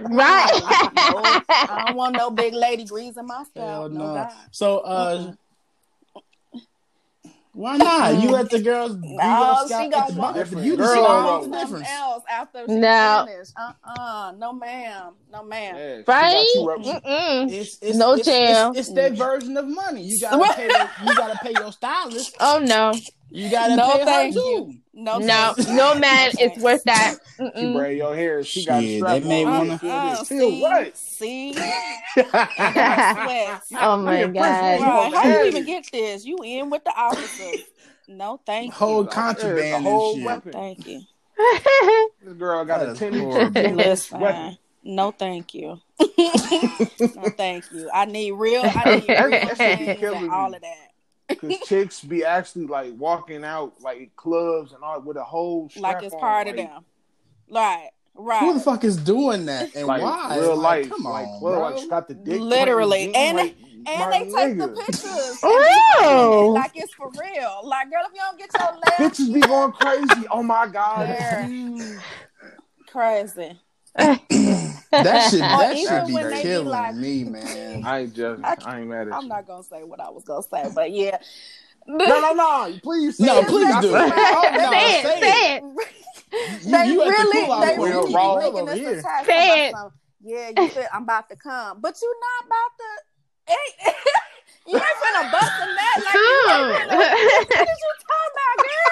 Right? 0.00 0.50
I 1.48 1.84
don't 1.88 1.96
want 1.96 2.16
no 2.16 2.30
big 2.30 2.54
lady 2.54 2.84
greasing 2.84 3.26
my 3.26 3.34
Hell 3.36 3.44
scalp. 3.46 3.92
no. 3.92 4.14
No, 4.14 4.28
So 4.50 4.78
uh 4.78 5.32
why 7.52 7.76
not? 7.76 8.14
You 8.22 8.28
mm. 8.28 8.32
let 8.32 8.50
the 8.50 8.60
girls 8.60 8.94
do 8.94 9.00
No, 9.02 9.08
your 9.08 9.20
oh, 9.22 9.62
she 9.62 9.68
scalp 9.68 9.90
gonna 9.92 10.12
the 10.12 10.18
want 10.18 10.34
bottom. 10.34 10.34
different. 10.42 10.66
You 10.66 10.76
Girl, 10.76 10.94
She 10.94 11.00
Girl, 11.00 11.06
gonna 11.06 11.26
want 11.26 11.42
the 11.52 11.58
something 11.58 11.60
difference. 11.80 11.88
else 11.90 12.24
after 12.30 12.66
she 12.66 12.74
No. 12.74 13.24
finished. 13.28 13.52
Uh-uh. 13.56 14.32
No, 14.38 14.52
ma'am. 14.52 15.14
No, 15.32 15.42
ma'am. 15.44 15.76
Yeah, 15.76 16.02
right? 16.06 16.44
It's, 17.50 17.78
it's, 17.82 17.96
No 17.98 18.12
it's, 18.14 18.24
jail. 18.24 18.70
It's, 18.70 18.88
it's 18.88 18.92
their 18.92 19.10
version 19.10 19.56
of 19.56 19.66
money. 19.66 20.02
You 20.02 20.20
gotta 20.20 20.54
pay. 20.54 20.68
The, 20.68 20.88
you 21.06 21.14
gotta 21.16 21.38
pay 21.42 21.52
your 21.52 21.72
stylist. 21.72 22.36
Oh 22.40 22.58
no. 22.64 22.92
You 23.32 23.50
gotta 23.50 23.76
No, 23.76 23.92
pay 23.92 23.98
her 24.00 24.04
thank 24.04 24.34
too. 24.34 24.40
you. 24.40 24.76
No, 24.92 25.18
No, 25.18 25.54
no 25.68 25.94
man 25.94 26.32
No, 26.38 26.44
is 26.44 26.62
worth 26.62 26.82
that. 26.84 27.16
She 27.38 27.42
Mm-mm. 27.44 27.74
braid 27.74 27.96
your 27.98 28.14
hair. 28.14 28.42
She 28.44 28.64
got 28.64 28.82
a 28.82 28.86
Shit, 28.86 28.98
strap 28.98 29.22
they 29.22 29.28
may 29.28 29.44
on. 29.44 29.52
wanna- 29.68 29.78
Feel 29.78 29.90
Uh, 29.92 30.18
this. 30.18 30.28
Feel 30.28 30.50
see, 30.50 30.60
what? 30.62 30.96
see. 30.96 31.54
Oh 33.82 33.96
my 33.98 34.18
impressed 34.22 34.34
god. 34.34 34.78
with 34.80 34.80
Right. 34.82 35.14
How 35.14 35.28
you 35.28 35.44
even 35.46 35.64
get 35.64 35.88
this? 35.92 36.24
You 36.24 36.38
in 36.42 36.70
with 36.70 36.84
the 36.84 36.92
officers? 36.96 37.60
No, 38.08 38.40
thank 38.44 38.72
Whole 38.74 39.02
you. 39.04 39.08
contraband 39.08 39.58
Yeah, 39.68 39.76
and 39.76 39.84
whole 39.84 40.14
shit. 40.16 40.24
weapon. 40.24 40.52
Thank 40.52 40.86
you. 40.86 41.02
This 42.22 42.34
girl 42.34 42.64
got 42.64 42.80
That 42.80 42.88
a 42.88 42.92
is 42.92 42.98
ten 42.98 43.14
inch 43.14 44.12
weapon. 44.12 44.58
no, 44.82 45.10
thank 45.12 45.54
you. 45.54 45.80
no, 46.18 47.30
thank 47.36 47.70
you. 47.72 47.88
I 47.94 48.04
need 48.06 48.32
real. 48.32 48.62
I 48.64 48.96
need 49.00 49.08
real 49.08 49.30
That 49.30 49.56
shit 49.56 49.78
be 49.78 49.84
things 49.86 50.00
killing 50.00 50.24
and 50.24 50.32
all 50.32 50.52
of 50.54 50.60
that. 50.60 50.89
Because 51.30 51.58
chicks 51.66 52.00
be 52.02 52.24
actually 52.24 52.66
like 52.66 52.92
walking 52.96 53.44
out 53.44 53.80
like 53.80 54.14
clubs 54.16 54.72
and 54.72 54.82
all 54.82 55.00
with 55.00 55.16
a 55.16 55.24
whole 55.24 55.68
strap 55.70 55.94
Like 55.94 56.02
it's 56.04 56.14
on, 56.14 56.20
part 56.20 56.48
of 56.48 56.56
like, 56.56 56.68
them. 56.68 56.84
Right. 57.50 57.88
Right. 58.14 58.40
Who 58.40 58.54
the 58.54 58.60
fuck 58.60 58.84
is 58.84 58.96
doing 58.96 59.46
that 59.46 59.74
and 59.74 59.86
Like 59.86 60.02
why? 60.02 60.36
real 60.38 60.56
Like, 60.56 60.82
life, 60.84 60.90
come 60.90 61.04
like 61.04 61.26
on, 61.28 61.38
club, 61.38 61.54
bro. 61.54 61.60
like 61.70 61.78
she 61.78 61.88
got 61.88 62.08
the 62.08 62.14
dick 62.14 62.40
Literally. 62.40 63.06
pointing 63.06 63.16
And 63.16 63.36
like, 63.38 63.56
And 63.86 64.12
they 64.12 64.18
take 64.30 64.58
the 64.58 64.68
pictures. 64.68 65.38
Oh, 65.42 66.44
and 66.44 66.54
like, 66.54 66.74
like 66.74 66.82
it's 66.84 66.92
for 66.92 67.10
real. 67.10 67.60
Like, 67.64 67.90
girl, 67.90 68.02
if 68.06 68.12
you 68.14 68.20
don't 68.20 68.38
get 68.38 68.50
your 68.54 68.78
left 68.78 69.00
Bitches 69.18 69.32
be 69.32 69.40
going 69.40 69.72
crazy. 69.72 70.26
Oh 70.30 70.42
my 70.42 70.66
god, 70.66 71.08
There. 71.08 71.16
that's 71.18 71.50
huge. 71.50 72.00
crazy. 72.88 73.58
That 73.96 75.28
shit, 75.30 75.40
that 75.40 75.76
even 75.76 75.86
should 75.86 76.06
be 76.06 76.14
when 76.14 76.30
they 76.30 76.36
be 76.36 76.42
killing 76.42 76.68
like- 76.68 76.94
me, 76.94 77.24
man. 77.24 77.84
I 77.84 78.00
ain't 78.00 78.14
judging. 78.14 78.44
I- 78.44 78.56
I, 78.64 78.80
ain't 78.80 78.88
mad 78.88 79.08
at 79.08 79.14
I'm 79.14 79.22
you. 79.22 79.28
not 79.28 79.46
gonna 79.46 79.62
say 79.62 79.82
what 79.84 80.00
I 80.00 80.10
was 80.10 80.24
gonna 80.24 80.42
say, 80.42 80.70
but 80.74 80.90
yeah. 80.90 81.18
No, 81.86 82.04
no, 82.20 82.32
no. 82.34 82.78
Please, 82.82 83.16
say 83.16 83.24
No, 83.26 83.38
it. 83.40 83.48
please 83.48 83.68
That's 83.68 83.86
do. 83.86 83.92
what- 83.92 84.12
Oh, 84.14 84.50
no, 84.54 84.70
say 84.70 85.00
it, 85.00 85.06
say 85.06 85.20
say 85.20 85.56
it. 85.56 85.62
You- 85.62 85.76
they 86.70 86.92
you 86.92 87.02
at 87.02 87.06
the 87.06 87.10
really—they 87.10 87.76
point. 87.76 87.78
Real 87.78 88.02
really 88.06 88.36
making 88.38 88.60
over 88.60 88.70
this 88.70 88.78
here. 88.80 88.98
attack. 88.98 89.26
Say 89.26 89.66
it. 89.68 89.72
Somebody, 89.74 89.94
Yeah, 90.22 90.50
you 90.56 90.68
said 90.70 90.88
I'm 90.92 91.02
about 91.04 91.28
to 91.30 91.36
come, 91.36 91.80
but 91.80 91.96
you're 92.00 92.20
not 92.20 92.46
about 92.46 92.72
to. 92.78 92.90
Eh, 93.48 93.54
ain't, 93.86 93.96
you 94.68 94.76
ain't 94.76 94.98
finna 95.02 95.32
bust 95.32 95.52
a 95.58 95.66
nut 95.66 95.96
like 96.04 96.14
you 96.14 96.20
ain't 96.50 96.90
finna. 96.90 96.96
What 96.96 97.12
is 97.16 97.78
you 97.82 97.92
talking 98.06 98.32
about, 98.36 98.56
girl? 98.66 98.89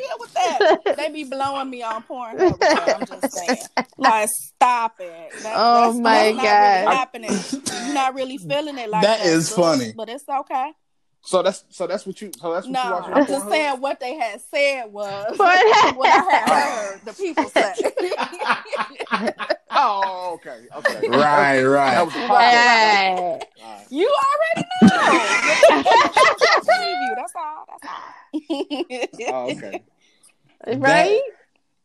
Get 0.00 0.12
out 0.12 0.20
with 0.20 0.34
that. 0.34 0.96
They 0.96 1.10
be 1.10 1.24
blowing 1.24 1.70
me 1.70 1.82
on 1.82 2.02
porn. 2.02 2.36
with 2.36 2.56
I'm 2.62 3.06
just 3.06 3.32
saying. 3.36 3.58
Like, 3.96 4.28
stop 4.28 4.94
it. 5.00 5.32
That, 5.42 5.54
Oh 5.56 5.86
that's, 5.92 5.98
my 5.98 6.10
that's 6.32 6.36
not 6.36 6.42
God. 6.44 6.80
Really 6.80 6.96
happening. 6.96 7.84
You're 7.86 7.94
not 7.94 8.14
really 8.14 8.38
feeling 8.38 8.78
it 8.78 8.88
like 8.90 9.02
That 9.02 9.18
that. 9.20 9.26
is 9.26 9.46
sis, 9.48 9.56
funny. 9.56 9.92
but 9.96 10.08
it's 10.08 10.28
okay. 10.28 10.72
So 11.20 11.42
that's 11.42 11.64
so 11.70 11.86
that's 11.86 12.06
what 12.06 12.20
you 12.22 12.30
so 12.38 12.52
that's 12.54 12.66
what 12.66 12.72
No, 12.72 12.82
you 12.84 12.90
watching. 12.90 13.12
I'm 13.14 13.26
just 13.26 13.44
Pornhub? 13.46 13.50
saying 13.50 13.80
what 13.80 14.00
they 14.00 14.14
had 14.14 14.40
said 14.40 14.84
was 14.92 15.36
What? 15.36 15.96
what 15.96 16.08
I 16.08 16.32
had 16.32 16.48
heard 16.48 17.00
the 17.04 17.10
oh. 17.10 17.14
people 17.14 17.48
say. 17.50 17.74
Oh, 19.70 20.32
okay, 20.34 20.66
okay. 20.76 21.08
Right, 21.08 21.60
That 21.60 21.62
right. 21.62 22.02
was 22.04 22.14
a 22.14 22.18
podcast. 22.18 22.30
Right. 22.30 23.86
You 23.90 24.16
already 24.56 24.68
know. 24.82 25.84
preview. 26.64 27.16
That's 27.16 27.32
all. 27.36 27.66
That's 27.68 27.84
all. 27.86 28.14
Oh, 29.28 29.50
okay. 29.52 29.82
Right? 30.66 31.20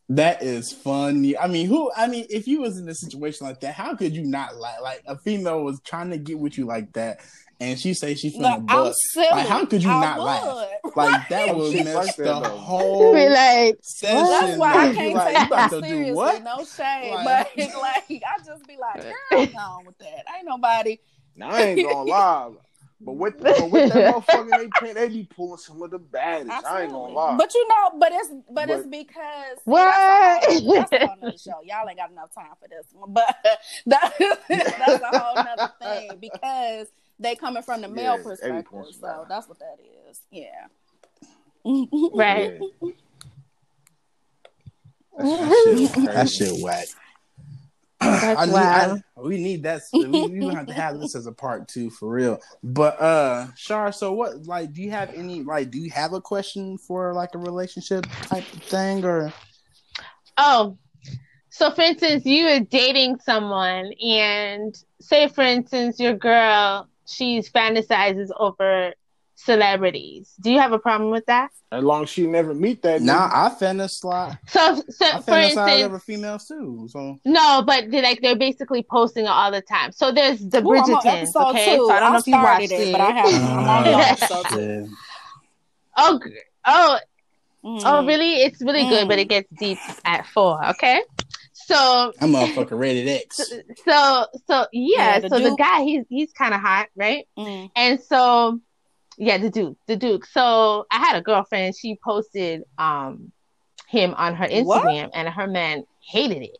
That 0.09 0.43
is 0.43 0.71
funny. 0.71 1.37
I 1.37 1.47
mean, 1.47 1.67
who? 1.67 1.91
I 1.95 2.07
mean, 2.07 2.25
if 2.29 2.47
you 2.47 2.61
was 2.61 2.77
in 2.77 2.87
a 2.89 2.93
situation 2.95 3.47
like 3.47 3.61
that, 3.61 3.73
how 3.73 3.95
could 3.95 4.13
you 4.15 4.23
not 4.23 4.57
like? 4.57 4.81
Like 4.81 5.03
a 5.07 5.17
female 5.17 5.63
was 5.63 5.79
trying 5.81 6.09
to 6.11 6.17
get 6.17 6.37
with 6.39 6.57
you 6.57 6.65
like 6.65 6.91
that, 6.93 7.21
and 7.63 7.79
she 7.79 7.93
say 7.93 8.15
she 8.15 8.29
Look, 8.31 8.41
finna 8.41 8.65
I'm 8.69 8.93
silly. 9.11 9.27
Like, 9.31 9.47
how 9.47 9.65
could 9.65 9.83
you 9.83 9.89
I 9.89 9.99
not 10.01 10.17
would. 10.19 10.25
laugh? 10.25 10.69
Like 10.95 11.29
that 11.29 11.55
was 11.55 11.73
messed 11.73 11.85
shit 11.85 11.95
like 11.95 12.15
that, 12.17 12.23
the 12.25 12.39
though. 12.49 12.57
whole 12.57 13.13
Be 13.13 13.29
like, 13.29 13.77
session. 13.81 14.25
That's 14.25 14.57
why 14.57 14.73
I 14.73 14.83
up. 14.83 14.87
You 14.89 14.95
can't 14.95 15.13
like, 15.15 15.27
take 15.27 15.39
you 15.39 15.45
about 15.47 15.49
that 15.49 15.69
to 15.69 15.81
do 15.81 15.87
seriously. 15.87 16.13
what? 16.13 16.43
No 16.43 16.65
shame, 16.65 17.13
Like- 17.15 17.25
but 17.55 17.57
like 17.81 18.23
I 18.23 18.43
just 18.45 18.67
be 18.67 18.77
like, 18.77 19.01
girl, 19.31 19.59
on 19.59 19.85
with 19.85 19.97
that. 19.99 20.25
Ain't 20.37 20.45
nobody. 20.45 20.99
Now 21.35 21.49
I 21.49 21.61
ain't 21.61 21.81
gonna 21.89 22.03
lie, 22.09 22.51
but 23.01 23.13
with 23.13 23.41
but 23.41 23.71
with 23.71 23.91
that 23.91 24.13
motherfucker, 24.15 24.49
they 24.57 24.69
pay, 24.79 24.93
they 24.93 25.09
be 25.09 25.23
pulling 25.23 25.57
some 25.57 25.81
of 25.81 25.89
the 25.91 25.97
baddest. 25.99 26.65
I 26.65 26.83
ain't 26.83 26.91
gonna 26.91 27.11
lie. 27.13 27.35
But 27.37 27.53
you 27.55 27.67
know, 27.67 27.97
but 27.99 28.11
it's 28.13 28.29
but, 28.51 28.69
it's 28.69 28.85
because 28.87 29.57
What? 29.65 29.85
That's 29.91 30.55
a 30.93 31.07
whole, 31.07 31.15
that's 31.21 31.45
a 31.45 31.49
show. 31.49 31.59
Y'all 31.63 31.89
ain't 31.89 31.97
got 31.97 32.11
enough 32.11 32.33
time 32.35 32.51
for 32.61 32.67
this 32.67 32.85
one, 32.93 33.11
but 33.13 33.35
that, 33.87 34.13
that's 34.47 35.03
a 35.03 35.19
whole 35.19 35.35
nother 35.43 35.73
thing 35.81 36.11
because 36.21 36.87
they 37.23 37.35
coming 37.35 37.63
from 37.63 37.81
the 37.81 37.87
male 37.87 38.19
Yeah, 38.23 38.35
every 38.43 38.63
perspective. 38.63 38.95
So 38.99 39.07
down. 39.07 39.25
that's 39.29 39.47
what 39.47 39.59
that 39.59 39.77
is. 40.09 40.21
Yeah. 40.31 40.67
right. 42.13 42.59
Yeah. 42.59 42.87
That 45.17 45.93
shit, 45.95 46.05
that 46.05 46.29
shit 46.29 46.61
whack. 46.61 46.87
That's 47.99 48.41
I 48.41 48.45
need, 48.45 48.51
wild. 48.51 49.01
I, 49.17 49.21
we 49.21 49.37
need 49.37 49.63
that. 49.63 49.81
We, 49.93 50.09
we 50.09 50.45
have 50.47 50.67
to 50.67 50.73
have 50.73 50.99
this 50.99 51.15
as 51.15 51.25
a 51.25 51.31
part 51.31 51.67
two 51.67 51.89
for 51.89 52.09
real. 52.09 52.39
But 52.61 52.99
uh, 52.99 53.47
Char, 53.55 53.91
so 53.93 54.11
what? 54.11 54.45
Like, 54.45 54.73
do 54.73 54.81
you 54.81 54.91
have 54.91 55.13
any? 55.13 55.43
Like, 55.43 55.71
do 55.71 55.79
you 55.79 55.89
have 55.91 56.13
a 56.13 56.19
question 56.19 56.77
for 56.77 57.13
like 57.13 57.33
a 57.35 57.37
relationship 57.37 58.05
type 58.23 58.51
of 58.53 58.63
thing, 58.63 59.05
or 59.05 59.31
Oh, 60.37 60.77
so 61.49 61.71
for 61.71 61.81
instance, 61.81 62.25
you 62.25 62.47
are 62.47 62.59
dating 62.59 63.19
someone, 63.19 63.93
and 64.01 64.75
say, 64.99 65.27
for 65.27 65.43
instance, 65.43 65.99
your 65.99 66.15
girl, 66.15 66.89
she's 67.07 67.49
fantasizes 67.49 68.29
over 68.37 68.93
celebrities. 69.35 70.33
Do 70.39 70.51
you 70.51 70.59
have 70.59 70.71
a 70.73 70.79
problem 70.79 71.11
with 71.11 71.25
that? 71.27 71.49
As 71.71 71.83
long 71.83 72.03
as 72.03 72.09
she 72.09 72.27
never 72.27 72.53
meet 72.53 72.81
that. 72.83 73.01
nah? 73.01 73.29
I 73.33 73.49
fantasize. 73.49 74.37
So, 74.47 74.75
so 74.89 75.05
I 75.05 75.21
for 75.21 75.31
fantasize 75.31 75.43
instance, 75.49 75.81
over 75.83 75.99
females 75.99 76.47
too. 76.47 76.87
So 76.89 77.19
no, 77.25 77.63
but 77.65 77.89
they 77.89 78.01
like 78.01 78.21
they're 78.21 78.35
basically 78.35 78.83
posting 78.83 79.25
it 79.25 79.29
all 79.29 79.51
the 79.51 79.61
time. 79.61 79.91
So 79.91 80.11
there's 80.11 80.39
the 80.39 80.59
Ooh, 80.63 80.75
I'm 80.75 80.93
on 80.93 81.07
Okay, 81.07 81.25
two. 81.25 81.31
so 81.31 81.89
I 81.91 81.99
don't 81.99 82.13
know 82.13 82.19
if 82.19 82.27
you 82.27 82.33
watched 82.33 82.71
it, 82.71 82.79
it, 82.79 82.91
but 82.91 83.01
I 83.01 83.11
haven't. 83.11 83.43
I'm 83.43 83.69
on 83.69 83.87
Oh, 83.87 83.99
episode 83.99 84.45
two. 84.49 84.55
shit. 84.57 84.89
Oh, 85.97 86.19
oh, 86.65 86.99
Mm. 87.65 87.81
oh, 87.85 88.05
really? 88.05 88.41
It's 88.41 88.61
really 88.61 88.83
good, 88.89 89.07
but 89.07 89.17
Mm. 89.19 89.21
it 89.21 89.29
gets 89.29 89.49
deep 89.57 89.77
at 90.03 90.27
four. 90.27 90.63
Okay, 90.71 91.01
so 91.65 92.13
I'm 92.19 92.31
motherfucker 92.31 92.77
rated 92.77 93.07
X. 93.07 93.37
so 93.85 94.25
so 94.47 94.65
yeah, 94.71 95.15
Yeah, 95.15 95.19
the 95.19 95.29
so 95.29 95.39
the 95.39 95.55
guy 95.55 95.83
he's 95.83 96.05
he's 96.09 96.31
kind 96.33 96.53
of 96.53 96.59
hot, 96.61 96.87
right? 96.95 97.27
Mm. 97.37 97.69
And 97.75 98.01
so 98.01 98.59
yeah, 99.17 99.37
the 99.37 99.49
Duke, 99.49 99.77
the 99.87 99.95
Duke. 99.95 100.25
So 100.25 100.85
I 100.91 100.97
had 100.97 101.15
a 101.15 101.21
girlfriend. 101.21 101.75
She 101.75 101.97
posted 102.03 102.63
um 102.77 103.31
him 103.87 104.13
on 104.15 104.35
her 104.35 104.47
What? 104.47 104.83
Instagram, 104.83 105.09
and 105.13 105.29
her 105.29 105.47
man 105.47 105.85
hated 106.01 106.41
it. 106.43 106.57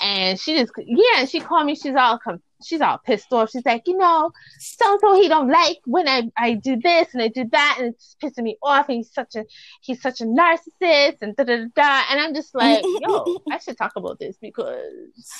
And 0.00 0.40
she 0.40 0.56
just 0.56 0.72
yeah, 0.78 1.26
she 1.26 1.40
called 1.40 1.66
me. 1.66 1.74
She's 1.74 1.94
all 1.94 2.18
com- 2.18 2.42
she's 2.64 2.80
all 2.80 2.98
pissed 2.98 3.32
off. 3.32 3.50
She's 3.50 3.64
like, 3.64 3.82
you 3.86 3.96
know, 3.96 4.30
so 4.58 4.98
so 5.00 5.20
he 5.20 5.28
don't 5.28 5.48
like 5.50 5.78
when 5.86 6.08
I 6.08 6.30
I 6.36 6.54
do 6.54 6.76
this 6.76 7.08
and 7.12 7.22
I 7.22 7.28
do 7.28 7.44
that, 7.52 7.76
and 7.78 7.94
it's 7.94 8.16
pissing 8.22 8.44
me 8.44 8.56
off. 8.62 8.88
And 8.88 8.96
he's 8.98 9.12
such 9.12 9.34
a 9.36 9.44
he's 9.80 10.00
such 10.00 10.20
a 10.20 10.24
narcissist 10.24 11.18
and 11.22 11.34
da 11.36 11.44
da 11.44 11.56
da. 11.56 11.64
da. 11.74 12.02
And 12.10 12.20
I'm 12.20 12.34
just 12.34 12.54
like, 12.54 12.82
yo, 12.84 13.38
I 13.50 13.58
should 13.58 13.76
talk 13.78 13.92
about 13.96 14.18
this 14.18 14.36
because 14.40 14.82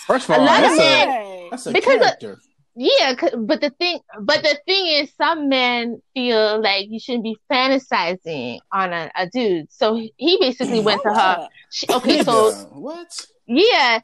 First 0.07 0.29
A 0.29 0.35
of 0.35 0.39
all, 0.41 0.47
lot 0.47 0.65
of 0.65 0.71
that's 0.71 0.75
a, 0.75 0.83
men- 0.83 1.09
Right. 1.09 1.49
that's 1.51 1.67
a 1.67 1.73
Because 1.73 1.95
of- 1.97 2.01
character. 2.03 2.41
yeah, 2.75 3.15
'cause- 3.15 3.35
but 3.39 3.61
the 3.61 3.71
thing, 3.71 4.01
but 4.21 4.43
the 4.43 4.59
thing 4.67 4.87
is, 4.87 5.13
some 5.17 5.49
men 5.49 6.01
feel 6.15 6.61
like 6.63 6.87
you 6.91 6.99
shouldn't 6.99 7.25
be 7.25 7.37
fantasizing 7.51 8.59
on 8.73 8.93
a, 8.93 9.11
a 9.17 9.27
dude. 9.29 9.71
So 9.73 9.95
he 10.17 10.39
basically 10.41 10.81
went 10.81 11.03
to 11.03 11.13
her. 11.15 11.49
She, 11.71 11.87
okay, 11.91 12.23
so 12.23 12.53
what? 12.73 13.27
yeah, 13.47 14.01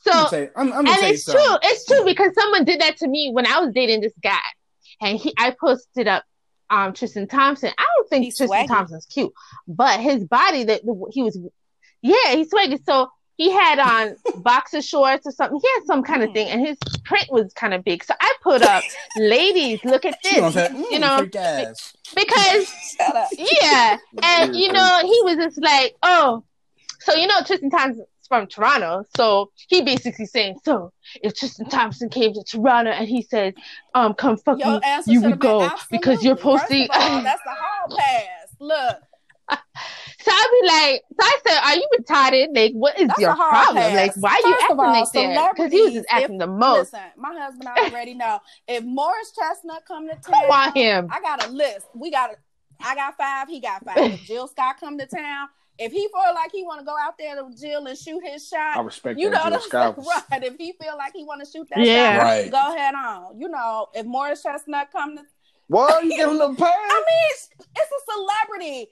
so 0.00 0.10
I'm 0.12 0.16
gonna 0.18 0.28
say, 0.28 0.50
I'm, 0.56 0.72
I'm 0.72 0.86
and 0.86 0.96
it's 1.04 1.24
true, 1.24 1.56
it's 1.62 1.84
true 1.86 2.04
because 2.04 2.32
someone 2.34 2.64
did 2.64 2.80
that 2.80 2.96
to 2.98 3.08
me 3.08 3.30
when 3.32 3.46
I 3.46 3.60
was 3.60 3.72
dating 3.74 4.00
this 4.00 4.12
guy, 4.22 4.38
and 5.00 5.18
he, 5.18 5.32
I 5.38 5.54
posted 5.60 6.08
up 6.08 6.24
um 6.70 6.92
Tristan 6.92 7.26
Thompson. 7.28 7.70
I 7.76 7.84
don't 7.96 8.08
think 8.10 8.24
He's 8.26 8.36
Tristan 8.36 8.64
swaggy. 8.64 8.68
Thompson's 8.68 9.06
cute, 9.06 9.32
but 9.66 10.00
his 10.00 10.24
body 10.24 10.64
that 10.64 10.82
he 11.12 11.22
was, 11.22 11.38
yeah, 12.02 12.32
he's 12.34 12.50
swaggy. 12.50 12.78
So 12.84 13.08
he 13.36 13.50
had 13.50 13.78
on 13.78 14.16
boxer 14.42 14.82
shorts 14.82 15.26
or 15.26 15.32
something. 15.32 15.58
He 15.62 15.68
had 15.76 15.86
some 15.86 16.02
kind 16.02 16.22
of 16.22 16.30
Mm. 16.30 16.34
thing, 16.34 16.48
and 16.48 16.66
his 16.66 16.76
print 17.04 17.26
was 17.30 17.52
kind 17.54 17.72
of 17.74 17.84
big. 17.84 18.04
So 18.04 18.14
I 18.20 18.32
put 18.42 18.62
up, 18.62 18.84
ladies, 19.16 19.78
look 19.84 20.04
at 20.04 20.18
this, 20.22 20.54
say, 20.54 20.68
mm, 20.68 20.84
you 20.90 20.98
know, 20.98 21.24
because 22.14 22.66
yeah, 23.62 23.96
and 24.22 24.54
you 24.56 24.72
know, 24.72 25.00
he 25.02 25.20
was 25.24 25.36
just 25.36 25.62
like, 25.62 25.94
oh, 26.02 26.44
so 27.00 27.14
you 27.14 27.26
know, 27.26 27.40
Tristan 27.46 27.70
Thompson's 27.70 28.06
from 28.28 28.46
Toronto, 28.46 29.04
so 29.16 29.50
he 29.68 29.82
basically 29.82 30.26
saying, 30.26 30.58
so 30.64 30.92
if 31.22 31.34
Tristan 31.34 31.68
Thompson 31.68 32.08
came 32.08 32.32
to 32.34 32.42
Toronto 32.44 32.90
and 32.90 33.08
he 33.08 33.22
said, 33.22 33.54
um, 33.94 34.14
come 34.14 34.36
fuck 34.36 34.58
Your 34.58 34.80
me, 34.80 34.80
you 35.06 35.22
would 35.22 35.38
go 35.38 35.62
absolutely. 35.62 35.98
because 35.98 36.24
you're 36.24 36.36
posting. 36.36 36.88
all, 36.92 37.22
that's 37.22 37.42
the 37.42 37.50
hall 37.50 37.96
pass. 37.96 38.54
Look, 38.60 38.96
so 39.50 40.30
I'd 40.30 40.60
be 40.60 40.66
like, 40.68 41.02
so 41.10 41.26
I 41.26 41.38
said, 41.46 41.58
are 41.64 41.76
you 41.76 41.88
retarded? 41.98 42.56
Like, 42.56 42.72
what 42.72 43.00
is 43.00 43.08
That's 43.08 43.20
your 43.20 43.34
problem? 43.34 43.76
pass. 43.76 43.94
Like, 43.96 44.16
why 44.16 44.30
are 44.44 44.48
you 44.48 44.56
acting 44.60 44.78
all, 44.78 44.92
like 44.92 45.12
that? 45.12 45.52
Because 45.56 45.72
he 45.72 45.82
was 45.82 45.92
just 45.94 46.06
acting 46.10 46.34
if- 46.34 46.40
the 46.40 46.46
most. 46.46 46.92
listen, 46.92 47.00
my 47.16 47.32
husband 47.32 47.68
I 47.68 47.88
already 47.88 48.14
know 48.14 48.40
if 48.66 48.84
Morris 48.84 49.32
Chestnut 49.38 49.84
come 49.86 50.06
to 50.08 50.14
town, 50.20 50.34
I 50.34 50.48
want 50.48 50.76
him. 50.76 51.08
I 51.10 51.20
got 51.20 51.46
a 51.46 51.50
list. 51.50 51.86
We 51.94 52.10
got, 52.10 52.32
a, 52.32 52.36
I 52.80 52.94
got 52.94 53.16
five. 53.16 53.48
He 53.48 53.60
got 53.60 53.84
five. 53.84 53.96
If 53.96 54.20
Jill 54.24 54.48
Scott 54.48 54.76
come 54.78 54.98
to 54.98 55.06
town, 55.06 55.48
if 55.78 55.92
he 55.92 56.08
feel 56.08 56.34
like 56.34 56.50
he 56.52 56.64
want 56.64 56.80
to 56.80 56.84
go 56.84 56.94
out 57.00 57.14
there 57.18 57.36
to 57.36 57.50
Jill 57.58 57.86
and 57.86 57.96
shoot 57.96 58.20
his 58.24 58.46
shot, 58.48 58.76
I 58.76 58.80
respect 58.80 59.18
you 59.18 59.26
know 59.30 59.36
that 59.36 59.44
what 59.44 59.52
I'm 59.54 59.60
Scott. 59.60 59.94
saying, 59.96 60.08
right? 60.30 60.44
If 60.44 60.56
he 60.58 60.72
feel 60.80 60.96
like 60.96 61.12
he 61.14 61.24
want 61.24 61.44
to 61.44 61.50
shoot 61.50 61.68
that 61.70 61.78
Yeah. 61.84 62.18
shot, 62.18 62.24
Right. 62.24 62.50
go 62.50 62.74
ahead 62.74 62.94
on. 62.94 63.40
You 63.40 63.48
know, 63.48 63.86
if 63.94 64.04
Morris 64.06 64.42
Chestnut 64.42 64.90
come 64.92 65.16
to, 65.16 65.22
What? 65.68 66.04
You 66.04 66.10
give 66.16 66.30
him 66.30 66.38
the 66.38 66.54
pass? 66.54 66.72
I 66.74 67.04
mean, 67.06 67.30
it's, 67.30 67.48
it's 67.76 67.92
a 67.92 68.12
celebrity. 68.12 68.88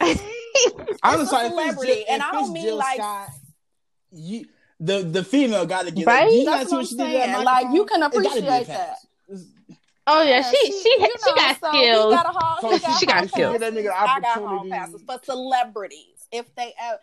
Honestly, 1.02 1.38
a 1.38 1.40
if 1.40 1.46
it's 1.46 1.54
celebrity, 1.54 1.92
Jill- 1.94 2.04
and 2.10 2.22
if 2.22 2.28
I 2.28 2.32
don't 2.32 2.52
mean 2.52 2.62
Jill 2.64 2.76
like- 2.76 2.96
Scott, 2.96 3.28
you, 4.10 4.46
the 4.80 5.02
the 5.02 5.22
female 5.24 5.64
got 5.66 5.84
to 5.86 5.90
get 5.92 6.06
Right? 6.06 6.28
It. 6.28 6.34
You 6.34 6.44
That's 6.44 6.64
gotta 6.70 6.76
what 6.76 6.86
see 6.88 6.96
what 6.96 7.06
she 7.06 7.12
did 7.12 7.28
that. 7.30 7.44
Like, 7.44 7.64
you 7.72 7.84
microphone. 7.84 7.86
can 7.88 7.96
It 7.96 8.00
gotta 8.00 8.20
be 8.20 8.26
a 8.26 8.30
appreciate 8.50 8.66
pass. 8.66 9.06
oh 10.08 10.22
yeah, 10.22 10.42
she 10.42 10.56
she 10.66 10.72
she, 10.82 10.88
you 10.90 11.00
know, 11.00 11.34
got 11.36 11.60
so 11.60 11.70
He 11.72 11.78
skills. 11.84 12.14
got 12.14 12.26
a 12.26 12.28
hall, 12.30 12.58
So 12.60 12.72
she- 12.78 12.82
got 12.84 12.98
she 13.00 13.06
got 13.06 13.28
skills. 13.28 13.52
Give 13.52 13.60
that 13.60 13.72
nigga 13.74 13.82
the. 13.84 14.00
I 14.00 14.20
got 14.20 14.24
hall 14.34 14.44
opportunity. 14.46 14.70
passes 14.70 15.02
for 15.06 15.18
celebrities. 15.24 16.11
If 16.32 16.54
they, 16.54 16.74
uh, 16.82 16.96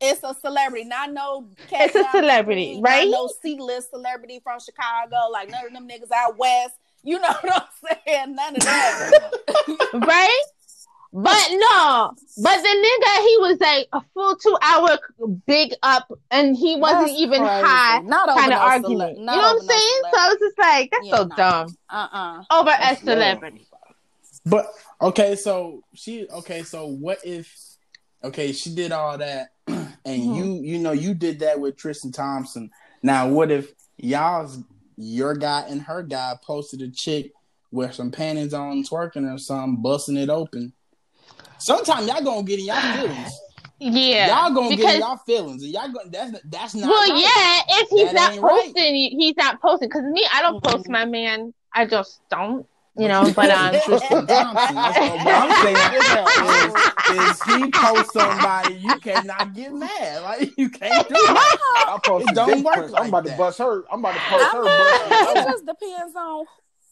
it's 0.00 0.22
a 0.22 0.34
celebrity, 0.34 0.84
not 0.84 1.12
no. 1.12 1.48
It's 1.70 1.94
a 1.94 2.04
celebrity, 2.10 2.80
Not 2.80 2.90
right? 2.90 3.08
No 3.08 3.28
C-list 3.42 3.90
celebrity 3.90 4.40
from 4.42 4.58
Chicago, 4.60 5.16
like 5.32 5.48
none 5.50 5.66
of 5.66 5.72
them 5.72 5.88
niggas 5.88 6.10
out 6.14 6.36
west. 6.36 6.74
You 7.02 7.18
know 7.20 7.28
what 7.40 7.68
I'm 7.84 7.96
saying? 8.06 8.34
None 8.34 8.56
of 8.56 8.62
that. 8.62 9.30
right? 10.06 10.42
But 11.12 11.48
no, 11.50 12.12
but 12.42 12.62
the 12.62 12.68
nigga, 12.68 13.18
he 13.22 13.36
was 13.38 13.58
like 13.58 13.88
a 13.92 14.02
full 14.12 14.36
two 14.36 14.58
hour 14.60 14.98
big 15.46 15.72
up, 15.82 16.12
and 16.30 16.54
he 16.54 16.76
wasn't 16.76 17.06
That's 17.06 17.18
even 17.18 17.40
crazy. 17.40 17.64
high 17.64 18.00
Not 18.00 18.28
over 18.28 18.38
kind 18.38 18.52
of 18.52 18.58
no 18.58 18.64
argument. 18.66 19.16
cele- 19.16 19.20
you 19.20 19.24
know 19.24 19.32
what 19.32 19.50
I'm 19.50 19.56
no 19.56 19.62
saying? 19.66 20.02
So 20.12 20.20
I 20.20 20.28
was 20.28 20.38
just 20.40 20.58
like, 20.58 20.90
that's 20.90 21.06
Yeah, 21.06 21.16
so 21.16 21.24
no. 21.24 21.34
dumb. 21.36 21.76
Uh-uh. 21.88 22.42
Over 22.50 22.70
a 22.70 22.78
That's 22.80 23.00
celebrity. 23.00 23.66
But 24.44 24.66
okay, 25.00 25.36
so 25.36 25.84
she 25.94 26.28
okay, 26.28 26.64
so 26.64 26.86
what 26.86 27.18
if 27.24 27.56
okay, 28.24 28.52
she 28.52 28.74
did 28.74 28.92
all 28.92 29.18
that 29.18 29.48
and 29.66 29.90
Mm-hmm. 30.06 30.34
you 30.34 30.44
you 30.62 30.78
know 30.78 30.92
you 30.92 31.14
did 31.14 31.40
that 31.40 31.60
with 31.60 31.76
Tristan 31.76 32.12
Thompson. 32.12 32.70
Now 33.02 33.28
what 33.28 33.50
if 33.50 33.72
y'all's 33.96 34.58
your 34.96 35.34
guy 35.34 35.66
and 35.68 35.82
her 35.82 36.02
guy 36.02 36.34
posted 36.42 36.80
a 36.82 36.88
chick 36.90 37.32
with 37.70 37.94
some 37.94 38.10
panties 38.10 38.54
on 38.54 38.82
twerking 38.84 39.32
or 39.32 39.38
something, 39.38 39.82
busting 39.82 40.16
it 40.16 40.30
open. 40.30 40.72
Sometimes 41.58 42.06
y'all 42.06 42.22
gonna 42.22 42.42
get 42.44 42.60
in 42.60 42.66
y'all 42.66 42.80
feelings. 42.80 43.40
Yeah, 43.78 44.28
y'all 44.28 44.54
gonna 44.54 44.70
get 44.70 44.76
because 44.78 44.94
in 44.94 45.00
y'all 45.00 45.16
feelings. 45.18 45.62
And 45.62 45.72
y'all 45.72 45.88
gonna 45.92 46.10
that's 46.10 46.40
that's 46.44 46.74
not 46.74 46.88
well, 46.88 47.10
right. 47.10 47.20
yeah, 47.20 47.80
if 47.80 47.88
he's 47.90 48.12
That 48.12 48.14
not 48.14 48.32
ain't 48.34 48.42
right. 48.42 48.62
posting, 48.74 48.94
he's 48.94 49.36
not 49.36 49.60
posting. 49.60 49.88
Because 49.88 50.04
me, 50.04 50.26
I 50.32 50.42
don't 50.42 50.62
post 50.62 50.88
my 50.88 51.04
man. 51.04 51.52
I 51.74 51.84
just 51.86 52.20
don't. 52.30 52.66
You 52.98 53.08
know, 53.08 53.30
but 53.36 53.50
um, 53.50 53.74
Tristan 53.84 54.26
Thompson. 54.26 54.74
That's 54.74 54.98
what 54.98 55.26
I'm 55.28 55.64
saying 55.64 57.10
is, 57.10 57.32
is 57.32 57.42
he 57.42 57.70
post 57.70 58.12
somebody, 58.12 58.74
you 58.74 58.98
cannot 59.00 59.52
get 59.54 59.74
mad. 59.74 60.22
Like 60.22 60.56
you 60.56 60.70
can't 60.70 61.06
do 61.08 61.14
that. 61.14 61.58
I 61.88 61.98
post 62.02 62.30
it 62.30 62.34
don't 62.34 62.62
work. 62.62 62.90
Like 62.90 63.02
I'm 63.02 63.08
about 63.08 63.24
that. 63.24 63.32
to 63.32 63.36
bust 63.36 63.58
her. 63.58 63.84
I'm 63.92 63.98
about 64.00 64.14
to 64.14 64.20
post 64.20 64.52
her. 64.52 64.64
I 64.66 64.78
busting 64.78 65.10
mean, 65.10 65.24
her. 65.26 65.40
it 65.42 65.44
just 65.44 65.66
depends 65.66 66.16
on 66.16 66.46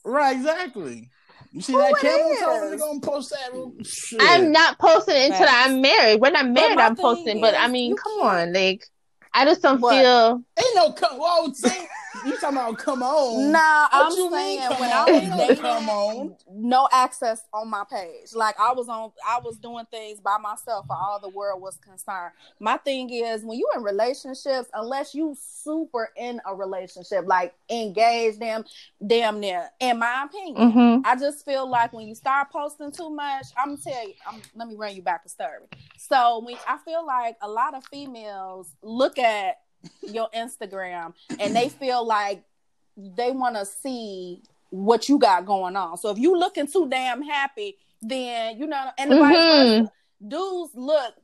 Right, 0.04 0.36
exactly. 0.36 1.10
You 1.52 1.60
see 1.62 1.72
Who 1.72 1.78
that 1.78 1.92
it 1.92 1.98
camel 2.00 2.34
toe? 2.40 2.64
is? 2.64 2.70
They 2.72 2.76
gonna 2.76 3.00
post 3.00 3.30
that. 3.30 3.86
Shit. 3.86 4.20
I'm 4.22 4.52
not 4.52 4.78
posting 4.78 5.16
until 5.16 5.46
Facts. 5.46 5.52
I'm 5.68 5.80
married. 5.80 6.20
When 6.20 6.36
I'm 6.36 6.52
married, 6.52 6.78
I'm 6.78 6.96
thing 6.96 7.02
posting. 7.02 7.40
But 7.40 7.54
I 7.56 7.68
mean, 7.68 7.96
come 7.96 8.12
on, 8.20 8.52
like 8.52 8.86
I 9.32 9.44
just 9.44 9.62
don't 9.62 9.80
What? 9.80 9.94
feel. 9.94 10.42
Ain't 10.58 10.76
no 10.76 10.92
come. 10.92 11.16
Whoa, 11.18 11.52
see, 11.52 11.86
you 12.22 12.36
talking 12.38 12.56
about 12.56 12.78
come 12.78 13.02
on? 13.02 13.52
Nah, 13.52 13.58
What 13.58 13.90
I'm 13.92 14.16
you 14.16 14.30
saying 14.30 14.60
mean, 14.60 14.70
when 14.80 14.92
on? 14.92 15.08
I 15.08 15.12
Ain't 15.12 15.22
was 15.22 15.30
no 15.30 15.36
dating, 15.36 15.56
come 15.56 15.88
on. 15.88 16.36
no 16.50 16.88
access 16.92 17.42
on 17.52 17.68
my 17.68 17.84
page. 17.90 18.34
Like 18.34 18.58
I 18.60 18.72
was 18.72 18.88
on, 18.88 19.10
I 19.26 19.40
was 19.44 19.56
doing 19.56 19.84
things 19.90 20.20
by 20.20 20.38
myself 20.38 20.86
for 20.86 20.96
all 20.96 21.18
the 21.20 21.28
world 21.28 21.60
was 21.60 21.76
concerned. 21.78 22.32
My 22.60 22.76
thing 22.76 23.10
is 23.10 23.42
when 23.42 23.58
you're 23.58 23.76
in 23.76 23.82
relationships, 23.82 24.68
unless 24.74 25.14
you 25.14 25.36
super 25.40 26.10
in 26.16 26.40
a 26.46 26.54
relationship, 26.54 27.26
like 27.26 27.54
engaged 27.70 28.40
them, 28.40 28.64
damn 29.04 29.40
near. 29.40 29.68
In 29.80 29.98
my 29.98 30.24
opinion, 30.26 30.70
hmm 30.72 31.00
I 31.04 31.16
just 31.16 31.44
feel 31.44 31.68
like 31.68 31.92
when 31.92 32.06
you 32.06 32.14
start 32.14 32.50
posting 32.50 32.92
too 32.92 33.10
much, 33.10 33.46
I'm 33.56 33.70
gonna 33.76 33.78
tell 33.82 34.06
you. 34.08 34.14
I'm, 34.26 34.40
let 34.54 34.68
me 34.68 34.74
run 34.76 34.94
you 34.94 35.02
back 35.02 35.22
a 35.26 35.28
story. 35.28 35.58
So 35.96 36.42
when 36.44 36.56
I 36.66 36.78
feel 36.84 37.04
like 37.04 37.36
a 37.42 37.48
lot 37.48 37.74
of 37.74 37.84
females 37.86 38.72
look 38.82 39.18
at 39.18 39.58
your 40.02 40.28
Instagram 40.34 41.14
and 41.38 41.54
they 41.54 41.68
feel 41.68 42.06
like 42.06 42.42
they 42.96 43.30
want 43.32 43.56
to 43.56 43.64
see 43.64 44.42
what 44.70 45.08
you 45.08 45.18
got 45.18 45.46
going 45.46 45.76
on. 45.76 45.96
So 45.96 46.10
if 46.10 46.18
you 46.18 46.36
looking 46.38 46.66
too 46.66 46.88
damn 46.88 47.22
happy, 47.22 47.76
then 48.02 48.58
you 48.58 48.66
know, 48.66 48.90
and 48.98 49.10
Mhm. 49.10 49.90
Dudes 50.26 50.70
look. 50.74 51.14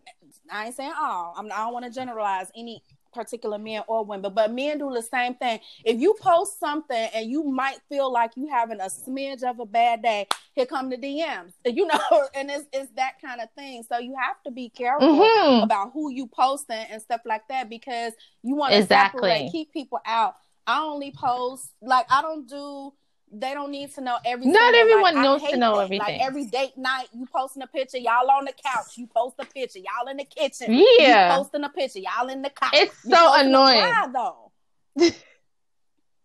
I 0.51 0.67
ain't 0.67 0.75
saying 0.75 0.93
all. 0.99 1.35
I'm, 1.37 1.47
I 1.47 1.59
don't 1.59 1.73
want 1.73 1.85
to 1.87 1.91
generalize 1.91 2.51
any 2.55 2.83
particular 3.13 3.59
men 3.59 3.83
or 3.89 4.05
women, 4.05 4.33
but 4.35 4.53
men 4.53 4.79
do 4.79 4.91
the 4.93 5.03
same 5.03 5.35
thing. 5.35 5.61
If 5.85 6.01
you 6.01 6.15
post 6.21 6.59
something 6.61 7.09
and 7.15 7.31
you 7.31 7.45
might 7.45 7.79
feel 7.89 8.13
like 8.13 8.33
you 8.37 8.49
having 8.49 8.81
a 8.81 8.85
smidge 8.87 9.43
of 9.43 9.61
a 9.61 9.67
bad 9.67 10.03
day, 10.03 10.27
here 10.55 10.67
come 10.67 10.91
the 10.91 10.97
DMs. 10.97 11.53
You 11.67 11.87
know, 11.87 12.29
and 12.35 12.51
it's 12.51 12.67
it's 12.73 12.91
that 12.97 13.15
kind 13.25 13.41
of 13.41 13.49
thing. 13.57 13.85
So 13.91 13.99
you 13.99 14.15
have 14.21 14.43
to 14.45 14.51
be 14.51 14.69
careful 14.71 15.35
hmm 15.39 15.61
about 15.61 15.91
who 15.93 16.11
you 16.11 16.27
posting 16.27 16.77
and 16.91 17.01
stuff 17.03 17.23
like 17.25 17.47
that 17.49 17.69
because 17.71 18.13
you 18.43 18.55
want 18.57 18.75
to 18.77 18.83
Exactly. 18.83 19.21
separate, 19.21 19.47
keep 19.47 19.73
people 19.73 20.01
out. 20.07 20.35
I 20.67 20.81
only 20.83 21.11
post 21.13 21.71
like 21.83 22.07
I 22.11 22.23
don't 22.23 22.49
do. 22.49 22.93
They 23.33 23.55
don't 23.55 23.71
need 23.71 23.95
to 23.95 24.01
know 24.01 24.19
everything. 24.25 24.53
Not 24.53 24.75
everyone 24.75 25.17
I 25.17 25.23
knows 25.23 25.43
to 25.43 25.57
know 25.57 25.77
that. 25.77 25.85
everything. 25.85 25.99
Like 26.07 26.21
every 26.21 26.47
date 26.47 26.77
night, 26.77 27.07
you 27.13 27.27
posting 27.27 27.63
a 27.63 27.67
picture, 27.69 27.99
y'all 27.99 28.29
on 28.31 28.45
the 28.45 28.53
couch. 28.53 28.97
You 28.97 29.07
post 29.07 29.37
a 29.39 29.45
picture, 29.45 29.79
y'all 29.79 30.09
in 30.11 30.17
the 30.17 30.25
kitchen. 30.25 30.67
Yeah. 30.73 31.31
you 31.33 31.37
posting 31.39 31.63
a 31.65 31.69
picture, 31.69 32.01
y'all 32.01 32.29
in 32.29 32.43
the 32.43 32.51
couch. 32.51 32.71
It's 32.75 33.05
You 33.05 33.15
so 33.15 33.33
annoying. 33.41 33.81
fly, 33.85 34.07
though. 34.13 34.53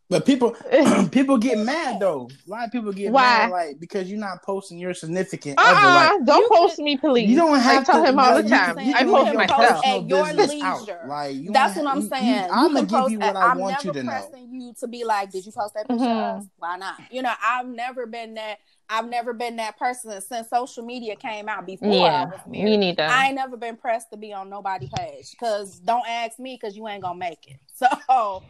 But 0.10 0.26
people 0.26 0.56
people 1.12 1.38
get 1.38 1.58
mad 1.58 2.00
though. 2.00 2.30
A 2.46 2.50
lot 2.50 2.66
of 2.66 2.72
people 2.72 2.92
get 2.94 3.12
Why? 3.12 3.22
mad 3.22 3.52
like 3.52 3.80
because 3.80 4.10
you're 4.10 4.20
not 4.20 4.44
posting 4.44 4.78
your 4.78 4.94
significant 4.94 5.58
other. 5.58 5.88
Uh-uh, 5.88 5.94
Like 5.96 6.26
don't 6.26 6.42
you 6.42 6.50
post 6.54 6.78
me, 6.80 6.96
please. 6.98 7.28
you 7.30 7.36
don't 7.36 7.58
have 7.60 7.82
I 7.82 7.84
tell 7.86 8.04
to 8.04 8.10
him 8.10 8.20
all 8.20 8.38
you 8.38 8.44
the 8.44 8.50
time. 8.50 8.80
you 8.80 8.94
I 8.94 9.00
can 9.00 9.08
post 9.12 9.24
leave 9.24 9.34
your 9.34 9.42
myself. 9.42 9.60
personal 9.82 10.02
At 10.04 10.08
your 10.08 10.24
business 10.26 10.62
out. 10.64 10.80
leisure. 10.82 11.00
Like 11.08 11.36
you 11.36 11.52
That's 11.52 11.76
what 11.76 11.88
I'm 11.88 12.02
you- 12.02 12.08
saying. 12.10 12.26
You, 12.28 12.34
You 12.44 12.48
I'm 12.52 12.68
gonna 12.74 12.82
give 12.82 12.90
post 12.90 13.12
you 13.14 13.20
what 13.20 13.34
that. 13.34 13.36
I 13.36 13.46
I'm 13.52 13.58
want 13.58 13.72
never 13.84 13.88
you 13.88 13.94
to 13.94 14.04
know. 14.04 14.12
pressing 14.12 14.54
you 14.62 14.74
to 14.80 14.88
be 14.88 15.04
like, 15.06 15.32
did 15.32 15.46
you 15.46 15.52
post 15.52 15.74
that 15.74 15.88
picture? 15.88 16.04
Mhm. 16.04 16.50
Why 16.58 16.78
not? 16.78 16.96
You 17.10 17.24
know, 17.24 17.34
I've 17.44 17.68
never 17.68 18.06
been 18.06 18.36
that. 18.36 18.60
I've 18.88 19.10
never 19.10 19.34
been 19.34 19.56
that 19.56 19.80
person 19.80 20.22
since 20.22 20.48
social 20.50 20.86
media 20.86 21.16
came 21.16 21.50
out. 21.50 21.66
Before 21.66 21.90
I 21.90 21.92
Yeah, 21.96 22.26
was 22.26 22.40
married, 22.48 22.64
me 22.66 22.78
neither. 22.78 23.02
I 23.04 23.26
ain't 23.28 23.36
never 23.36 23.58
been 23.58 23.76
pressed 23.76 24.12
to 24.12 24.18
be 24.18 24.32
on 24.34 24.48
nobody 24.48 24.88
page 24.96 25.32
because 25.32 25.80
don't 25.80 26.08
ask 26.08 26.38
me 26.38 26.56
because 26.62 26.78
you 26.78 26.88
ain't 26.88 27.02
gonna 27.02 27.18
make 27.18 27.48
it. 27.48 27.58
So. 28.08 28.44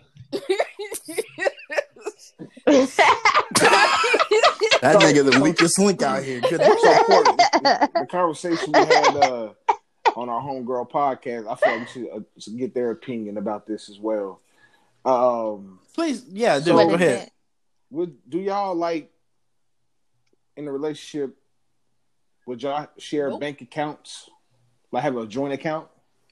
That 4.82 4.98
nigga 5.00 5.32
the 5.32 5.40
weakest 5.42 5.80
link 5.80 6.02
out 6.02 6.24
here. 6.24 6.42
Good. 6.42 6.62
So, 6.62 7.04
Courtney, 7.06 7.34
the, 7.54 7.90
the 8.02 8.08
conversation 8.08 8.72
we 8.74 8.80
had 8.80 9.16
uh, 9.18 9.50
on 10.16 10.30
our 10.30 10.42
homegirl 10.42 10.90
podcast, 10.92 11.48
I 11.50 11.56
feel 11.56 11.78
like 11.78 11.80
we 11.82 11.88
should, 11.88 12.10
uh, 12.14 12.20
should 12.40 12.58
get 12.58 12.74
their 12.74 12.92
opinion 12.92 13.38
about 13.38 13.66
this 13.66 13.90
as 13.90 14.00
well. 14.00 14.42
Um, 15.04 15.80
Please, 15.94 16.26
yeah, 16.32 16.60
So- 16.60 16.76
go 16.76 16.94
ahead. 16.96 17.30
would 17.90 18.18
do 18.30 18.40
y'all 18.40 18.76
like 18.76 19.12
in 20.58 20.68
a 20.68 20.72
relationship? 20.72 21.36
Would 22.48 22.62
y'all 22.64 22.88
share 22.98 23.30
Nope. 23.30 23.40
bank 23.42 23.62
accounts? 23.62 24.30
Like 24.92 25.04
have 25.04 25.18
a 25.18 25.26
joint 25.26 25.54
account? 25.54 25.88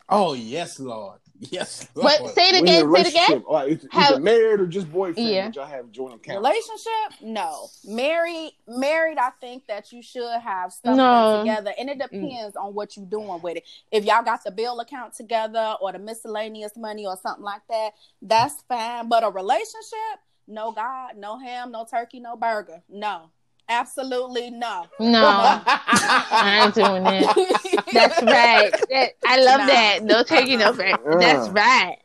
Oh 0.10 0.34
yes, 0.34 0.80
Lord. 0.80 1.20
Yes. 1.40 1.88
Lord. 1.96 2.06
What? 2.22 2.36
Say 2.36 2.50
it 2.50 2.62
When 2.62 2.68
you're 2.68 2.78
in 2.78 2.96
a 2.96 3.00
again. 3.00 3.04
Say 3.06 3.10
it 3.10 3.14
again. 3.14 3.44
relationship, 3.44 3.50
Like, 3.50 3.72
is, 3.72 3.88
Have- 3.92 4.12
either 4.12 4.20
married 4.22 4.60
or 4.60 4.68
just 4.68 4.92
boyfriend? 4.92 5.30
Yeah. 5.30 5.46
Would 5.46 5.56
y'all 5.56 5.66
have 5.66 5.92
joint 5.92 6.14
accounts? 6.16 6.38
Relationship? 6.38 7.22
No. 7.22 7.68
Married, 7.86 8.54
married, 8.68 9.18
I 9.18 9.32
think 9.42 9.68
that 9.68 9.92
you 9.92 10.02
should 10.02 10.40
have 10.42 10.72
stuff 10.72 10.96
No. 10.96 11.40
together. 11.40 11.74
And 11.78 11.90
it 11.90 11.98
mm. 12.00 12.10
depends 12.10 12.56
on 12.56 12.74
what 12.74 12.96
you're 12.96 13.06
doing 13.06 13.42
with 13.42 13.58
it. 13.58 13.64
If 13.92 14.06
y'all 14.06 14.24
got 14.24 14.44
the 14.44 14.52
bill 14.52 14.80
account 14.80 15.14
together 15.16 15.76
or 15.82 15.92
the 15.92 16.00
miscellaneous 16.00 16.78
money 16.78 17.06
or 17.06 17.18
something 17.18 17.44
like 17.44 17.62
that, 17.70 17.92
that's 18.22 18.62
fine. 18.70 19.10
But 19.10 19.24
a 19.24 19.30
relationship, 19.30 20.20
no 20.48 20.72
God, 20.72 21.18
no 21.18 21.40
ham, 21.40 21.72
no 21.72 21.86
turkey, 21.90 22.20
no 22.20 22.36
burger. 22.36 22.84
No. 22.90 23.32
Absolutely 23.70 24.52
no. 24.52 24.86
No, 25.00 25.24
I 25.66 26.64
ain't 26.66 26.76
doing 26.76 27.04
it. 27.06 27.86
That's 27.94 28.22
right. 28.22 28.72
That- 28.90 29.12
I 29.26 29.38
love 29.40 29.60
Nah. 29.62 29.66
that. 29.68 30.00
No 30.04 30.24
taking 30.24 30.60
no 30.60 30.74
back. 30.74 31.00
That's 31.20 31.48
Uh. 31.50 31.52
right. 31.54 31.98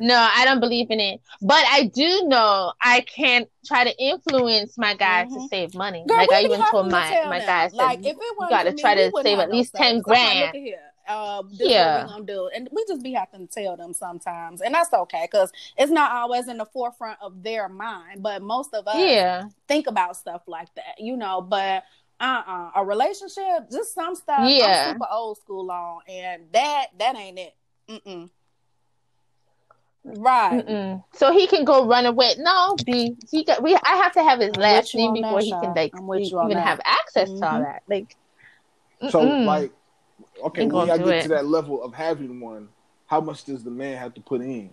No, 0.00 0.16
I 0.34 0.44
don't 0.44 0.58
believe 0.58 0.90
in 0.90 0.98
it. 0.98 1.20
But 1.40 1.62
I 1.70 1.84
do 1.84 2.24
know 2.26 2.72
I 2.80 3.02
can't 3.02 3.48
try 3.64 3.84
to 3.84 3.96
influence 4.02 4.76
my 4.76 4.94
guys 4.94 5.28
to 5.32 5.38
Mhm. 5.38 5.48
save 5.48 5.74
money. 5.74 6.04
Girl, 6.08 6.16
like 6.16 6.32
I 6.32 6.40
even 6.42 6.60
told 6.70 6.86
to 6.86 6.90
my 6.90 7.08
tell 7.10 7.28
my 7.28 7.38
them. 7.38 7.46
guys, 7.46 7.72
like 7.74 7.98
said, 8.02 8.06
if 8.06 8.16
it 8.16 8.20
you 8.20 8.34
wasn't 8.36 8.50
got 8.50 8.62
to 8.64 8.72
me, 8.72 8.80
try 8.82 8.94
to 8.96 9.12
save 9.22 9.38
at 9.38 9.50
least 9.52 9.72
ten 9.74 10.02
savings. 10.02 10.06
I'm 10.08 10.40
like, 10.52 10.74
grand. 11.06 11.50
look 11.50 11.52
at 11.52 11.66
here. 11.66 11.66
Uh, 11.66 11.66
Yeah. 11.70 11.96
what 11.96 12.06
we 12.06 12.12
gonna 12.12 12.24
do, 12.24 12.50
and 12.54 12.68
we 12.72 12.84
just 12.86 13.02
be 13.02 13.12
having 13.12 13.46
to 13.48 13.52
tell 13.62 13.76
them 13.76 13.92
sometimes, 13.92 14.60
and 14.60 14.74
that's 14.74 14.92
okay 14.92 15.28
because 15.30 15.52
it's 15.76 15.92
not 15.92 16.12
always 16.12 16.48
in 16.48 16.58
the 16.58 16.66
forefront 16.66 17.18
of 17.20 17.42
their 17.42 17.68
mind. 17.68 18.22
But 18.22 18.42
most 18.42 18.74
of 18.74 18.86
us 18.88 18.96
Yeah, 18.96 19.48
think 19.68 19.86
about 19.86 20.16
stuff 20.16 20.42
like 20.46 20.74
that, 20.76 20.98
you 21.00 21.16
know. 21.16 21.40
But 21.40 21.84
uh, 22.20 22.42
uh 22.46 22.70
a 22.76 22.84
relationship, 22.84 23.70
just 23.70 23.94
some 23.94 24.14
stuff. 24.14 24.48
Yeah. 24.48 24.86
I'm 24.88 24.92
super 24.94 25.06
old 25.10 25.38
school 25.38 25.70
on, 25.70 26.00
and 26.08 26.44
that 26.52 26.86
that 26.98 27.16
ain't 27.16 27.38
it. 27.38 27.54
Mm-mm. 27.88 28.30
Right. 30.06 30.66
Mm-mm. 30.66 31.02
so 31.14 31.32
he 31.32 31.46
can 31.46 31.64
go 31.64 31.86
run 31.86 32.04
away. 32.04 32.34
No, 32.38 32.76
B, 32.84 33.16
he 33.30 33.42
got. 33.42 33.62
We 33.62 33.74
I 33.74 33.96
have 33.96 34.12
to 34.12 34.22
have 34.22 34.38
his 34.38 34.54
last 34.56 34.94
name 34.94 35.14
before 35.14 35.40
that, 35.40 35.44
he 35.44 35.50
can 35.50 35.74
like 35.74 35.92
I'm 35.94 36.06
with 36.06 36.30
you 36.30 36.38
on 36.38 36.50
even 36.50 36.58
that. 36.58 36.66
have 36.66 36.80
access 36.84 37.28
to 37.30 37.34
all 37.34 37.40
Mhm. 37.40 37.62
that. 37.64 37.82
Like, 37.88 38.16
So 39.10 39.20
mm-mm. 39.20 39.44
like, 39.46 39.72
okay, 40.42 40.62
Ain't 40.62 40.72
when 40.72 40.86
gonna 40.88 40.98
get 41.04 41.08
it. 41.18 41.22
to 41.22 41.28
that 41.30 41.46
level 41.46 41.82
of 41.82 41.92
having 41.94 42.40
one, 42.40 42.68
how 43.06 43.20
much 43.20 43.44
does 43.44 43.62
the 43.64 43.70
man 43.70 43.96
have 43.98 44.14
to 44.14 44.20
put 44.20 44.40
in 44.40 44.70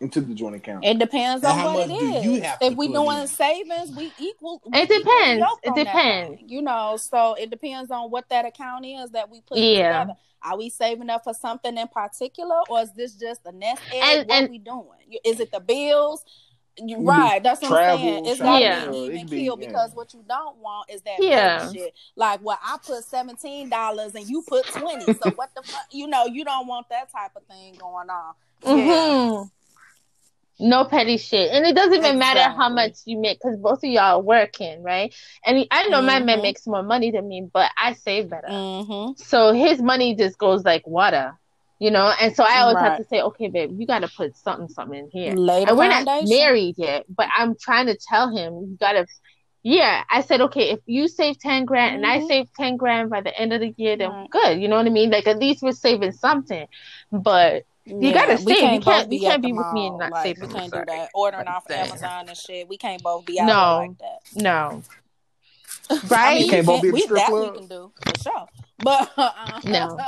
into 0.00 0.20
the 0.20 0.34
joint 0.34 0.54
account? 0.54 0.84
It 0.84 0.98
depends 0.98 1.42
And 1.44 1.52
on 1.52 1.58
how 1.58 1.74
what 1.74 1.84
it 1.84 1.88
much 1.92 2.00
do 2.00 2.12
is. 2.16 2.24
you 2.24 2.42
have 2.42 2.58
if 2.60 2.70
to 2.70 2.76
we 2.76 2.88
doing 2.88 3.18
in? 3.18 3.26
savings, 3.28 3.90
we 3.96 4.12
equal. 4.18 4.60
we 4.66 4.78
It 4.78 4.88
depends. 4.88 5.42
It 5.42 5.42
on 5.42 5.58
that 5.64 5.74
depends. 5.84 6.42
You 6.46 6.62
know, 6.62 6.96
so 7.00 7.34
it 7.34 7.50
depends 7.50 7.90
on 7.90 8.10
what 8.10 8.28
that 8.28 8.44
account 8.44 8.84
is 8.84 9.10
that 9.10 9.30
we 9.30 9.40
put 9.40 9.58
Yeah. 9.58 10.00
together. 10.04 10.18
Are 10.42 10.56
we 10.58 10.68
saving 10.68 11.10
up 11.10 11.24
for 11.24 11.32
something 11.34 11.76
in 11.76 11.88
particular, 11.88 12.60
or 12.68 12.80
is 12.82 12.92
this 12.92 13.14
just 13.14 13.40
a 13.46 13.52
nest 13.52 13.82
egg? 13.90 14.02
And- 14.02 14.28
what 14.28 14.38
and- 14.42 14.50
we 14.50 14.58
doing? 14.58 15.18
Is 15.24 15.40
it 15.40 15.50
the 15.50 15.60
bills? 15.60 16.24
You- 16.78 16.98
be 16.98 17.04
Right, 17.04 17.42
that's 17.42 17.62
what 17.62 17.68
travel, 17.70 17.92
I'm 17.94 18.00
saying. 18.00 18.26
It's 18.26 18.40
not 18.40 18.60
Yeah. 18.60 18.86
be 18.90 18.96
it 18.96 19.04
even 19.06 19.18
could 19.20 19.30
be, 19.30 19.36
keel 19.40 19.58
yeah. 19.60 19.66
because 19.66 19.94
what 19.94 20.12
you 20.14 20.22
don't 20.28 20.56
want 20.58 20.90
is 20.90 21.00
that 21.02 21.16
Yeah. 21.22 21.58
petty 21.60 21.78
shit. 21.78 21.94
Like, 22.16 22.40
well, 22.42 22.58
I 22.62 22.76
put 22.84 23.02
seventeen 23.04 23.68
dollars 23.70 24.14
and 24.14 24.26
you 24.28 24.42
put 24.46 24.66
twenty. 24.66 25.04
So 25.04 25.30
what 25.36 25.50
the 25.54 25.62
fuck? 25.62 25.86
You 25.90 26.06
know, 26.06 26.26
you 26.26 26.44
don't 26.44 26.66
want 26.66 26.88
that 26.90 27.10
type 27.10 27.32
of 27.36 27.44
thing 27.44 27.74
going 27.74 28.10
on. 28.10 28.34
Yeah. 28.62 28.70
Mhm. 28.72 29.50
No 30.58 30.86
petty 30.86 31.18
shit, 31.18 31.50
and 31.52 31.66
it 31.66 31.74
doesn't 31.76 31.92
even 31.94 32.18
matter 32.18 32.40
how 32.40 32.70
much 32.70 33.00
you 33.04 33.18
make 33.18 33.38
because 33.38 33.58
both 33.58 33.78
of 33.84 33.90
y'all 33.90 34.02
are 34.16 34.20
working, 34.22 34.82
right? 34.82 35.14
And 35.44 35.66
I 35.70 35.88
know 35.88 36.00
my 36.00 36.18
man 36.18 36.38
Mhm. 36.38 36.42
makes 36.42 36.66
more 36.66 36.82
money 36.82 37.10
than 37.10 37.28
me, 37.28 37.46
but 37.52 37.70
I 37.76 37.92
save 37.92 38.30
better. 38.30 38.48
Mm-hmm. 38.48 39.22
So 39.22 39.52
his 39.52 39.82
money 39.82 40.14
just 40.14 40.38
goes 40.38 40.64
like 40.64 40.86
water, 40.86 41.38
you 41.78 41.90
know. 41.90 42.12
And 42.20 42.34
so 42.34 42.44
I 42.44 42.60
always 42.60 42.78
have 42.78 42.98
to 42.98 43.04
say, 43.04 43.20
okay, 43.22 43.48
babe, 43.48 43.78
you 43.78 43.86
got 43.86 44.00
to 44.00 44.08
put 44.08 44.36
something, 44.36 44.68
something 44.68 44.98
in 44.98 45.10
here. 45.10 45.32
Later 45.34 45.70
And 45.70 45.78
we're 45.78 45.88
not 45.88 46.04
foundation. 46.04 46.36
married 46.38 46.74
yet, 46.78 47.04
but 47.08 47.28
I'm 47.36 47.54
trying 47.60 47.86
to 47.86 47.96
tell 47.96 48.34
him 48.34 48.54
you 48.54 48.76
gotta. 48.80 49.06
Yeah, 49.62 50.04
I 50.08 50.20
said 50.20 50.40
okay. 50.42 50.70
If 50.70 50.80
you 50.86 51.08
save 51.08 51.40
ten 51.40 51.64
grand 51.64 51.96
and 51.96 52.06
I 52.06 52.18
Mhm. 52.20 52.28
save 52.28 52.52
ten 52.54 52.76
grand 52.76 53.10
by 53.10 53.20
the 53.20 53.36
end 53.36 53.52
of 53.52 53.60
the 53.60 53.74
year, 53.76 53.96
then 53.96 54.10
Right. 54.10 54.30
good. 54.30 54.60
You 54.60 54.68
know 54.68 54.76
what 54.76 54.86
I 54.86 54.90
mean? 54.90 55.10
Like 55.10 55.26
at 55.26 55.38
least 55.40 55.60
we're 55.60 55.72
saving 55.72 56.12
something. 56.12 56.66
But 57.10 57.64
You 57.84 58.12
gotta 58.12 58.36
we 58.44 58.54
save. 58.54 58.62
You 58.74 58.80
can't 58.80 58.84
can't- 58.84 59.10
be 59.10 59.16
you 59.16 59.22
can't 59.28 59.42
be 59.42 59.52
with 59.52 59.66
me 59.72 59.86
and 59.88 59.92
mall. 59.94 59.98
not 59.98 60.12
like, 60.12 60.22
save 60.36 60.38
We 60.48 60.54
can't 60.54 60.72
do 60.72 60.82
that. 60.86 61.10
Ordering 61.14 61.48
off 61.48 61.66
Damn. 61.66 61.88
Amazon 61.88 62.28
and 62.28 62.36
shit. 62.36 62.68
We 62.68 62.76
can't 62.78 63.02
both 63.02 63.24
be 63.26 63.40
out 63.40 63.46
No. 63.46 63.78
like 63.88 63.98
that. 63.98 64.42
no, 64.42 64.82
I 65.90 66.00
right? 66.08 66.34
mean, 66.34 66.44
You 66.44 66.50
can't 66.50 66.66
both 66.66 66.82
be 66.82 66.88
at 66.88 66.94
we, 66.94 67.00
strip 67.00 67.18
that 67.18 67.28
club? 67.28 67.52
we 67.52 67.58
can 67.58 67.66
do 67.68 67.92
for 68.04 68.22
sure. 68.22 68.46
But 68.78 69.10
uh, 69.16 69.60
No. 69.64 69.98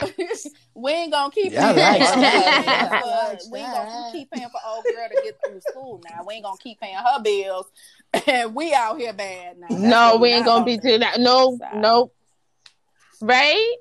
we 0.74 0.90
ain't 0.92 1.12
gonna 1.12 1.30
keep 1.32 1.52
Yeah, 1.52 1.72
paying. 1.72 2.00
like 2.00 2.14
for 2.14 2.20
that. 2.20 2.62
bills, 2.90 3.48
like 3.48 3.52
we 3.52 3.58
ain't 3.60 3.72
gonna 3.72 4.12
keep 4.12 4.30
paying 4.30 4.48
for 4.48 4.60
old 4.66 4.84
girl 4.84 5.08
to 5.08 5.14
get 5.22 5.38
through 5.44 5.60
school. 5.60 6.00
Now 6.04 6.24
we 6.26 6.34
ain't 6.34 6.44
gonna 6.44 6.56
keep 6.58 6.80
paying 6.80 6.96
her 6.96 7.20
bills, 7.22 7.66
and 8.26 8.54
we 8.54 8.74
out 8.74 8.98
here 8.98 9.12
bad 9.12 9.58
now. 9.58 9.68
That's 9.68 9.80
no, 9.80 10.16
we 10.16 10.30
ain't 10.30 10.44
gonna 10.46 10.64
be 10.64 10.78
doing 10.78 11.00
that. 11.00 11.20
No, 11.20 11.56
Sorry. 11.58 11.78
nope. 11.78 12.14
Right? 13.20 13.74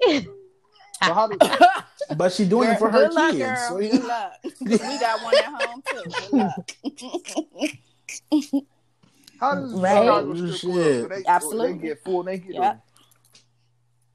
So 1.03 1.13
how 1.13 1.29
But 2.15 2.31
she 2.31 2.45
doing 2.45 2.69
it 2.69 2.79
for 2.79 2.89
her 2.89 3.05
Good 3.07 3.13
luck, 3.13 3.31
kids. 3.31 3.43
girl. 3.43 3.67
So, 3.69 3.79
you 3.79 3.91
Good 3.91 4.05
luck. 4.05 4.33
we 4.61 4.99
got 4.99 5.21
one 5.23 5.35
at 5.35 5.45
home 5.45 5.83
too. 5.88 6.03
Good 6.03 6.33
luck. 6.33 6.71
how 9.39 9.55
does 9.55 9.73
Right. 9.73 10.03
Chicago 10.03 10.33
strip 10.35 10.55
Shit. 10.55 10.61
club, 11.07 11.09
they, 11.09 11.25
Absolutely. 11.27 11.73
they 11.73 11.77
get 11.88 12.03
full 12.03 12.23
naked? 12.23 12.55
Yeah. 12.55 12.75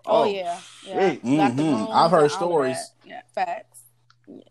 Or- 0.07 0.12
Oh, 0.12 0.22
Oh, 0.22 0.24
yeah, 0.24 0.59
yeah. 0.84 1.11
shit. 1.11 1.22
Got 1.24 1.57
the 1.57 1.62
Mhm. 1.62 1.90
I've 1.92 2.11
heard 2.11 2.20
and 2.20 2.20
all 2.20 2.24
of 2.24 2.30
stories. 2.32 2.92
Yeah, 3.05 3.20
facts. 3.34 3.80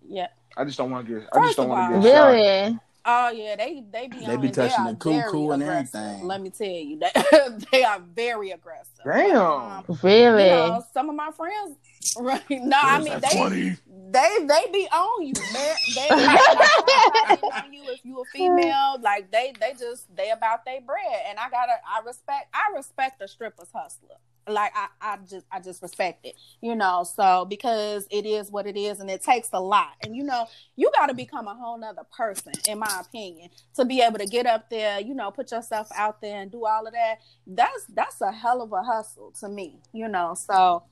Yeah. 0.08 0.28
I 0.58 0.66
just 0.66 0.78
don't 0.78 0.92
want 0.92 1.08
to 1.08 1.20
get. 1.20 1.30
I 1.34 1.46
just 1.46 1.58
don't 1.58 1.70
want 1.70 1.94
to 1.96 2.02
get 2.02 2.14
shot. 2.16 2.26
really? 2.28 2.80
Oh 3.04 3.30
yeah, 3.32 3.56
they 3.56 3.84
they 3.92 4.08
be 4.08 4.20
They 4.26 4.38
be 4.38 4.50
it. 4.50 4.54
They 4.54 4.68
touching 4.68 4.86
are 4.86 4.92
the 4.94 4.98
cuckoo 5.00 5.50
and 5.52 5.64
everything. 5.64 6.24
Let 6.24 6.40
me 6.40 6.52
tell 6.52 6.68
you, 6.68 7.00
they, 7.00 7.12
they 7.72 7.84
are 7.84 8.00
very 8.00 8.52
aggressive. 8.52 8.92
Damn. 9.04 9.38
Um, 9.42 9.86
Really? 10.04 10.44
you 10.44 10.50
know, 10.50 10.84
some 10.94 11.10
of 11.10 11.16
my 11.16 11.32
friends, 11.32 11.78
right? 12.20 12.44
No, 12.52 12.78
I 12.80 13.00
mean 13.00 13.20
they 13.20 13.76
they 14.12 14.46
they 14.46 14.72
be 14.72 14.88
on 14.92 15.26
you, 15.26 15.34
man. 15.52 15.76
They 15.96 16.08
they 16.10 17.48
on 17.48 17.74
you 17.74 17.84
if 17.92 18.06
you 18.06 18.22
a 18.22 18.26
female. 18.26 18.98
Like 19.02 19.32
they 19.32 19.54
they 19.60 19.74
just 19.80 20.14
they 20.16 20.30
about 20.30 20.64
their 20.66 20.82
bread, 20.82 21.24
and 21.28 21.40
I 21.40 21.50
gotta 21.50 21.74
I 21.88 22.02
respect 22.06 22.50
I 22.54 22.76
respect 22.76 23.20
a 23.24 23.28
stripper's 23.28 23.70
hustler. 23.74 24.18
Like 24.48 24.72
I 24.76 24.88
I 25.02 25.18
just 25.30 25.46
I 25.52 25.60
just 25.60 25.82
respect 25.82 26.26
it, 26.26 26.36
you 26.62 26.76
know. 26.76 27.04
So 27.04 27.46
because 27.46 28.08
it 28.12 28.26
is 28.26 28.52
what 28.52 28.68
it 28.68 28.76
is, 28.78 29.00
and 29.00 29.10
it 29.10 29.22
takes 29.24 29.50
a 29.54 29.60
lot, 29.60 29.90
and 30.04 30.16
you 30.16 30.24
know 30.24 30.48
you 30.76 30.92
got 30.98 31.08
to 31.08 31.14
become 31.14 31.48
a 31.48 31.54
whole 31.54 31.78
nother 31.78 32.04
person, 32.16 32.54
in 32.68 32.80
my 32.80 33.02
opinion, 33.02 33.50
to 33.76 33.86
be 33.86 34.02
able 34.02 34.18
to 34.18 34.26
get 34.26 34.46
up 34.46 34.70
there, 34.70 35.00
you 35.00 35.14
know, 35.14 35.32
put 35.32 35.52
yourself 35.52 35.88
out 35.96 36.22
there 36.22 36.42
and 36.42 36.52
do 36.52 36.66
all 36.66 36.88
of 36.88 36.94
that. 36.94 37.20
That's 37.46 37.86
that's 37.94 38.22
a 38.22 38.32
hell 38.32 38.62
of 38.62 38.72
a 38.74 38.82
hustle 38.84 39.32
to 39.40 39.48
me, 39.50 39.80
you 39.94 40.08
know. 40.08 40.34
So 40.36 40.84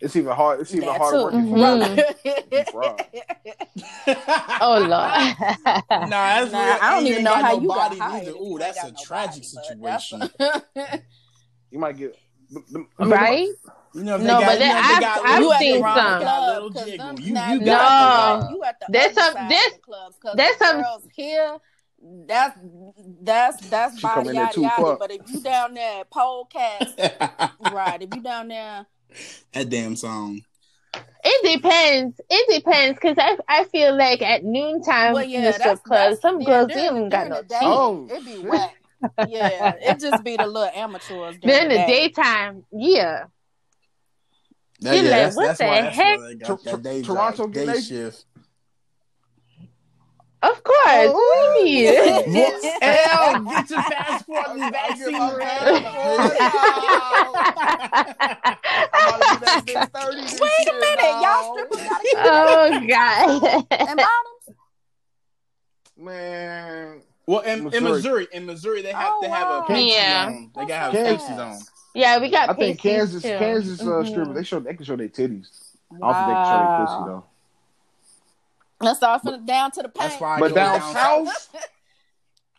It's 0.00 0.14
even 0.16 0.32
hard. 0.34 0.60
It's 0.60 0.74
even 0.74 0.86
that 0.86 0.98
harder 0.98 1.22
working 1.24 1.44
for 1.48 1.56
Mhm. 1.56 1.80
women. 1.80 2.04
Oh 4.60 4.78
Lord. 4.78 5.12
Nah, 6.08 6.40
that's 6.40 6.52
Nah. 6.52 6.78
I 6.80 6.90
don't 6.94 7.06
even 7.06 7.24
know 7.24 7.34
how 7.34 7.52
no 7.54 7.60
you 7.60 7.68
got 7.68 7.76
body 7.90 7.98
hired 7.98 8.26
neither. 8.26 8.36
Ooh, 8.38 8.58
that's 8.58 8.84
a 8.84 8.92
tragic 8.92 9.42
body, 9.44 9.48
but 9.54 9.82
that's 9.82 10.08
situation. 10.08 10.22
a- 11.70 11.74
You 11.74 11.78
might 11.78 11.96
get 11.96 12.16
I 12.98 13.02
mean, 13.04 13.10
right? 13.10 13.48
You 13.94 14.04
know, 14.04 14.16
No, 14.18 14.26
got, 14.26 14.44
but 14.46 14.52
you 14.52 14.58
then 14.60 14.68
know, 14.74 14.78
if 14.78 14.86
they 14.86 14.92
I've- 14.94 15.00
got 15.00 15.26
I've 15.26 15.58
seen 15.58 15.72
some. 15.72 16.18
they 16.18 16.24
got 16.24 16.54
little 16.54 16.70
Cause 16.72 16.84
jiggle. 16.84 17.06
them- 17.06 17.16
You, 17.18 17.24
you 17.24 17.30
you 17.30 17.34
got 17.34 17.60
No. 17.60 17.66
at 17.66 18.40
the- 18.50 18.54
you 18.56 18.64
at 18.64 18.80
the 18.80 18.86
There's 18.90 19.06
other 19.12 19.20
some- 19.22 19.32
side 19.34 19.50
there's- 19.50 19.72
the 19.72 19.78
clubs, 19.80 20.16
'cause 20.22 20.34
there's 20.36 20.56
some- 20.58 20.82
girls 20.82 21.02
here. 21.14 21.58
That's 22.28 22.58
that's 23.22 23.68
that's 23.68 23.96
She 23.96 24.02
come 24.06 24.24
body 24.24 24.36
yada 24.36 24.60
yada. 24.60 24.76
far. 24.82 24.96
But 24.96 25.10
if 25.10 25.22
you 25.28 25.40
down 25.40 25.74
there 25.74 26.00
at 26.02 26.10
Polecast, 26.10 27.72
right? 27.72 28.02
If 28.02 28.14
you 28.14 28.20
down 28.22 28.48
there, 28.48 28.86
that 29.54 29.68
damn 29.70 29.96
song. 29.96 30.42
It 31.24 31.54
depends. 31.60 32.20
It 32.30 32.62
depends 32.62 32.96
because 33.00 33.16
I 33.18 33.38
I 33.48 33.64
feel 33.64 33.96
like 33.96 34.22
at 34.22 34.44
noontime 34.44 35.14
well, 35.14 35.24
in 35.24 35.30
yeah, 35.30 35.40
the 35.46 35.52
strip 35.54 35.64
that's, 35.68 35.80
clubs, 35.80 36.10
that's 36.10 36.22
some 36.22 36.40
yeah, 36.42 36.46
girls 36.46 36.68
they 36.68 36.84
even 36.86 37.08
got 37.08 37.28
no 37.28 37.36
the 37.38 37.42
day, 37.48 37.58
teeth. 37.58 37.68
Oh, 37.68 38.08
It 38.10 38.24
be 38.24 38.32
shit. 38.34 38.44
whack. 38.44 38.74
Yeah, 39.28 39.74
it 39.80 40.00
just 40.06 40.24
be 40.24 40.36
the 40.36 40.46
little 40.46 40.70
amateurs. 40.74 41.36
Then 41.42 41.64
in 41.64 41.68
the 41.68 41.74
day. 41.74 41.86
daytime, 41.86 42.64
yeah. 42.72 43.24
That, 44.80 44.94
You're 44.94 45.02
like, 45.04 45.10
that's, 45.10 45.36
what 45.36 45.46
that's 45.46 45.58
the 45.58 45.64
heck? 45.66 46.18
got 46.38 46.46
Tor- 46.46 46.58
that 46.64 46.82
day, 46.82 47.02
Toronto 47.02 47.44
job, 47.44 47.52
get 47.52 47.66
day 47.66 47.80
shift. 47.80 48.24
Of 50.42 50.62
course. 50.62 50.76
Oh. 50.86 51.12
What 51.14 51.54
do 51.64 51.68
you 51.68 51.86
mean? 51.86 51.94
L, 52.82 53.40
get 53.42 53.70
your 53.70 53.82
passport 53.82 54.46
and 54.50 54.70
vaccine 54.70 55.16
Wait 60.40 60.68
a 60.68 60.72
minute, 60.78 61.14
y'all 61.22 61.54
strippers 61.54 61.82
gotta 61.88 62.04
oh 62.18 62.86
God. 62.86 63.42
and 63.70 63.96
bottoms. 63.96 64.46
Man, 65.96 67.02
Well, 67.26 67.40
in 67.40 67.64
Missouri. 67.64 67.76
in 67.78 67.82
Missouri. 67.84 67.92
Missouri, 67.92 68.28
in 68.32 68.46
Missouri, 68.46 68.82
they 68.82 68.92
have 68.92 69.12
Oh, 69.16 69.22
to 69.22 69.28
have 69.28 69.48
a 69.48 69.58
wow. 69.60 69.64
pasty 69.66 69.84
Yeah. 69.90 70.26
on. 70.28 70.50
They 70.54 70.60
gotta 70.66 70.74
have 70.74 70.92
Kansas. 70.92 71.26
pasties 71.28 71.38
on. 71.38 71.58
yeah, 71.94 72.18
we 72.20 72.28
got. 72.30 72.50
I 72.50 72.52
think 72.54 72.78
Kansas, 72.80 73.22
too. 73.22 73.36
Kansas 73.38 73.80
uh, 73.80 73.84
Mhm. 73.84 74.08
strippers 74.08 74.34
they 74.34 74.42
show 74.44 74.60
they 74.60 74.74
can 74.74 74.84
show 74.84 74.96
their 74.96 75.08
titties. 75.08 75.48
I 75.92 75.98
don't 75.98 76.14
think 76.14 76.26
they 76.26 76.34
can 76.34 76.44
show 76.46 76.58
their 76.58 76.86
pussy 76.86 77.04
though. 77.06 77.24
Let's 78.80 78.98
start 78.98 79.22
from 79.22 79.44
down 79.46 79.70
to 79.72 79.82
the 79.82 79.88
paint. 79.88 80.10
That's 80.10 80.20
why 80.20 80.36
I 80.36 80.40
But 80.40 80.54
down 80.54 80.78
down 80.78 80.92
south, 80.92 81.56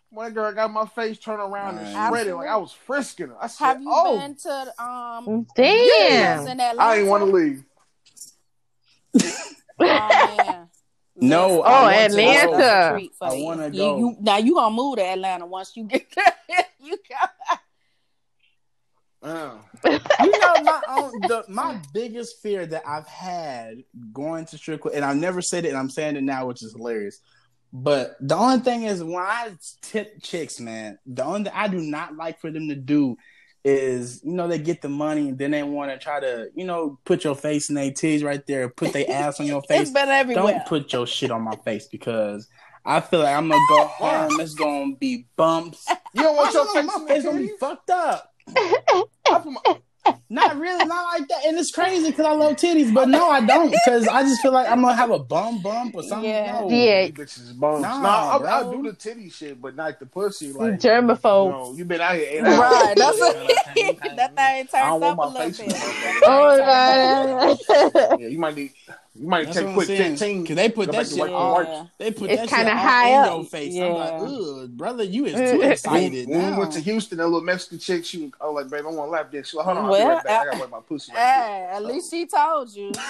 when 0.09 0.25
that 0.27 0.33
girl 0.33 0.51
got 0.51 0.71
my 0.71 0.85
face 0.87 1.17
turned 1.19 1.39
around 1.39 1.77
and 1.77 1.95
Right. 1.95 2.07
spread 2.07 2.27
it 2.27 2.35
like 2.35 2.47
I 2.49 2.57
was 2.57 2.71
frisking 2.73 3.27
her. 3.27 3.37
I 3.41 3.47
said, 3.47 3.65
Have 3.65 3.81
you 3.81 3.89
"Oh, 3.91 4.17
been 4.19 4.35
to 4.35 4.83
um? 4.83 5.47
Damn. 5.55 6.47
in 6.47 6.59
Atlanta? 6.59 6.81
I 6.81 6.95
ain't 6.97 7.07
want 7.07 7.23
to 7.23 7.31
leave." 7.31 7.63
Oh, 9.79 9.85
man. 9.85 10.66
No, 11.19 11.59
Oh, 11.59 11.61
I 11.63 11.81
want 12.01 12.13
to 12.13 12.19
Atlanta. 12.19 12.51
go. 12.51 12.57
That's 12.57 12.89
a 12.89 12.93
treat 12.93 13.11
for 13.17 13.27
I 13.27 13.33
you. 13.33 13.45
wanna 13.45 13.69
go. 13.71 13.97
you- 13.97 14.17
now 14.19 14.37
you 14.37 14.53
gonna 14.55 14.75
move 14.75 14.97
to 14.97 15.03
Atlanta 15.05 15.45
once 15.45 15.75
you 15.75 15.83
get 15.85 16.05
there. 16.15 16.65
you 16.79 16.97
got 17.09 17.31
you 19.83 20.39
know 20.39 20.63
my 20.63 20.81
own 20.89 21.11
the, 21.27 21.43
my 21.49 21.79
biggest 21.93 22.41
fear 22.41 22.65
that 22.65 22.83
I've 22.87 23.07
had 23.07 23.83
going 24.13 24.45
to 24.45 24.57
strip 24.57 24.81
club, 24.81 24.93
and 24.95 25.03
I've 25.03 25.17
never 25.17 25.41
said 25.41 25.65
it, 25.65 25.69
and 25.69 25.77
I'm 25.77 25.89
saying 25.89 26.15
it 26.15 26.23
now, 26.23 26.45
which 26.45 26.63
is 26.63 26.73
hilarious. 26.73 27.19
But 27.73 28.15
the 28.21 28.35
only 28.35 28.59
thing 28.59 28.83
is, 28.83 29.03
when 29.03 29.15
I 29.17 29.51
tip 29.81 30.21
chicks, 30.21 30.59
man, 30.59 30.97
the 31.05 31.25
only 31.25 31.43
thing 31.45 31.53
I 31.55 31.67
do 31.67 31.79
not 31.81 32.15
like 32.15 32.39
for 32.39 32.51
them 32.51 32.69
to 32.69 32.75
do 32.75 33.17
is, 33.67 34.21
you 34.23 34.31
know, 34.33 34.47
they 34.47 34.59
get 34.59 34.81
the 34.81 34.89
money 34.89 35.29
and 35.29 35.37
then 35.37 35.51
they 35.51 35.63
want 35.63 35.91
to 35.91 35.97
try 35.97 36.19
to, 36.19 36.49
you 36.55 36.63
know, 36.65 36.99
put 37.05 37.23
your 37.23 37.35
face 37.35 37.69
in 37.69 37.75
their 37.75 37.91
titties 37.91 38.23
right 38.23 38.45
there, 38.47 38.69
put 38.69 38.93
their 38.93 39.09
ass 39.09 39.39
on 39.39 39.45
your 39.45 39.59
it's 39.69 39.89
face. 39.89 39.89
been 39.91 40.09
everywhere. 40.09 40.43
Don't 40.53 40.65
put 40.65 40.91
your 40.93 41.05
shit 41.07 41.31
on 41.31 41.41
my 41.41 41.55
face 41.65 41.87
because 41.87 42.47
I 42.85 43.01
feel 43.01 43.19
like 43.19 43.35
I'm 43.35 43.49
gonna 43.49 43.61
go 43.69 43.85
home. 43.87 44.39
It's 44.39 44.53
gonna 44.53 44.95
be 44.95 45.27
bumps. 45.35 45.85
you 46.13 46.23
don't 46.23 46.35
want 46.35 46.53
your 46.53 46.65
face 46.73 46.85
know, 46.85 46.97
my 46.97 46.97
my 47.03 47.07
face 47.07 47.23
gonna 47.23 47.39
be 47.39 47.51
fucked 47.59 47.89
up. 47.89 48.33
I 48.55 49.03
put 49.39 49.45
my- 49.51 49.79
Not 50.29 50.57
really, 50.59 50.83
not 50.85 51.03
like 51.19 51.27
that. 51.29 51.45
And 51.45 51.57
it's 51.57 51.71
crazy 51.71 52.09
because 52.11 52.25
I 52.25 52.31
love 52.33 52.53
titties, 52.57 52.93
but 52.93 53.07
no, 53.07 53.29
I 53.29 53.45
don't. 53.45 53.71
Because 53.71 54.07
I 54.07 54.23
just 54.23 54.41
feel 54.41 54.51
like 54.51 54.67
I'm 54.69 54.81
gonna 54.81 54.95
have 54.95 55.11
a 55.11 55.19
bum 55.19 55.61
bump 55.61 55.95
or 55.95 56.03
something. 56.03 56.29
Yeah. 56.29 56.59
No. 56.61 56.69
Yeah. 56.69 57.01
You 57.05 57.13
bitches 57.13 57.57
bums. 57.57 57.81
Nah, 57.81 58.01
Nah, 58.01 58.35
I, 58.35 58.37
bro. 58.39 58.47
I 58.49 58.75
do 58.75 58.83
the 58.83 58.93
titty 58.93 59.29
shit, 59.29 59.61
but 59.61 59.75
not 59.75 59.99
the 59.99 60.05
pussy. 60.05 60.51
Like, 60.51 60.73
you 60.83 60.89
Germaphobe. 60.89 61.49
know, 61.51 61.73
you 61.75 61.85
been 61.85 62.01
out 62.01 62.15
here 62.15 62.27
eight 62.29 62.43
hours. 62.43 62.57
Right, 62.59 62.93
that's 62.97 63.17
Yeah. 63.75 63.91
a, 64.11 64.15
that 64.15 64.35
thing 64.35 64.67
turns 64.67 64.71
don't 64.71 65.03
up 65.03 65.17
a 65.17 65.27
little 65.27 65.49
bit. 65.49 65.59
in 65.59 65.67
my 65.69 66.21
Oh 66.25 66.57
God. 66.57 68.19
Yeah, 68.19 68.27
you 68.27 68.39
might 68.39 68.55
need. 68.55 68.73
You 69.19 69.27
might 69.27 69.45
That's 69.45 69.57
take 69.57 69.65
what 69.67 69.73
quick 69.75 69.87
saying. 69.87 70.11
fifteen. 70.17 70.45
Cause 70.45 70.55
they 70.55 70.69
put 70.69 70.85
that 70.87 70.91
back 70.93 71.05
to 71.07 71.09
shit 71.11 71.19
work, 71.19 71.31
all, 71.31 71.55
work. 71.55 71.67
Yeah. 71.67 71.85
they 71.97 72.11
put 72.11 72.29
It's 72.29 72.41
that 72.41 72.49
shit 72.49 72.57
kinda 72.57 72.75
high 72.77 73.09
in 73.09 73.15
up. 73.15 73.31
your 73.31 73.43
face. 73.45 73.75
I'm 73.75 73.93
like, 73.93 74.13
ugh, 74.13 74.69
brother, 74.77 75.03
you 75.03 75.25
is 75.25 75.51
too 75.51 75.61
excited 75.69 76.27
when 76.29 76.51
we 76.51 76.57
went 76.57 76.71
to 76.73 76.79
Houston, 76.79 77.17
that 77.17 77.25
little 77.25 77.41
Mexican 77.41 77.79
chick, 77.79 78.05
she 78.05 78.19
was, 78.23 78.31
I 78.39 78.45
was 78.47 78.55
like, 78.63 78.69
babe, 78.71 78.85
I 78.85 78.89
want 78.95 79.07
to 79.07 79.11
lap 79.11 79.31
dance. 79.31 79.49
She 79.49 79.57
like, 79.57 79.65
hold 79.65 79.77
on, 79.77 79.85
I'll 79.85 79.93
be 79.97 80.03
right 80.03 80.23
back. 80.23 80.41
I 80.41 80.45
gotta 80.45 80.57
uh, 80.57 80.59
wipe 80.61 80.69
my 80.71 80.79
pussy. 80.81 81.11
Like 81.13 81.21
Hey, 81.21 81.67
at 81.71 81.83
least 81.85 82.11
she 82.11 82.25
told 82.27 82.73
you. 82.75 82.91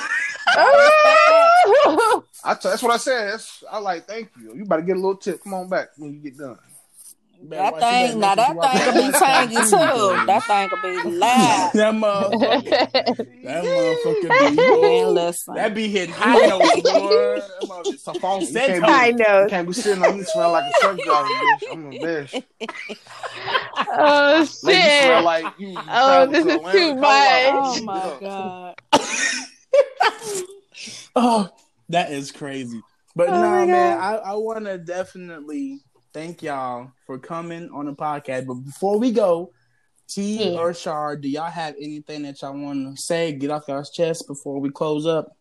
Oh. 0.60 2.24
I 2.46 2.54
t- 2.54 2.60
that's 2.70 2.82
what 2.82 2.94
I 2.94 2.98
said. 2.98 3.32
That's, 3.34 3.64
I 3.70 3.80
like, 3.80 4.06
thank 4.08 4.30
you. 4.42 4.56
You 4.56 4.66
better 4.66 4.82
get 4.82 4.94
a 4.96 5.00
little 5.00 5.18
tip. 5.18 5.44
Come 5.44 5.54
on 5.54 5.68
back 5.68 5.90
when 5.98 6.14
you 6.14 6.20
get 6.20 6.38
done. 6.38 6.58
That 7.50 7.80
thing, 7.80 8.20
now 8.20 8.36
that 8.36 8.48
thing 8.48 8.82
could 8.84 9.12
be 9.12 9.20
tangy 9.20 9.56
too. 9.70 10.26
That 10.26 10.44
thing 10.48 10.70
could 10.70 10.82
be 10.82 11.10
loud. 11.18 11.72
that 11.76 11.94
motherfucker, 11.94 13.44
that 13.44 13.64
motherfucker 13.64 14.50
be, 14.50 14.82
Man, 14.82 15.14
listen. 15.14 15.54
that 15.54 15.74
be 15.76 15.88
hitting 15.88 16.14
high 16.16 16.36
notes, 16.48 16.82
boy. 16.82 16.82
That 16.82 17.62
motherfucker- 17.64 17.94
It's 17.94 18.08
a 18.08 18.14
You 18.14 18.20
falsetto. 18.20 18.68
can't 18.74 18.84
I 18.86 19.12
be, 19.12 19.18
know. 19.24 19.44
you 19.44 19.50
can't 19.50 19.68
be 19.68 19.74
sitting 19.74 20.04
on 20.04 20.18
you 20.18 20.24
smell 20.26 20.52
like 20.52 20.66
a 20.66 20.82
truck 20.82 20.98
driver, 20.98 21.28
bitch. 21.30 21.72
I'm 21.72 21.90
the 21.90 22.00
best. 22.00 22.36
Oh 23.90 24.40
Like, 24.40 24.40
you 24.40 24.46
smell 24.48 24.82
shit. 25.18 25.24
like 25.24 25.46
you. 25.60 25.68
you 25.70 25.80
Oh, 25.90 26.26
this 26.26 26.44
to 26.44 26.50
is 26.50 26.56
Atlanta, 26.56 26.78
too 26.80 26.96
Colorado. 27.00 27.52
Oh 27.54 27.84
my 27.84 28.18
god. 28.20 28.76
Oh, 31.16 31.50
that 31.90 32.12
is 32.12 32.32
crazy. 32.32 32.82
But 33.16 33.30
Oh 33.30 33.34
no, 33.34 33.42
my 33.42 33.66
man, 33.66 33.98
I, 34.00 34.16
I 34.18 34.34
want 34.34 34.66
to 34.66 34.78
definitely 34.78 35.80
thank 36.18 36.42
y'all 36.42 36.92
for 37.06 37.20
coming 37.20 37.70
on 37.72 37.86
the 37.86 37.94
podcast. 37.94 38.48
But 38.48 38.56
before 38.56 38.98
we 38.98 39.12
go, 39.12 39.52
Tee 40.08 40.54
Yeah. 40.54 40.60
or 40.60 41.16
do 41.16 41.30
y'all 41.30 41.52
have 41.52 41.76
anything 41.80 42.24
that 42.24 42.42
y'all 42.42 42.58
want 42.58 42.96
to 42.96 43.00
say, 43.00 43.34
get 43.34 43.52
off 43.52 43.66
y'all's 43.68 43.92
chest 43.92 44.26
before 44.26 44.60
we 44.60 44.72
close 44.72 45.06
up? 45.06 45.36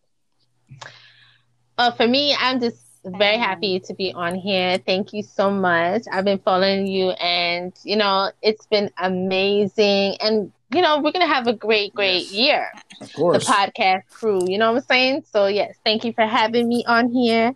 Uh, 1.79 1.93
for 1.93 2.07
me, 2.07 2.37
I'm 2.39 2.61
just 2.61 2.77
very 3.07 3.39
happy 3.39 3.81
to 3.81 3.95
be 3.95 4.13
on 4.13 4.35
here. 4.35 4.77
Thank 4.85 5.15
you 5.15 5.23
so 5.23 5.51
much. 5.51 6.03
I've 6.13 6.25
been 6.27 6.41
following 6.41 6.87
you, 6.87 7.11
and 7.11 7.73
you 7.85 7.97
know, 7.97 8.31
it's 8.43 8.67
been 8.67 8.91
amazing. 8.99 10.17
And 10.21 10.53
you 10.75 10.83
know, 10.83 11.01
we're 11.01 11.13
gonna 11.13 11.27
have 11.27 11.47
a 11.47 11.55
great, 11.55 11.95
great 11.95 12.25
Yes. 12.25 12.33
year. 12.33 12.69
Of 13.01 13.09
The 13.13 13.39
podcast 13.39 14.03
crew. 14.11 14.41
You 14.47 14.59
know 14.59 14.73
what 14.73 14.83
I'm 14.83 14.87
saying? 14.89 15.25
So 15.33 15.47
yes, 15.47 15.75
thank 15.87 16.05
you 16.05 16.13
for 16.13 16.27
having 16.27 16.69
me 16.69 16.85
on 16.87 17.11
here. 17.13 17.55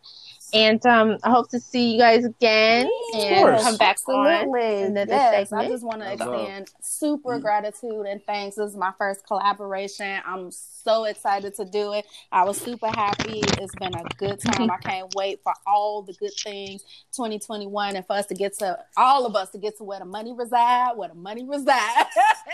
And 0.53 0.85
um, 0.87 1.19
I 1.23 1.31
hope 1.31 1.49
to 1.51 1.61
see 1.61 1.93
you 1.93 1.99
guys 1.99 2.25
again 2.25 2.91
and 3.15 3.39
course. 3.41 3.63
come 3.63 3.77
back 3.77 3.99
on. 4.09 4.27
Absolutely. 4.27 4.83
another 4.83 5.13
Yes, 5.13 5.53
I 5.53 5.69
just 5.69 5.85
want 5.85 6.01
to 6.03 6.09
That's 6.09 6.21
love. 6.21 6.35
extend 6.41 6.71
super 6.83 7.39
gratitude 7.39 8.07
and 8.07 8.21
thanks. 8.25 8.57
This 8.57 8.71
is 8.71 8.77
my 8.77 8.93
first 8.99 9.25
collaboration. 9.27 10.21
I'm 10.27 10.51
so 10.51 11.05
excited 11.05 11.55
to 11.57 11.65
do 11.65 11.93
it. 11.93 12.07
I 12.33 12.43
was 12.45 12.59
super 12.59 12.89
happy. 12.89 13.41
It's 13.59 13.75
been 13.77 13.95
a 13.95 14.03
good 14.17 14.41
time. 14.41 14.71
I 14.71 14.79
can't 14.79 15.15
wait 15.15 15.41
for 15.45 15.53
all 15.67 16.03
the 16.03 16.15
good 16.15 16.33
things 16.43 16.83
2021 17.15 17.97
and 17.97 18.07
for 18.07 18.15
us 18.15 18.27
to 18.27 18.35
get 18.35 18.59
to 18.59 18.79
all 18.97 19.27
of 19.27 19.37
us 19.37 19.51
to 19.51 19.59
get 19.59 19.77
to 19.79 19.85
where 19.85 19.99
the 20.01 20.05
money 20.05 20.33
reside, 20.33 20.97
where 20.97 21.09
the 21.11 21.15
money 21.15 21.45
reside. 21.45 22.07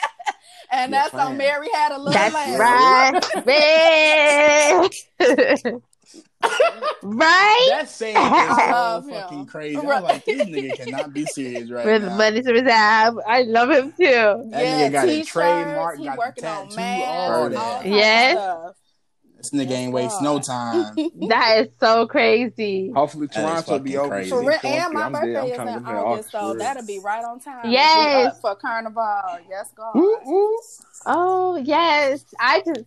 and 0.72 0.92
Yes, 0.92 0.92
that's 0.92 1.12
how. 1.14 1.32
Mary 1.32 1.68
had 1.74 1.92
a 1.92 1.98
little 1.98 2.12
That's 2.12 2.34
laugh. 2.34 2.58
right, 2.58 3.46
man. 5.68 5.82
right? 7.02 7.66
That 7.70 7.88
saying 7.88 8.16
I 8.16 8.50
is 8.50 8.56
so 8.56 8.62
love 8.72 9.04
him. 9.08 9.20
fucking 9.20 9.46
crazy. 9.46 9.76
I 9.76 9.80
Right. 9.80 10.02
was 10.02 10.02
like, 10.12 10.24
this 10.24 10.42
nigga 10.44 10.74
cannot 10.76 11.12
be 11.12 11.26
serious 11.26 11.70
right 11.70 11.84
With 11.86 12.02
now. 12.02 12.16
money 12.16 12.42
to 12.42 12.52
reserve. 12.52 13.18
I 13.26 13.42
love 13.46 13.70
him 13.70 13.92
too. 13.92 14.04
That 14.04 14.46
yeah, 14.52 14.88
nigga 14.88 14.92
got 14.92 15.08
it 15.08 15.12
t-shirts, 15.12 15.32
trademarked, 15.32 15.98
he 15.98 16.04
got 16.04 16.14
the 16.14 16.18
working 16.18 16.44
on 16.44 16.68
tattoo, 16.68 16.76
man, 16.76 17.02
all 17.02 17.42
all 17.42 17.48
that. 17.50 17.58
kinds 17.82 17.86
of 17.86 17.92
Yes. 17.92 18.32
stuff. 18.32 18.74
This 19.36 19.50
nigga 19.50 19.70
ain't 19.72 19.92
waste 19.92 20.22
no 20.22 20.38
time. 20.40 20.96
That 21.28 21.58
is 21.66 21.68
so 21.78 22.06
crazy. 22.06 22.90
Hopefully 22.94 23.28
Toronto 23.28 23.72
will 23.72 23.78
be 23.80 23.90
fucking 23.90 23.98
open. 23.98 24.10
crazy. 24.10 24.30
For 24.30 24.40
real, 24.40 24.58
and 24.64 24.94
my. 24.94 25.00
I'm 25.02 25.12
birthday 25.12 25.32
there. 25.32 25.60
I'm 25.60 25.68
is 25.68 25.76
in 25.76 25.84
August, 25.86 26.30
so 26.30 26.54
that'll 26.54 26.86
be 26.86 26.98
right 26.98 27.24
on 27.24 27.40
time. 27.40 27.70
Yes. 27.70 28.40
For 28.40 28.54
Carnival. 28.56 29.22
Yes, 29.50 29.70
God. 29.76 29.96
Ooh, 29.96 30.18
ooh. 30.26 30.60
Oh 31.04 31.56
yes, 31.56 32.24
I 32.40 32.60
just. 32.60 32.84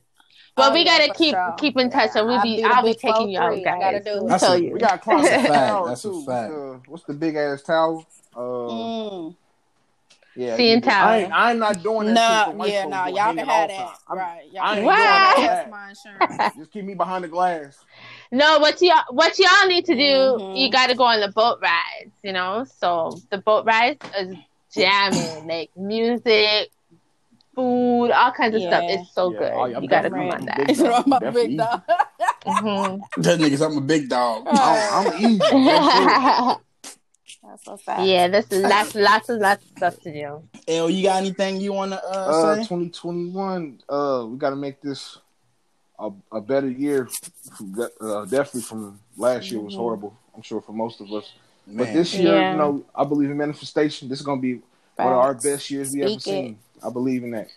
Well, 0.60 0.72
Oh, 0.72 0.74
we 0.74 0.84
gotta 0.86 1.14
keep 1.14 1.34
sure. 1.34 1.56
keep 1.58 1.78
in 1.78 1.90
touch, 1.90 2.12
and 2.16 2.28
we'll 2.28 2.36
I'll 2.38 2.44
be. 2.44 2.58
be 2.58 2.64
I'll 2.64 2.84
be 2.84 2.94
taking 2.94 3.30
you 3.30 3.40
out, 3.40 3.54
4-3. 3.54 3.60
I 3.60 3.64
guys. 3.64 3.80
gotta 3.80 4.00
do 4.04 4.12
Let 4.12 4.20
me 4.22 4.26
it. 4.26 4.30
That's 4.30 4.44
tell 4.44 4.54
a- 4.54 4.58
you. 4.60 4.74
We 4.74 4.80
got 4.80 4.94
across 4.96 5.24
That's 5.24 5.36
a 5.44 5.48
the 5.48 5.54
fact. 5.54 5.86
That's 5.88 6.06
a 6.06 6.22
fact. 6.26 6.54
Uh, 6.54 6.78
what's 6.88 7.04
the 7.06 7.14
big 7.14 7.36
ass 7.36 7.62
tower? 7.64 8.00
Uh, 8.36 8.40
Mm. 8.40 9.36
yeah. 10.36 10.56
CN 10.58 10.76
you- 10.76 10.82
Tower. 10.82 11.10
I 11.10 11.18
ain't, 11.20 11.34
I'm 11.34 11.60
not 11.60 11.82
doing 11.84 12.14
that. 12.14 12.56
No, 12.56 12.64
shit 12.66 12.74
yeah, 12.74 12.84
no, 12.86 13.04
doing 13.04 13.16
y'all 13.16 13.26
hanging 13.26 13.38
can 13.38 13.48
have 13.48 13.70
the 13.70 13.76
that. 13.76 13.98
right. 14.10 14.42
Y'all 14.54 14.64
can 14.68 14.78
ain't 14.78 14.86
What? 14.86 14.96
That's 15.38 15.40
that. 15.42 15.70
my 15.70 15.90
insurance. 15.90 16.56
Just 16.58 16.72
keep 16.72 16.86
me 16.86 16.94
behind 16.94 17.24
the 17.24 17.28
glass. 17.28 17.78
No, 18.32 18.60
what 18.60 18.82
y'all 18.82 19.04
what 19.10 19.38
y'all 19.40 19.68
need 19.68 19.86
to 19.86 19.96
do, 19.96 20.02
Mhm. 20.40 20.58
you 20.60 20.70
got 20.72 20.88
to 20.88 20.96
go 20.96 21.04
on 21.06 21.20
the 21.20 21.30
boat 21.32 21.60
rides. 21.62 22.12
You 22.24 22.34
know, 22.34 22.66
so 22.80 23.18
the 23.32 23.40
boat 23.40 23.66
rides 23.66 24.06
is 24.18 24.36
jamming, 24.74 25.48
like 25.48 25.72
music, 25.76 26.70
food, 27.60 28.12
all 28.12 28.32
kinds 28.32 28.56
of 28.56 28.62
stuff. 28.62 28.84
Yeah. 28.84 28.96
It's 29.02 29.12
so 29.14 29.34
Yeah, 29.34 29.40
good. 29.40 29.54
oh, 29.54 29.64
I'm 29.76 29.84
you 29.84 29.90
gotta 29.90 30.10
come 30.10 30.20
on 30.30 30.46
that. 30.46 30.68
big 30.68 30.80
I'm 30.82 31.14
a 31.14 31.32
big 31.32 31.58
dog. 31.58 31.82
Mhm. 32.46 33.02
That 33.18 33.40
nigga's 33.40 33.62
I'm 33.62 33.78
a 33.78 33.82
big 33.82 34.10
dog. 34.10 34.48
I'm, 34.50 35.08
I'm 35.08 35.14
easy. 35.24 35.38
That's 35.40 36.60
That's 37.44 37.66
so 37.66 37.78
sad. 37.78 38.06
yeah, 38.06 38.28
there's 38.28 38.52
lots, 38.52 38.96
lots 38.96 39.30
and 39.30 39.40
lots 39.42 39.64
of 39.66 39.72
stuff 39.78 40.00
to 40.02 40.14
do. 40.14 40.42
L, 40.68 40.90
you 40.90 41.04
got 41.04 41.18
anything 41.18 41.60
you 41.62 41.74
wanna 41.74 41.96
uh, 42.06 42.10
Uh, 42.10 42.56
say? 42.56 42.62
2021. 42.64 43.80
Uh, 43.90 44.26
we 44.30 44.38
got 44.38 44.52
to 44.52 44.56
make 44.56 44.82
this 44.82 45.18
a, 45.98 46.10
a 46.32 46.42
better 46.42 46.70
year. 46.70 47.08
Uh, 48.00 48.26
definitely 48.26 48.62
from 48.62 49.00
last 49.18 49.50
year 49.52 49.60
was 49.62 49.74
Mhm. 49.74 49.78
horrible. 49.78 50.14
I'm 50.36 50.42
sure 50.44 50.62
for 50.62 50.74
most 50.74 51.02
of 51.02 51.12
us. 51.14 51.32
Man, 51.66 51.78
But 51.78 51.94
this 51.94 52.14
year, 52.14 52.36
Yeah. 52.36 52.52
you 52.52 52.58
know, 52.58 52.84
I 52.96 53.04
believe 53.04 53.30
in 53.32 53.38
manifestation. 53.38 54.10
This 54.10 54.20
is 54.20 54.26
gonna 54.26 54.42
be 54.42 54.62
one 54.96 55.08
of 55.14 55.20
our 55.20 55.34
best 55.34 55.70
years 55.72 55.92
we 55.94 56.04
ever 56.04 56.20
seen. 56.20 56.46
it. 56.46 56.69
Seen. 56.80 56.90
I 56.90 56.92
believe 56.92 57.24
in 57.24 57.32
that. 57.32 57.48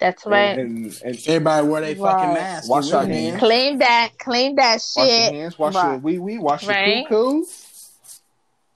That's 0.00 0.24
right. 0.26 0.56
And, 0.58 0.84
and, 0.86 1.00
and 1.04 1.18
everybody 1.26 1.66
wear 1.66 1.80
their 1.80 1.96
fucking 1.96 2.28
Right. 2.28 2.34
mask. 2.34 2.70
Wash 2.70 2.90
your 2.90 3.04
hands. 3.04 3.38
Clean 3.40 3.78
that, 3.78 4.10
Clean 4.18 4.54
that 4.56 4.74
wash 4.74 4.94
your 4.94 5.06
shit. 5.06 5.34
hands, 5.34 5.58
wash 5.58 5.74
Right. 5.74 5.84
your 5.84 5.98
wee 5.98 6.18
wee, 6.18 6.38
wash 6.38 6.62
your 6.62 6.74
Right. 6.74 7.04
cuckoo, 7.08 7.44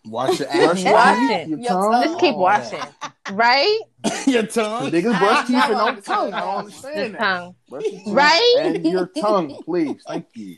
Wash 0.05 0.41
your 0.41 0.49
brush 0.57 0.79
ass. 0.79 0.85
your 0.85 0.95
Wash 0.95 1.19
teeth, 1.19 1.31
it. 1.31 1.49
your 1.49 1.59
Your 1.59 1.69
tongue. 1.69 1.93
tongue. 1.93 2.03
Just 2.03 2.19
keep 2.19 2.35
washing, 2.37 2.85
right? 3.31 3.79
your 4.27 4.43
The 4.43 4.49
tongue. 4.49 4.91
niggas 4.91 5.19
brush 5.21 5.47
teeth 5.47 5.65
and 5.65 5.75
I 5.81 5.93
don't 5.93 6.05
tongue. 6.05 6.35
I 6.35 6.41
don't 6.41 6.49
The 6.55 6.59
understand 6.59 7.15
that. 7.15 7.21
tongue. 7.21 7.55
Brush 7.69 7.85
your 7.85 8.01
teeth 8.01 8.09
Right? 8.09 8.55
And 8.59 8.85
your 8.87 9.07
tongue, 9.07 9.63
please. 9.65 10.03
Thank 10.07 10.27
you. 10.35 10.57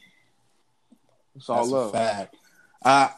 It's 1.37 1.51
all 1.51 1.57
That's 1.59 1.69
a 1.69 1.75
love. 1.75 1.93
fact. 1.93 2.37
Uh, 2.83 3.09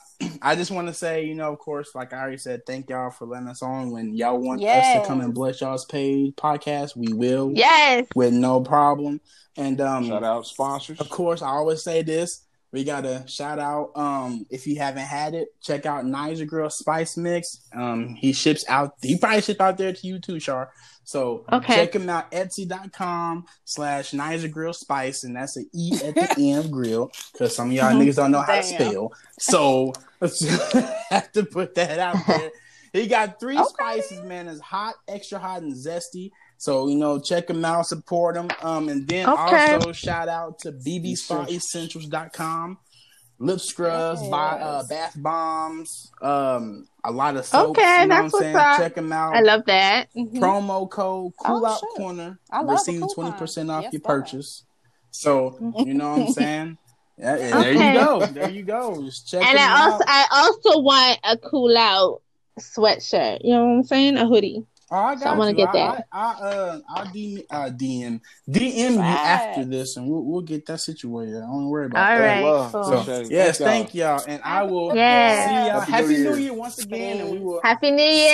I 0.42 0.54
just 0.56 0.70
want 0.70 0.88
to 0.88 0.94
say, 0.94 1.24
you 1.24 1.34
know, 1.34 1.52
of 1.52 1.58
course, 1.58 1.94
like 1.94 2.12
I 2.12 2.20
already 2.20 2.38
said, 2.38 2.64
thank 2.66 2.88
y'all 2.88 3.10
for 3.10 3.26
letting 3.26 3.48
us 3.48 3.62
on. 3.62 3.90
When 3.90 4.14
y'all 4.14 4.38
want 4.38 4.62
us 4.62 5.00
to 5.02 5.06
come 5.06 5.20
and 5.20 5.34
bless 5.34 5.60
y'all's 5.60 5.84
paid 5.84 6.36
podcast, 6.36 6.96
we 6.96 7.12
will 7.12 7.52
Yes. 7.54 8.06
with 8.14 8.32
no 8.32 8.60
problem. 8.60 9.20
And 9.56 9.80
um, 9.80 10.06
Shout 10.06 10.24
out 10.24 10.46
sponsors. 10.46 11.00
of 11.00 11.08
course, 11.08 11.42
I 11.42 11.48
always 11.48 11.82
say 11.82 12.02
this. 12.02 12.42
We 12.72 12.84
got 12.84 13.06
a 13.06 13.24
shout 13.26 13.58
out. 13.58 13.92
Um, 13.94 14.44
if 14.50 14.66
you 14.66 14.76
haven't 14.78 15.04
had 15.04 15.34
it, 15.34 15.48
check 15.62 15.86
out 15.86 16.04
Niger 16.04 16.44
Girl 16.44 16.68
Spice 16.68 17.16
Mix. 17.16 17.60
Um, 17.74 18.14
he 18.14 18.32
ships 18.32 18.64
out. 18.68 18.94
He 19.02 19.16
probably 19.16 19.40
ships 19.40 19.60
out 19.60 19.78
there 19.78 19.92
to 19.92 20.06
you 20.06 20.18
too, 20.18 20.40
Char. 20.40 20.70
So 21.06 21.44
Okay. 21.52 21.74
check 21.76 21.92
them 21.92 22.08
out. 22.10 22.30
Etsy.com 22.32 23.46
slash 23.64 24.12
Niger 24.12 24.48
Grill 24.48 24.72
Spice, 24.74 25.24
and 25.24 25.36
that's 25.36 25.56
an 25.56 25.70
E 25.72 25.98
at 26.04 26.14
the 26.14 26.28
end 26.52 26.66
of 26.66 26.70
grill 26.70 27.10
because 27.32 27.54
some 27.54 27.68
of 27.68 27.72
y'all 27.74 27.94
niggas 27.94 28.16
don't 28.16 28.32
know 28.32 28.42
how 28.42 28.56
to 28.56 28.62
spell. 28.62 29.12
So 29.38 29.94
have 31.10 31.30
to 31.32 31.44
put 31.44 31.74
that 31.76 31.98
out 32.00 32.26
there. 32.26 32.50
He 32.92 33.06
got 33.06 33.38
three 33.38 33.56
Okay. 33.58 33.68
spices, 33.68 34.20
man. 34.22 34.48
It's 34.48 34.60
hot, 34.60 34.94
extra 35.06 35.38
hot, 35.38 35.62
and 35.62 35.72
zesty. 35.74 36.30
So 36.58 36.88
you 36.88 36.96
know, 36.96 37.20
check 37.20 37.46
them 37.46 37.64
out, 37.64 37.86
support 37.86 38.34
them, 38.34 38.50
Um, 38.60 38.88
and 38.88 39.06
then 39.06 39.28
Okay. 39.28 39.74
also 39.74 39.92
shout 39.92 40.28
out 40.28 40.58
to 40.60 40.72
bbspaessentials.com. 40.72 42.78
Lip 43.38 43.60
scrubs, 43.60 44.22
Yes. 44.22 44.30
buy 44.30 44.58
uh, 44.60 44.82
bath 44.88 45.14
bombs, 45.16 46.10
um, 46.22 46.86
a 47.04 47.12
lot 47.12 47.36
of 47.36 47.44
soaps. 47.44 47.78
Okay, 47.78 48.02
you 48.02 48.06
know 48.08 48.14
that's 48.22 48.32
what 48.32 48.38
I'm 48.38 48.42
saying? 48.44 48.54
what's 48.54 48.66
up. 48.66 48.78
Check 48.78 48.94
them 48.94 49.12
out. 49.12 49.36
I 49.36 49.40
love 49.40 49.64
that. 49.66 50.08
Mhm. 50.16 50.38
Promo 50.38 50.88
code 50.90 51.32
Cool 51.38 51.62
Oh, 51.62 51.66
Out 51.66 51.80
sure. 51.80 51.88
Corner. 51.96 52.38
I 52.50 52.62
Receive 52.62 53.02
twenty 53.14 53.32
percent 53.32 53.70
off 53.70 53.82
Yes, 53.82 53.92
your 53.92 54.00
purchase. 54.00 54.64
So 55.10 55.56
you 55.84 55.92
know 55.94 56.12
what 56.12 56.20
I'm 56.28 56.32
saying? 56.32 56.78
Yeah, 57.18 57.36
yeah, 57.38 57.60
there 57.60 57.72
you 57.72 57.92
go. 57.92 58.26
There 58.26 58.48
you 58.50 58.62
go. 58.62 59.02
Just 59.04 59.28
check 59.28 59.42
And 59.46 59.58
I 59.58 59.84
also, 59.84 59.96
out. 59.96 60.02
I 60.06 60.26
also 60.32 60.80
want 60.80 61.18
a 61.24 61.36
cool 61.36 61.76
out 61.76 62.22
sweatshirt. 62.58 63.38
You 63.44 63.50
know 63.54 63.64
what 63.66 63.72
I'm 63.76 63.84
saying? 63.84 64.16
A 64.16 64.26
hoodie. 64.26 64.64
Oh, 64.90 64.96
I 64.96 65.14
got 65.14 65.20
So 65.22 65.30
I 65.30 65.32
wanna 65.34 65.50
you. 65.50 65.56
get 65.56 65.72
that. 65.72 66.06
I, 66.12 66.18
I 66.18 66.32
uh, 66.48 66.80
I'll 66.88 67.06
DM, 67.06 67.44
uh, 67.50 67.70
DM, 67.70 68.20
DM 68.48 68.92
you 68.94 69.00
Right. 69.00 69.18
after 69.24 69.64
this, 69.64 69.96
and 69.96 70.08
we'll 70.08 70.22
we'll 70.24 70.42
get 70.42 70.64
that 70.66 70.80
situated. 70.80 71.36
I 71.38 71.40
don't 71.40 71.68
worry 71.68 71.86
about 71.86 72.10
All 72.12 72.16
that. 72.22 72.40
right. 72.40 72.40
cool. 72.72 72.82
So, 72.84 72.92
Appreciate 73.00 73.30
yes, 73.32 73.58
Thank 73.58 73.70
thank 73.90 73.94
y'all, 73.94 74.22
and 74.26 74.40
I 74.44 74.62
will 74.62 74.94
Yeah. 74.94 75.44
see 75.44 75.66
y'all. 75.66 75.80
Happy 75.80 75.92
Happy 75.92 76.08
New 76.08 76.14
New 76.14 76.22
Year. 76.22 76.38
Year 76.38 76.54
once 76.54 76.78
again, 76.78 77.20
and 77.20 77.30
we 77.30 77.38
will 77.40 77.60
Happy 77.64 77.90
New 77.90 78.02
Year. 78.02 78.30